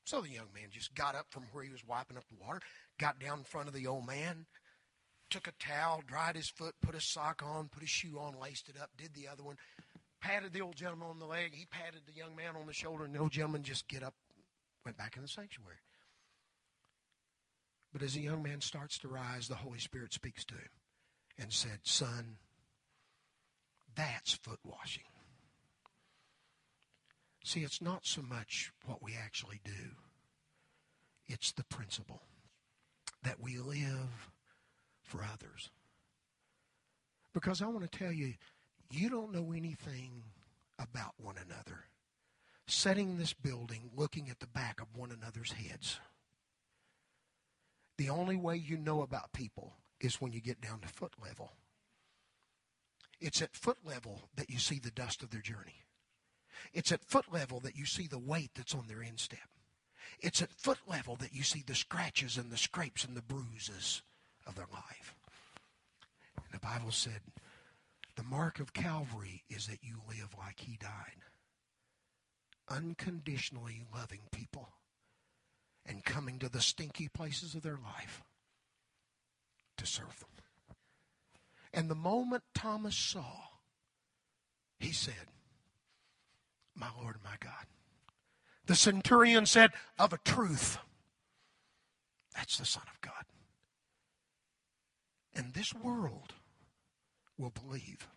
So 0.06 0.22
the 0.22 0.30
young 0.30 0.48
man 0.54 0.70
just 0.72 0.96
got 0.96 1.16
up 1.16 1.28
from 1.30 1.44
where 1.52 1.64
he 1.64 1.70
was 1.70 1.86
wiping 1.86 2.18
up 2.18 2.28
the 2.30 2.44
water, 2.44 2.62
got 2.98 3.20
down 3.20 3.40
in 3.40 3.44
front 3.44 3.68
of 3.68 3.76
the 3.76 3.86
old 3.86 4.08
man, 4.08 4.48
took 5.30 5.48
a 5.48 5.52
towel, 5.60 6.04
dried 6.06 6.36
his 6.36 6.50
foot, 6.50 6.76
put 6.82 6.96
a 6.96 7.02
sock 7.02 7.42
on, 7.46 7.70
put 7.70 7.84
a 7.84 7.88
shoe 7.88 8.18
on, 8.20 8.40
laced 8.40 8.70
it 8.70 8.76
up, 8.82 8.90
did 8.98 9.14
the 9.14 9.28
other 9.28 9.44
one, 9.44 9.58
patted 10.22 10.54
the 10.54 10.62
old 10.62 10.76
gentleman 10.76 11.10
on 11.10 11.20
the 11.20 11.26
leg. 11.26 11.54
He 11.54 11.66
patted 11.66 12.02
the 12.06 12.14
young 12.14 12.36
man 12.36 12.56
on 12.60 12.68
the 12.68 12.74
shoulder, 12.74 13.06
and 13.06 13.14
the 13.14 13.20
old 13.20 13.32
gentleman 13.32 13.64
just 13.64 13.88
get 13.88 14.04
up, 14.04 14.16
went 14.86 14.98
back 14.98 15.16
in 15.16 15.22
the 15.22 15.28
sanctuary. 15.28 15.78
But 17.92 18.04
as 18.04 18.14
the 18.14 18.22
young 18.22 18.44
man 18.44 18.62
starts 18.62 19.00
to 19.00 19.08
rise, 19.08 19.48
the 19.48 19.56
Holy 19.56 19.80
Spirit 19.80 20.14
speaks 20.14 20.46
to 20.46 20.54
him 20.54 20.70
and 21.38 21.52
said, 21.52 21.80
Son, 21.84 22.38
that's 23.96 24.34
foot 24.34 24.60
washing. 24.64 25.04
See, 27.44 27.62
it's 27.62 27.82
not 27.82 28.06
so 28.06 28.22
much 28.22 28.72
what 28.86 29.02
we 29.02 29.16
actually 29.16 29.60
do, 29.64 29.96
it's 31.28 31.52
the 31.52 31.64
principle 31.64 32.22
that 33.24 33.40
we 33.40 33.58
live 33.58 34.30
for 35.10 35.24
others. 35.24 35.72
Because 37.34 37.62
I 37.62 37.68
want 37.68 37.90
to 37.90 37.98
tell 37.98 38.12
you, 38.12 38.36
you 38.92 39.10
don't 39.10 39.34
know 39.34 39.52
anything 39.56 40.24
about 40.80 41.14
one 41.18 41.36
another. 41.38 41.86
Setting 42.68 43.18
this 43.18 43.34
building, 43.34 43.90
looking 43.96 44.30
at 44.30 44.40
the 44.40 44.48
back 44.48 44.80
of 44.80 44.96
one 44.96 45.12
another's 45.12 45.52
heads. 45.52 46.00
The 47.98 48.10
only 48.10 48.36
way 48.36 48.56
you 48.56 48.78
know 48.78 49.02
about 49.02 49.34
people 49.34 49.74
is 50.00 50.22
when 50.22 50.32
you 50.32 50.40
get 50.40 50.62
down 50.62 50.80
to 50.82 50.88
foot 50.88 51.14
level. 51.22 51.52
It's 53.20 53.42
at 53.42 53.56
foot 53.56 53.80
level 53.84 54.22
that 54.36 54.50
you 54.50 54.60
see 54.60 54.80
the 54.80 54.92
dust 54.92 55.24
of 55.24 55.32
their 55.32 55.42
journey. 55.42 55.84
It's 56.74 56.92
at 56.92 57.04
foot 57.04 57.32
level 57.34 57.60
that 57.62 57.76
you 57.76 57.86
see 57.86 58.08
the 58.08 58.20
weight 58.20 58.52
that's 58.56 58.76
on 58.76 58.88
their 58.88 59.02
instep. 59.02 59.50
It's 60.20 60.42
at 60.42 60.54
foot 60.54 60.80
level 60.88 61.16
that 61.18 61.34
you 61.34 61.44
see 61.44 61.64
the 61.66 61.76
scratches 61.76 62.38
and 62.38 62.52
the 62.52 62.58
scrapes 62.58 63.04
and 63.04 63.18
the 63.18 63.22
bruises 63.22 64.04
of 64.50 64.56
their 64.56 64.68
life. 64.74 65.16
And 66.36 66.52
the 66.52 66.66
Bible 66.66 66.92
said, 66.92 67.22
the 68.20 68.24
mark 68.26 68.60
of 68.60 68.74
Calvary 68.74 69.46
is 69.50 69.68
that 69.68 69.82
you 69.82 70.02
live 70.10 70.36
like 70.38 70.60
he 70.60 70.76
died, 70.76 71.24
unconditionally 72.68 73.84
loving 73.96 74.20
people 74.32 74.68
and 75.86 76.04
coming 76.04 76.38
to 76.40 76.50
the 76.50 76.60
stinky 76.60 77.08
places 77.08 77.56
of 77.56 77.62
their 77.62 77.80
life 77.82 78.22
to 79.78 79.86
serve 79.86 80.20
them. 80.20 80.76
And 81.74 81.90
the 81.90 81.96
moment 81.96 82.44
Thomas 82.54 82.96
saw, 82.98 83.24
he 84.80 84.92
said, 84.92 85.14
My 86.76 86.90
Lord 87.02 87.20
my 87.24 87.38
God. 87.40 87.68
The 88.66 88.76
centurion 88.76 89.46
said, 89.46 89.72
Of 89.98 90.12
a 90.12 90.18
truth, 90.18 90.78
that's 92.36 92.58
the 92.58 92.66
Son 92.66 92.84
of 92.94 93.00
God. 93.00 93.24
And 95.36 95.54
this 95.54 95.74
world 95.74 96.34
will 97.38 97.52
believe 97.52 98.08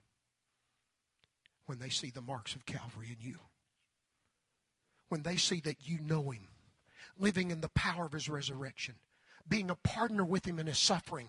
when 1.67 1.79
they 1.79 1.89
see 1.89 2.11
the 2.11 2.21
marks 2.21 2.55
of 2.55 2.67
Calvary 2.67 3.09
in 3.09 3.27
you. 3.27 3.39
When 5.09 5.23
they 5.23 5.37
see 5.37 5.61
that 5.61 5.89
you 5.89 5.99
know 6.01 6.31
Him, 6.31 6.49
living 7.19 7.51
in 7.51 7.61
the 7.61 7.69
power 7.69 8.07
of 8.07 8.13
His 8.13 8.29
resurrection, 8.29 8.95
being 9.49 9.71
a 9.71 9.77
partner 9.77 10.25
with 10.25 10.47
Him 10.47 10.59
in 10.59 10.67
His 10.67 10.79
suffering, 10.79 11.29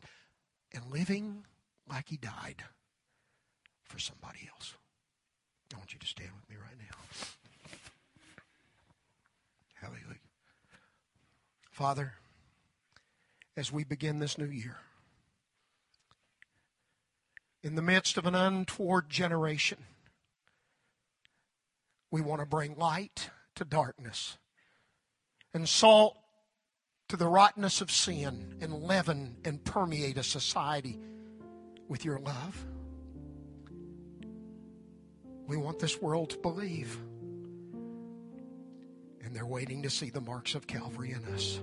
and 0.73 0.91
living 0.91 1.45
like 1.89 2.09
He 2.09 2.17
died 2.17 2.63
for 3.83 3.99
somebody 3.99 4.49
else. 4.53 4.73
I 5.73 5.77
want 5.77 5.93
you 5.93 5.99
to 5.99 6.07
stand 6.07 6.29
with 6.35 6.49
me 6.49 6.55
right 6.55 6.77
now. 6.77 6.97
Hallelujah. 9.81 10.19
Father, 11.71 12.13
as 13.57 13.71
we 13.71 13.83
begin 13.83 14.19
this 14.19 14.37
new 14.37 14.45
year, 14.45 14.77
in 17.63 17.75
the 17.75 17.81
midst 17.81 18.17
of 18.17 18.25
an 18.25 18.35
untoward 18.35 19.09
generation. 19.09 19.77
We 22.11 22.21
want 22.21 22.41
to 22.41 22.45
bring 22.45 22.75
light 22.75 23.29
to 23.55 23.65
darkness 23.65 24.37
and 25.53 25.67
salt 25.67 26.17
to 27.09 27.17
the 27.17 27.27
rottenness 27.27 27.81
of 27.81 27.89
sin 27.89 28.55
and 28.61 28.83
leaven 28.83 29.37
and 29.45 29.63
permeate 29.63 30.17
a 30.17 30.23
society 30.23 30.99
with 31.87 32.03
your 32.03 32.19
love. 32.19 32.65
We 35.47 35.57
want 35.57 35.79
this 35.79 36.01
world 36.01 36.31
to 36.31 36.37
believe. 36.37 36.97
And 39.23 39.35
they're 39.35 39.45
waiting 39.45 39.83
to 39.83 39.89
see 39.89 40.09
the 40.09 40.21
marks 40.21 40.55
of 40.55 40.67
Calvary 40.67 41.11
in 41.11 41.23
us. 41.33 41.59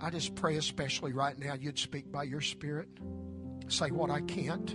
I 0.00 0.10
just 0.10 0.34
pray, 0.34 0.56
especially 0.56 1.12
right 1.12 1.36
now, 1.38 1.54
you'd 1.54 1.78
speak 1.78 2.10
by 2.12 2.22
your 2.22 2.40
Spirit. 2.40 2.88
Say 3.68 3.90
what 3.90 4.10
I 4.10 4.20
can't. 4.20 4.70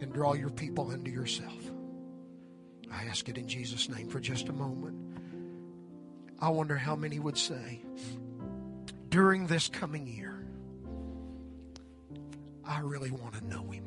And 0.00 0.12
draw 0.12 0.34
your 0.34 0.50
people 0.50 0.90
into 0.90 1.10
yourself. 1.10 1.70
I 2.90 3.04
ask 3.04 3.28
it 3.28 3.38
in 3.38 3.48
Jesus' 3.48 3.88
name 3.88 4.08
for 4.08 4.20
just 4.20 4.48
a 4.48 4.52
moment. 4.52 4.96
I 6.40 6.48
wonder 6.48 6.76
how 6.76 6.96
many 6.96 7.18
would 7.18 7.38
say, 7.38 7.80
during 9.08 9.46
this 9.46 9.68
coming 9.68 10.06
year, 10.06 10.44
I 12.66 12.80
really 12.80 13.10
want 13.10 13.34
to 13.34 13.46
know 13.46 13.70
Him. 13.70 13.84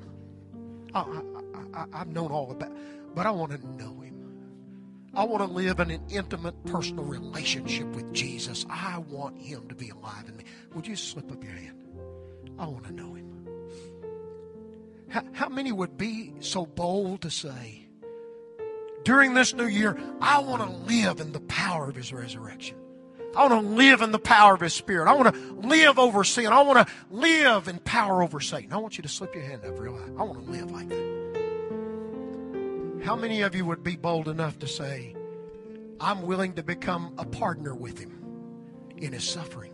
I, 0.93 1.85
have 1.93 2.07
known 2.07 2.31
all 2.31 2.51
about, 2.51 2.71
but 3.13 3.25
I 3.25 3.31
want 3.31 3.51
to 3.51 3.67
know 3.67 3.99
Him. 3.99 4.16
I 5.17 5.23
want 5.23 5.41
to 5.41 5.51
live 5.51 5.79
in 5.79 5.89
an 5.89 6.03
intimate, 6.09 6.63
personal 6.65 7.03
relationship 7.03 7.87
with 7.95 8.13
Jesus. 8.13 8.67
I 8.69 8.99
want 8.99 9.41
Him 9.41 9.67
to 9.67 9.73
be 9.73 9.89
alive 9.89 10.25
in 10.27 10.37
me. 10.37 10.43
Would 10.75 10.85
you 10.85 10.95
slip 10.95 11.31
up 11.31 11.43
your 11.43 11.53
hand? 11.53 11.83
I 12.59 12.67
want 12.67 12.85
to 12.85 12.93
know 12.93 13.15
Him. 13.15 13.47
How, 15.33 15.49
many 15.49 15.71
would 15.71 15.97
be 15.97 16.33
so 16.39 16.67
bold 16.67 17.21
to 17.21 17.31
say, 17.31 17.87
during 19.03 19.33
this 19.33 19.55
new 19.55 19.65
year, 19.65 19.97
I 20.21 20.37
want 20.39 20.61
to 20.61 20.69
live 20.69 21.19
in 21.19 21.31
the 21.31 21.39
power 21.39 21.89
of 21.89 21.95
His 21.95 22.13
resurrection? 22.13 22.77
I 23.35 23.47
want 23.47 23.65
to 23.65 23.69
live 23.71 24.01
in 24.03 24.11
the 24.11 24.19
power 24.19 24.53
of 24.53 24.61
His 24.61 24.75
Spirit. 24.75 25.09
I 25.09 25.13
want 25.13 25.33
to 25.33 25.67
live 25.67 25.97
over 25.97 26.23
sin. 26.23 26.47
I 26.47 26.61
want 26.61 26.87
to 26.87 26.93
live 27.09 27.67
in 27.67 27.79
power 27.79 28.21
over 28.21 28.39
Satan. 28.39 28.71
I 28.71 28.77
want 28.77 28.99
you 28.99 29.01
to 29.01 29.09
slip 29.09 29.33
your 29.33 29.45
hand 29.45 29.65
up 29.65 29.79
real 29.79 29.97
high. 29.97 30.11
I 30.19 30.23
want 30.23 30.45
to 30.45 30.51
live 30.51 30.69
like 30.69 30.89
that. 30.89 31.16
How 33.07 33.15
many 33.15 33.41
of 33.43 33.55
you 33.55 33.63
would 33.63 33.85
be 33.85 33.95
bold 33.95 34.27
enough 34.27 34.59
to 34.59 34.67
say, 34.67 35.15
I'm 36.01 36.23
willing 36.23 36.51
to 36.55 36.61
become 36.61 37.13
a 37.17 37.23
partner 37.23 37.73
with 37.73 37.97
him 37.97 38.21
in 38.97 39.13
his 39.13 39.23
suffering, 39.23 39.71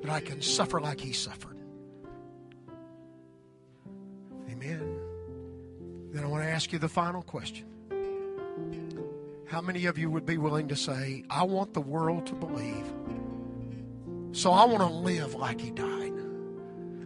that 0.00 0.10
I 0.10 0.20
can 0.20 0.40
suffer 0.40 0.80
like 0.80 0.98
he 0.98 1.12
suffered? 1.12 1.58
Amen. 4.50 4.98
Then 6.14 6.24
I 6.24 6.26
want 6.26 6.44
to 6.44 6.48
ask 6.48 6.72
you 6.72 6.78
the 6.78 6.88
final 6.88 7.20
question. 7.20 7.66
How 9.46 9.60
many 9.60 9.84
of 9.84 9.98
you 9.98 10.08
would 10.08 10.24
be 10.24 10.38
willing 10.38 10.68
to 10.68 10.76
say, 10.76 11.24
I 11.28 11.42
want 11.42 11.74
the 11.74 11.82
world 11.82 12.24
to 12.28 12.34
believe, 12.34 12.90
so 14.32 14.50
I 14.50 14.64
want 14.64 14.78
to 14.78 14.86
live 14.86 15.34
like 15.34 15.60
he 15.60 15.70
died? 15.72 16.13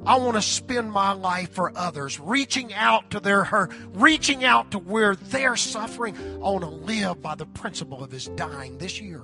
I 0.08 0.16
want 0.16 0.36
to 0.36 0.42
spend 0.42 0.90
my 0.90 1.12
life 1.12 1.52
for 1.52 1.70
others, 1.76 2.18
reaching 2.18 2.72
out 2.72 3.10
to 3.10 3.20
their 3.20 3.44
hurt, 3.44 3.74
reaching 3.92 4.42
out 4.42 4.70
to 4.70 4.78
where 4.78 5.14
they're 5.14 5.54
suffering. 5.54 6.16
I 6.16 6.48
want 6.48 6.62
to 6.62 6.70
live 6.70 7.20
by 7.20 7.34
the 7.34 7.44
principle 7.44 8.02
of 8.02 8.10
his 8.10 8.28
dying 8.28 8.78
this 8.78 9.02
year 9.02 9.22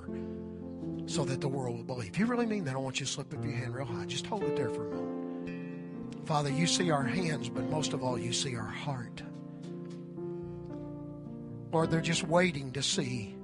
so 1.07 1.25
that 1.25 1.41
the 1.41 1.47
world 1.47 1.77
will 1.77 1.83
believe. 1.83 2.09
If 2.09 2.19
you 2.19 2.27
really 2.27 2.45
mean 2.45 2.65
that, 2.65 2.75
I 2.75 2.77
want 2.77 2.99
you 2.99 3.07
to 3.07 3.11
slip 3.11 3.33
up 3.33 3.43
your 3.43 3.53
hand 3.53 3.73
real 3.73 3.87
high. 3.87 4.05
Just 4.05 4.27
hold 4.27 4.43
it 4.43 4.55
there 4.55 4.69
for 4.69 4.87
a 4.87 4.91
moment. 4.91 6.27
Father, 6.27 6.51
you 6.51 6.67
see 6.67 6.91
our 6.91 7.01
hands, 7.01 7.49
but 7.49 7.67
most 7.71 7.93
of 7.93 8.03
all, 8.03 8.15
you 8.15 8.31
see 8.31 8.55
our 8.55 8.61
heart. 8.63 9.23
Lord, 11.71 11.89
they're 11.89 11.99
just 11.99 12.27
waiting 12.27 12.71
to 12.73 12.83
see 12.83 13.35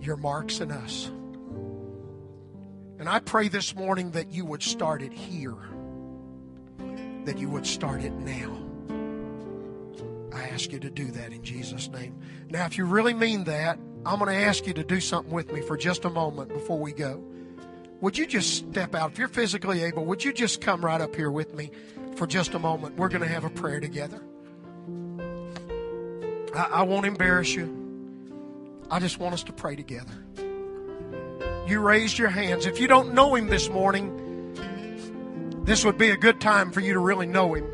your 0.00 0.16
marks 0.16 0.60
in 0.60 0.72
us. 0.72 1.10
And 2.98 3.06
I 3.06 3.18
pray 3.18 3.48
this 3.48 3.74
morning 3.74 4.12
that 4.12 4.32
you 4.32 4.46
would 4.46 4.62
start 4.62 5.02
it 5.02 5.12
here 5.12 5.58
that 7.26 7.38
you 7.38 7.50
would 7.50 7.66
start 7.66 8.02
it 8.02 8.12
now. 8.12 8.56
I 10.32 10.48
ask 10.48 10.72
you 10.72 10.78
to 10.80 10.90
do 10.90 11.06
that 11.12 11.32
in 11.32 11.42
Jesus' 11.42 11.88
name. 11.88 12.18
Now, 12.50 12.66
if 12.66 12.78
you 12.78 12.84
really 12.84 13.14
mean 13.14 13.44
that, 13.44 13.78
I'm 14.04 14.18
going 14.18 14.30
to 14.30 14.46
ask 14.46 14.66
you 14.66 14.72
to 14.74 14.84
do 14.84 15.00
something 15.00 15.32
with 15.32 15.52
me 15.52 15.60
for 15.60 15.76
just 15.76 16.04
a 16.04 16.10
moment 16.10 16.48
before 16.48 16.78
we 16.78 16.92
go. 16.92 17.22
Would 18.00 18.16
you 18.16 18.26
just 18.26 18.54
step 18.54 18.94
out? 18.94 19.12
If 19.12 19.18
you're 19.18 19.28
physically 19.28 19.82
able, 19.82 20.04
would 20.04 20.24
you 20.24 20.32
just 20.32 20.60
come 20.60 20.84
right 20.84 21.00
up 21.00 21.16
here 21.16 21.30
with 21.30 21.54
me 21.54 21.70
for 22.16 22.26
just 22.26 22.54
a 22.54 22.58
moment? 22.58 22.96
We're 22.96 23.08
going 23.08 23.22
to 23.22 23.28
have 23.28 23.44
a 23.44 23.50
prayer 23.50 23.80
together. 23.80 24.22
I, 26.54 26.64
I 26.64 26.82
won't 26.82 27.06
embarrass 27.06 27.54
you. 27.54 27.82
I 28.90 29.00
just 29.00 29.18
want 29.18 29.34
us 29.34 29.42
to 29.44 29.52
pray 29.52 29.74
together. 29.74 30.12
You 31.66 31.80
raised 31.80 32.18
your 32.18 32.28
hands. 32.28 32.66
If 32.66 32.78
you 32.78 32.86
don't 32.86 33.14
know 33.14 33.34
Him 33.34 33.48
this 33.48 33.68
morning, 33.68 34.25
this 35.66 35.84
would 35.84 35.98
be 35.98 36.10
a 36.10 36.16
good 36.16 36.40
time 36.40 36.70
for 36.70 36.80
you 36.80 36.94
to 36.94 37.00
really 37.00 37.26
know 37.26 37.54
Him 37.54 37.70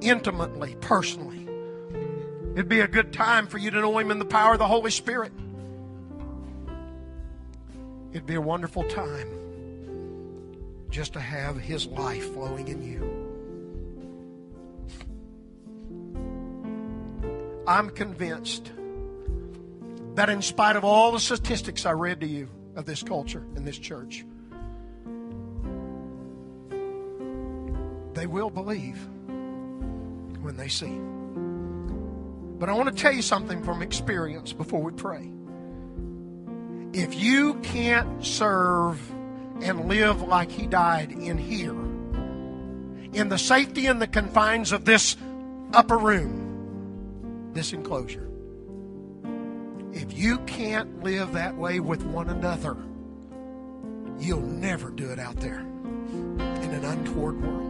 intimately, 0.00 0.74
personally. 0.80 1.46
It'd 2.54 2.68
be 2.68 2.80
a 2.80 2.88
good 2.88 3.12
time 3.12 3.46
for 3.46 3.58
you 3.58 3.70
to 3.70 3.80
know 3.80 3.98
Him 3.98 4.10
in 4.10 4.18
the 4.18 4.24
power 4.24 4.54
of 4.54 4.58
the 4.58 4.66
Holy 4.66 4.90
Spirit. 4.90 5.30
It'd 8.12 8.26
be 8.26 8.34
a 8.34 8.40
wonderful 8.40 8.82
time 8.84 9.28
just 10.90 11.12
to 11.12 11.20
have 11.20 11.60
His 11.60 11.86
life 11.86 12.32
flowing 12.32 12.66
in 12.68 12.82
you. 12.82 13.20
I'm 17.66 17.90
convinced 17.90 18.72
that 20.14 20.28
in 20.28 20.42
spite 20.42 20.74
of 20.76 20.84
all 20.84 21.12
the 21.12 21.20
statistics 21.20 21.86
I 21.86 21.92
read 21.92 22.20
to 22.20 22.26
you 22.26 22.48
of 22.74 22.84
this 22.84 23.02
culture 23.02 23.44
and 23.54 23.64
this 23.66 23.78
church, 23.78 24.24
they 28.20 28.26
will 28.26 28.50
believe 28.50 28.98
when 30.42 30.54
they 30.58 30.68
see. 30.68 30.94
But 32.58 32.68
I 32.68 32.74
want 32.74 32.94
to 32.94 33.02
tell 33.02 33.12
you 33.14 33.22
something 33.22 33.62
from 33.62 33.80
experience 33.80 34.52
before 34.52 34.82
we 34.82 34.92
pray. 34.92 35.32
If 36.92 37.14
you 37.14 37.54
can't 37.62 38.22
serve 38.22 39.00
and 39.62 39.88
live 39.88 40.20
like 40.20 40.50
he 40.50 40.66
died 40.66 41.12
in 41.12 41.38
here, 41.38 41.72
in 43.14 43.30
the 43.30 43.38
safety 43.38 43.86
and 43.86 44.02
the 44.02 44.06
confines 44.06 44.72
of 44.72 44.84
this 44.84 45.16
upper 45.72 45.96
room, 45.96 47.50
this 47.54 47.72
enclosure, 47.72 48.28
if 49.94 50.12
you 50.12 50.40
can't 50.40 51.02
live 51.02 51.32
that 51.32 51.56
way 51.56 51.80
with 51.80 52.02
one 52.02 52.28
another, 52.28 52.76
you'll 54.18 54.42
never 54.42 54.90
do 54.90 55.08
it 55.08 55.18
out 55.18 55.36
there 55.36 55.60
in 55.60 56.70
an 56.74 56.84
untoward 56.84 57.42
world. 57.42 57.69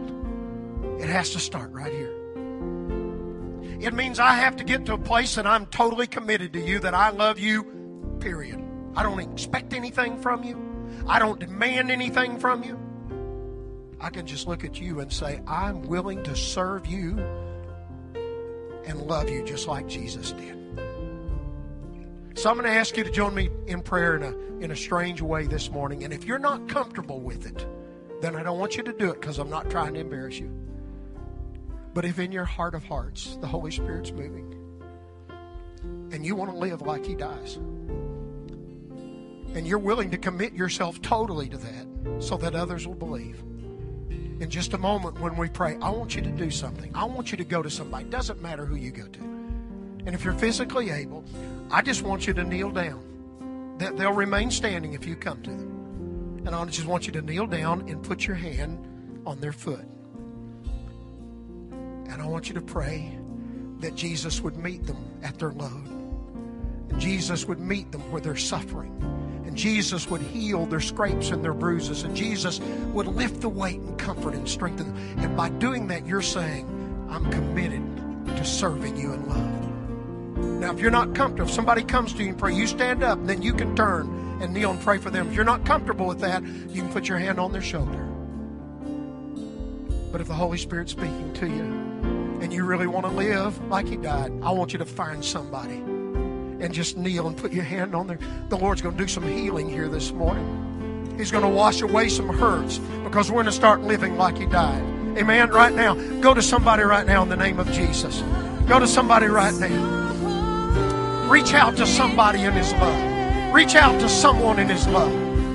It 1.01 1.09
has 1.09 1.31
to 1.31 1.39
start 1.39 1.71
right 1.71 1.91
here. 1.91 2.15
It 3.81 3.95
means 3.95 4.19
I 4.19 4.35
have 4.35 4.55
to 4.57 4.63
get 4.63 4.85
to 4.85 4.93
a 4.93 4.97
place 4.99 5.33
that 5.33 5.47
I'm 5.47 5.65
totally 5.65 6.05
committed 6.05 6.53
to 6.53 6.61
you, 6.61 6.77
that 6.79 6.93
I 6.93 7.09
love 7.09 7.39
you, 7.39 7.63
period. 8.19 8.63
I 8.95 9.01
don't 9.01 9.19
expect 9.19 9.73
anything 9.73 10.21
from 10.21 10.43
you, 10.43 10.61
I 11.07 11.17
don't 11.17 11.39
demand 11.39 11.89
anything 11.89 12.37
from 12.39 12.63
you. 12.63 12.79
I 13.99 14.11
can 14.11 14.27
just 14.27 14.47
look 14.47 14.63
at 14.63 14.79
you 14.79 14.99
and 14.99 15.11
say, 15.11 15.41
I'm 15.47 15.81
willing 15.83 16.21
to 16.23 16.35
serve 16.35 16.85
you 16.85 17.17
and 18.85 19.01
love 19.01 19.29
you 19.29 19.43
just 19.43 19.67
like 19.67 19.87
Jesus 19.87 20.33
did. 20.33 20.57
So 22.35 22.49
I'm 22.49 22.57
going 22.57 22.71
to 22.71 22.77
ask 22.77 22.95
you 22.95 23.03
to 23.03 23.11
join 23.11 23.33
me 23.33 23.49
in 23.65 23.81
prayer 23.81 24.15
in 24.15 24.23
a, 24.23 24.35
in 24.63 24.71
a 24.71 24.75
strange 24.75 25.21
way 25.21 25.47
this 25.47 25.71
morning. 25.71 26.03
And 26.03 26.13
if 26.13 26.25
you're 26.25 26.39
not 26.39 26.67
comfortable 26.67 27.19
with 27.19 27.45
it, 27.47 27.65
then 28.21 28.35
I 28.35 28.43
don't 28.43 28.59
want 28.59 28.77
you 28.77 28.83
to 28.83 28.93
do 28.93 29.09
it 29.09 29.19
because 29.19 29.39
I'm 29.39 29.49
not 29.49 29.69
trying 29.69 29.95
to 29.95 29.99
embarrass 29.99 30.39
you. 30.39 30.51
But 31.93 32.05
if 32.05 32.19
in 32.19 32.31
your 32.31 32.45
heart 32.45 32.73
of 32.73 32.83
hearts 32.85 33.37
the 33.41 33.47
Holy 33.47 33.71
Spirit's 33.71 34.11
moving 34.11 34.47
and 36.11 36.25
you 36.25 36.35
want 36.35 36.51
to 36.51 36.57
live 36.57 36.81
like 36.81 37.05
He 37.05 37.15
does, 37.15 37.55
and 39.53 39.67
you're 39.67 39.79
willing 39.79 40.11
to 40.11 40.17
commit 40.17 40.53
yourself 40.53 41.01
totally 41.01 41.49
to 41.49 41.57
that 41.57 42.23
so 42.23 42.37
that 42.37 42.55
others 42.55 42.87
will 42.87 42.95
believe. 42.95 43.39
In 44.39 44.49
just 44.49 44.73
a 44.73 44.77
moment 44.77 45.19
when 45.19 45.35
we 45.35 45.49
pray, 45.49 45.77
I 45.81 45.89
want 45.89 46.15
you 46.15 46.21
to 46.21 46.31
do 46.31 46.49
something. 46.49 46.91
I 46.95 47.05
want 47.05 47.31
you 47.31 47.37
to 47.37 47.43
go 47.43 47.61
to 47.61 47.69
somebody. 47.69 48.05
Doesn't 48.05 48.41
matter 48.41 48.65
who 48.65 48.75
you 48.75 48.91
go 48.91 49.05
to. 49.05 49.19
And 49.19 50.15
if 50.15 50.23
you're 50.23 50.33
physically 50.33 50.89
able, 50.89 51.23
I 51.69 51.81
just 51.81 52.01
want 52.01 52.25
you 52.25 52.33
to 52.33 52.43
kneel 52.43 52.71
down. 52.71 53.75
That 53.77 53.97
They'll 53.97 54.13
remain 54.13 54.49
standing 54.49 54.93
if 54.93 55.05
you 55.05 55.15
come 55.15 55.41
to 55.43 55.49
them. 55.49 56.43
And 56.45 56.55
I 56.55 56.65
just 56.65 56.87
want 56.87 57.05
you 57.05 57.13
to 57.13 57.21
kneel 57.21 57.45
down 57.45 57.87
and 57.87 58.01
put 58.01 58.25
your 58.25 58.35
hand 58.35 58.79
on 59.27 59.39
their 59.39 59.51
foot. 59.51 59.85
And 62.11 62.21
I 62.21 62.25
want 62.25 62.49
you 62.49 62.53
to 62.55 62.61
pray 62.61 63.17
that 63.79 63.95
Jesus 63.95 64.41
would 64.41 64.57
meet 64.57 64.85
them 64.85 64.97
at 65.23 65.39
their 65.39 65.51
load. 65.51 65.87
And 66.89 66.99
Jesus 66.99 67.45
would 67.45 67.59
meet 67.59 67.91
them 67.91 68.01
where 68.11 68.21
they're 68.21 68.35
suffering. 68.35 68.91
And 69.45 69.55
Jesus 69.55 70.09
would 70.09 70.21
heal 70.21 70.65
their 70.65 70.81
scrapes 70.81 71.31
and 71.31 71.43
their 71.43 71.53
bruises. 71.53 72.03
And 72.03 72.15
Jesus 72.15 72.59
would 72.93 73.07
lift 73.07 73.41
the 73.41 73.49
weight 73.49 73.79
and 73.79 73.97
comfort 73.97 74.33
and 74.33 74.47
strengthen 74.47 74.93
them. 74.93 75.19
And 75.19 75.37
by 75.37 75.49
doing 75.49 75.87
that, 75.87 76.05
you're 76.05 76.21
saying, 76.21 76.67
I'm 77.09 77.29
committed 77.31 77.81
to 78.27 78.45
serving 78.45 78.97
you 78.97 79.13
in 79.13 79.27
love. 79.27 80.59
Now, 80.61 80.73
if 80.73 80.79
you're 80.79 80.91
not 80.91 81.15
comfortable, 81.15 81.49
if 81.49 81.55
somebody 81.55 81.83
comes 81.83 82.13
to 82.13 82.23
you 82.23 82.29
and 82.29 82.37
pray, 82.37 82.53
you 82.53 82.67
stand 82.67 83.03
up, 83.03 83.25
then 83.25 83.41
you 83.41 83.53
can 83.53 83.75
turn 83.75 84.37
and 84.41 84.53
kneel 84.53 84.71
and 84.71 84.81
pray 84.81 84.97
for 84.97 85.09
them. 85.09 85.27
If 85.27 85.33
you're 85.33 85.43
not 85.43 85.65
comfortable 85.65 86.07
with 86.07 86.19
that, 86.19 86.43
you 86.43 86.81
can 86.81 86.91
put 86.91 87.07
your 87.07 87.17
hand 87.17 87.39
on 87.39 87.51
their 87.51 87.61
shoulder. 87.61 88.07
But 90.11 90.21
if 90.21 90.27
the 90.27 90.33
Holy 90.33 90.57
Spirit's 90.57 90.91
speaking 90.91 91.33
to 91.35 91.47
you, 91.47 91.90
and 92.41 92.51
you 92.51 92.65
really 92.65 92.87
want 92.87 93.05
to 93.05 93.11
live 93.11 93.63
like 93.69 93.87
he 93.87 93.95
died, 93.95 94.31
I 94.41 94.51
want 94.51 94.73
you 94.73 94.79
to 94.79 94.85
find 94.85 95.23
somebody 95.23 95.75
and 95.75 96.73
just 96.73 96.97
kneel 96.97 97.27
and 97.27 97.37
put 97.37 97.51
your 97.51 97.63
hand 97.63 97.95
on 97.95 98.07
there. 98.07 98.19
The 98.49 98.57
Lord's 98.57 98.81
going 98.81 98.97
to 98.97 99.03
do 99.03 99.07
some 99.07 99.27
healing 99.27 99.69
here 99.69 99.87
this 99.87 100.11
morning. 100.11 101.15
He's 101.17 101.31
going 101.31 101.43
to 101.43 101.49
wash 101.49 101.81
away 101.81 102.09
some 102.09 102.29
hurts 102.29 102.79
because 103.03 103.29
we're 103.29 103.35
going 103.35 103.45
to 103.45 103.51
start 103.51 103.81
living 103.81 104.17
like 104.17 104.37
he 104.37 104.45
died. 104.47 104.81
Amen. 105.17 105.49
Right 105.49 105.73
now, 105.73 105.93
go 106.21 106.33
to 106.33 106.41
somebody 106.41 106.83
right 106.83 107.05
now 107.05 107.21
in 107.21 107.29
the 107.29 107.37
name 107.37 107.59
of 107.59 107.71
Jesus. 107.71 108.21
Go 108.67 108.79
to 108.79 108.87
somebody 108.87 109.27
right 109.27 109.53
now. 109.53 111.27
Reach 111.29 111.53
out 111.53 111.77
to 111.77 111.85
somebody 111.85 112.41
in 112.41 112.53
his 112.53 112.71
love. 112.73 113.53
Reach 113.53 113.75
out 113.75 113.99
to 114.01 114.09
someone 114.09 114.59
in 114.59 114.69
his 114.69 114.87
love. 114.87 115.13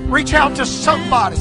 Reach 0.09 0.33
out 0.33 0.55
to 0.55 0.65
somebody. 0.65 1.37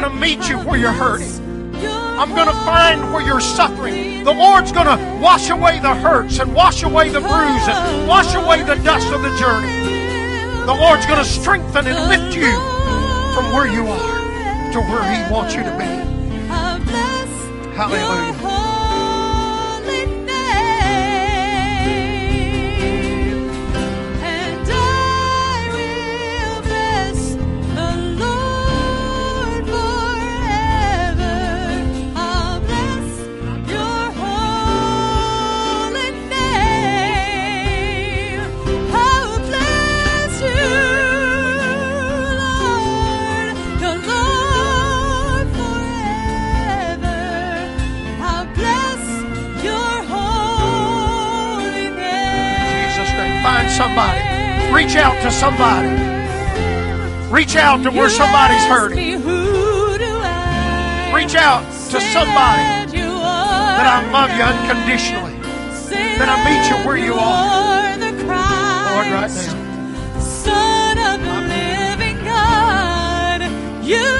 Going 0.00 0.12
to 0.12 0.18
meet 0.18 0.48
you 0.48 0.56
where 0.60 0.78
you're 0.78 0.92
hurting. 0.92 1.30
I'm 1.76 2.34
going 2.34 2.46
to 2.46 2.54
find 2.64 3.12
where 3.12 3.22
you're 3.22 3.40
suffering. 3.40 4.24
The 4.24 4.32
Lord's 4.32 4.72
going 4.72 4.86
to 4.86 5.20
wash 5.20 5.50
away 5.50 5.78
the 5.78 5.94
hurts 5.94 6.38
and 6.38 6.54
wash 6.54 6.82
away 6.82 7.10
the 7.10 7.20
bruise 7.20 7.68
and 7.68 8.08
wash 8.08 8.34
away 8.34 8.62
the 8.62 8.76
dust 8.76 9.12
of 9.12 9.20
the 9.20 9.36
journey. 9.36 9.68
The 10.64 10.74
Lord's 10.74 11.04
going 11.04 11.18
to 11.18 11.24
strengthen 11.24 11.86
and 11.86 12.08
lift 12.08 12.34
you 12.34 12.50
from 13.34 13.52
where 13.52 13.66
you 13.66 13.86
are 13.88 14.72
to 14.72 14.80
where 14.80 15.02
He 15.12 15.32
wants 15.32 15.54
you 15.54 15.62
to 15.64 15.76
be. 15.76 15.84
Hallelujah. 17.74 18.59
Out 55.00 55.22
to 55.22 55.30
somebody. 55.30 55.88
Reach 57.32 57.56
out 57.56 57.82
to 57.84 57.90
where 57.90 58.10
somebody's 58.10 58.64
hurting. 58.66 58.98
Reach 61.14 61.34
out 61.34 61.64
to 61.90 62.00
somebody 62.00 62.92
that 62.92 63.86
I 63.86 64.10
love 64.12 64.30
you 64.36 64.42
unconditionally. 64.42 65.36
That 66.18 66.28
I 66.28 66.36
meet 66.44 66.68
you 66.70 66.76
where 66.86 66.98
you 66.98 67.14
are. 67.14 67.96
Lord, 68.94 69.06
right 69.12 69.30
now. 69.30 70.20
Son 70.20 70.98
of 70.98 71.20
the 71.20 71.40
living 71.48 72.18
God, 72.24 73.40
you 73.82 74.19